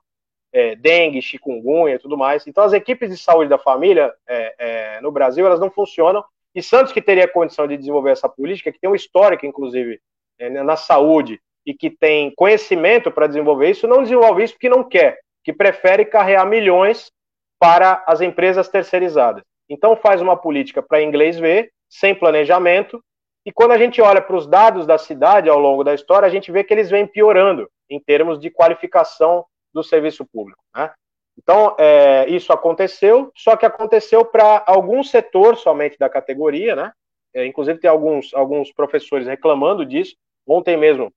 é, 0.53 0.76
dengue, 0.76 1.20
chikungunya 1.20 1.97
e 1.97 1.99
tudo 1.99 2.16
mais. 2.16 2.47
Então, 2.47 2.62
as 2.62 2.72
equipes 2.72 3.11
de 3.11 3.16
saúde 3.16 3.51
da 3.51 3.59
família 3.59 4.12
é, 4.28 4.55
é, 4.59 5.01
no 5.01 5.11
Brasil, 5.11 5.45
elas 5.45 5.59
não 5.59 5.70
funcionam. 5.70 6.24
E 6.55 6.62
Santos, 6.62 6.93
que 6.93 7.03
teria 7.03 7.26
condição 7.26 7.66
de 7.66 7.76
desenvolver 7.76 8.12
essa 8.12 8.28
política, 8.28 8.70
que 8.70 8.78
tem 8.78 8.89
um 8.89 8.95
histórico, 8.95 9.45
inclusive, 9.45 10.01
na 10.39 10.76
saúde, 10.76 11.41
e 11.66 11.74
que 11.74 11.91
tem 11.91 12.32
conhecimento 12.37 13.11
para 13.11 13.26
desenvolver 13.26 13.70
isso, 13.70 13.89
não 13.89 14.03
desenvolve 14.03 14.45
isso 14.45 14.55
porque 14.55 14.68
não 14.68 14.85
quer, 14.85 15.18
que 15.43 15.53
prefere 15.53 16.05
carregar 16.05 16.47
milhões 16.47 17.11
para 17.59 18.05
as 18.07 18.20
empresas 18.20 18.68
terceirizadas. 18.68 19.43
Então 19.69 19.97
faz 19.97 20.21
uma 20.21 20.37
política 20.37 20.83
para 20.83 21.03
inglês 21.03 21.39
ver, 21.39 21.71
sem 21.89 22.15
planejamento, 22.15 23.03
e 23.47 23.53
quando 23.53 23.73
a 23.73 23.79
gente 23.79 24.01
olha 24.01 24.23
para 24.23 24.37
os 24.37 24.47
dados 24.47 24.87
da 24.87 24.97
cidade 24.97 25.51
ao 25.51 25.59
longo 25.59 25.85
da 25.85 25.95
história, 25.95 26.27
a 26.27 26.31
gente 26.31 26.51
vê 26.51 26.65
que 26.65 26.73
eles 26.73 26.91
vêm 26.91 27.07
piorando 27.07 27.69
em 27.91 28.01
termos 28.01 28.41
de 28.41 28.51
qualificação 28.51 29.45
do 29.73 29.83
serviço 29.83 30.25
público. 30.25 30.62
Né? 30.75 30.91
Então, 31.37 31.77
é, 31.79 32.27
isso 32.29 32.53
aconteceu, 32.53 33.31
só 33.37 33.57
que 33.57 33.67
aconteceu 33.67 34.25
para 34.25 34.62
algum 34.67 35.03
setor 35.03 35.57
somente 35.57 35.99
da 35.99 36.09
categoria, 36.09 36.75
né? 36.75 36.93
É, 37.35 37.45
inclusive, 37.45 37.81
tem 37.81 37.91
alguns, 37.91 38.33
alguns 38.33 38.73
professores 38.73 39.27
reclamando 39.27 39.85
disso. 39.85 40.15
Ontem 40.47 40.77
mesmo, 40.77 41.12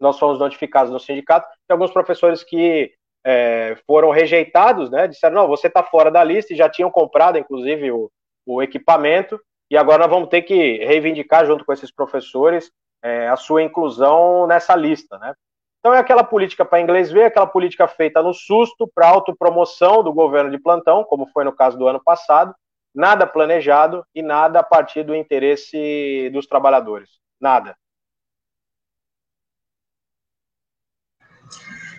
nós 0.00 0.18
fomos 0.18 0.40
notificados 0.40 0.92
no 0.92 0.98
sindicato, 0.98 1.48
tem 1.66 1.74
alguns 1.74 1.92
professores 1.92 2.42
que 2.42 2.92
é, 3.24 3.76
foram 3.86 4.10
rejeitados, 4.10 4.90
né? 4.90 5.08
Disseram, 5.08 5.34
não, 5.34 5.48
você 5.48 5.66
está 5.66 5.82
fora 5.82 6.10
da 6.10 6.22
lista 6.22 6.52
e 6.52 6.56
já 6.56 6.68
tinham 6.68 6.90
comprado, 6.90 7.38
inclusive, 7.38 7.90
o, 7.90 8.10
o, 8.46 8.62
equipamento, 8.62 9.40
e 9.70 9.76
agora 9.76 10.02
nós 10.02 10.10
vamos 10.10 10.28
ter 10.28 10.42
que 10.42 10.84
reivindicar, 10.84 11.46
junto 11.46 11.64
com 11.64 11.72
esses 11.72 11.90
professores, 11.90 12.70
é, 13.02 13.28
a 13.28 13.36
sua 13.36 13.62
inclusão 13.62 14.46
nessa 14.46 14.76
lista, 14.76 15.18
né? 15.18 15.34
Então 15.80 15.92
é 15.92 15.98
aquela 15.98 16.24
política 16.24 16.64
para 16.64 16.80
inglês 16.80 17.10
ver, 17.10 17.24
aquela 17.24 17.46
política 17.46 17.86
feita 17.86 18.22
no 18.22 18.32
susto, 18.32 18.90
para 18.94 19.08
autopromoção 19.08 20.02
do 20.02 20.12
governo 20.12 20.50
de 20.50 20.58
plantão, 20.58 21.04
como 21.04 21.26
foi 21.26 21.44
no 21.44 21.52
caso 21.52 21.76
do 21.76 21.86
ano 21.86 22.02
passado, 22.02 22.54
nada 22.94 23.26
planejado 23.26 24.02
e 24.14 24.22
nada 24.22 24.60
a 24.60 24.62
partir 24.62 25.02
do 25.02 25.14
interesse 25.14 26.30
dos 26.32 26.46
trabalhadores. 26.46 27.10
Nada. 27.38 27.76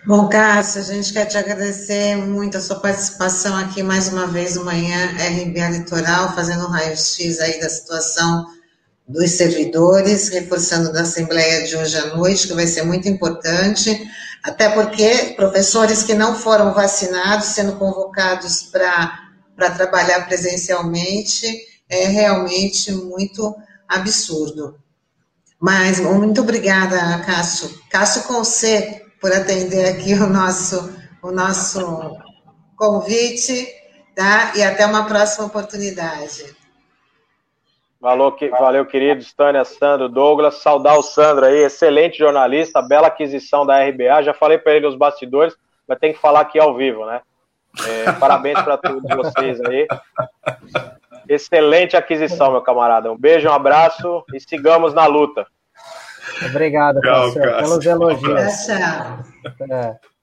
Bom, 0.06 0.28
Cássio, 0.28 0.80
a 0.82 0.84
gente 0.84 1.12
quer 1.12 1.24
te 1.24 1.36
agradecer 1.36 2.14
muito 2.14 2.56
a 2.56 2.60
sua 2.60 2.78
participação 2.78 3.56
aqui 3.56 3.82
mais 3.82 4.06
uma 4.06 4.28
vez 4.28 4.54
no 4.54 4.64
Manhã 4.64 5.10
RBA 5.16 5.68
Litoral, 5.70 6.32
fazendo 6.32 6.64
um 6.64 6.70
raio-x 6.70 7.40
aí 7.40 7.58
da 7.58 7.68
situação 7.68 8.46
dos 9.08 9.32
servidores, 9.32 10.28
reforçando 10.28 10.92
da 10.92 11.00
Assembleia 11.00 11.66
de 11.66 11.76
hoje 11.76 11.96
à 11.96 12.14
noite, 12.14 12.46
que 12.46 12.54
vai 12.54 12.68
ser 12.68 12.84
muito 12.84 13.08
importante, 13.08 14.00
até 14.44 14.68
porque 14.68 15.34
professores 15.34 16.04
que 16.04 16.14
não 16.14 16.36
foram 16.36 16.72
vacinados 16.72 17.48
sendo 17.48 17.72
convocados 17.72 18.62
para 18.62 19.70
trabalhar 19.70 20.24
presencialmente 20.28 21.48
é 21.88 22.06
realmente 22.06 22.92
muito 22.92 23.56
absurdo. 23.88 24.78
Mas 25.60 25.98
muito 25.98 26.42
obrigada, 26.42 27.18
Cássio. 27.26 27.68
Cássio 27.90 28.22
com 28.22 28.44
C, 28.44 29.02
por 29.20 29.32
atender 29.32 29.88
aqui 29.88 30.14
o 30.14 30.26
nosso, 30.26 30.92
o 31.22 31.30
nosso 31.30 32.16
convite, 32.76 33.66
tá? 34.14 34.52
E 34.56 34.62
até 34.62 34.86
uma 34.86 35.06
próxima 35.06 35.46
oportunidade. 35.46 36.54
Valeu, 38.00 38.36
valeu 38.50 38.86
queridos, 38.86 39.32
Tânia, 39.32 39.64
Sandro, 39.64 40.08
Douglas, 40.08 40.56
saudar 40.62 40.98
o 40.98 41.02
Sandro 41.02 41.46
aí, 41.46 41.64
excelente 41.64 42.18
jornalista, 42.18 42.82
bela 42.82 43.08
aquisição 43.08 43.64
da 43.64 43.82
RBA, 43.82 44.22
já 44.22 44.34
falei 44.34 44.58
para 44.58 44.72
ele 44.74 44.86
nos 44.86 44.94
bastidores, 44.94 45.56
mas 45.88 45.98
tem 45.98 46.12
que 46.12 46.18
falar 46.18 46.40
aqui 46.40 46.58
ao 46.58 46.76
vivo, 46.76 47.06
né? 47.06 47.22
É, 47.84 48.12
parabéns 48.20 48.60
para 48.62 48.76
todos 48.76 49.02
vocês 49.16 49.60
aí. 49.62 49.88
Excelente 51.28 51.96
aquisição, 51.96 52.52
meu 52.52 52.60
camarada. 52.60 53.10
Um 53.10 53.18
beijo, 53.18 53.48
um 53.48 53.52
abraço 53.52 54.24
e 54.32 54.40
sigamos 54.40 54.94
na 54.94 55.06
luta. 55.06 55.46
Obrigado, 56.44 57.00
Cássio, 57.00 57.40
pelos 57.40 57.86
elogios. 57.86 58.66
Tchau. 58.66 59.24
É. 59.70 60.15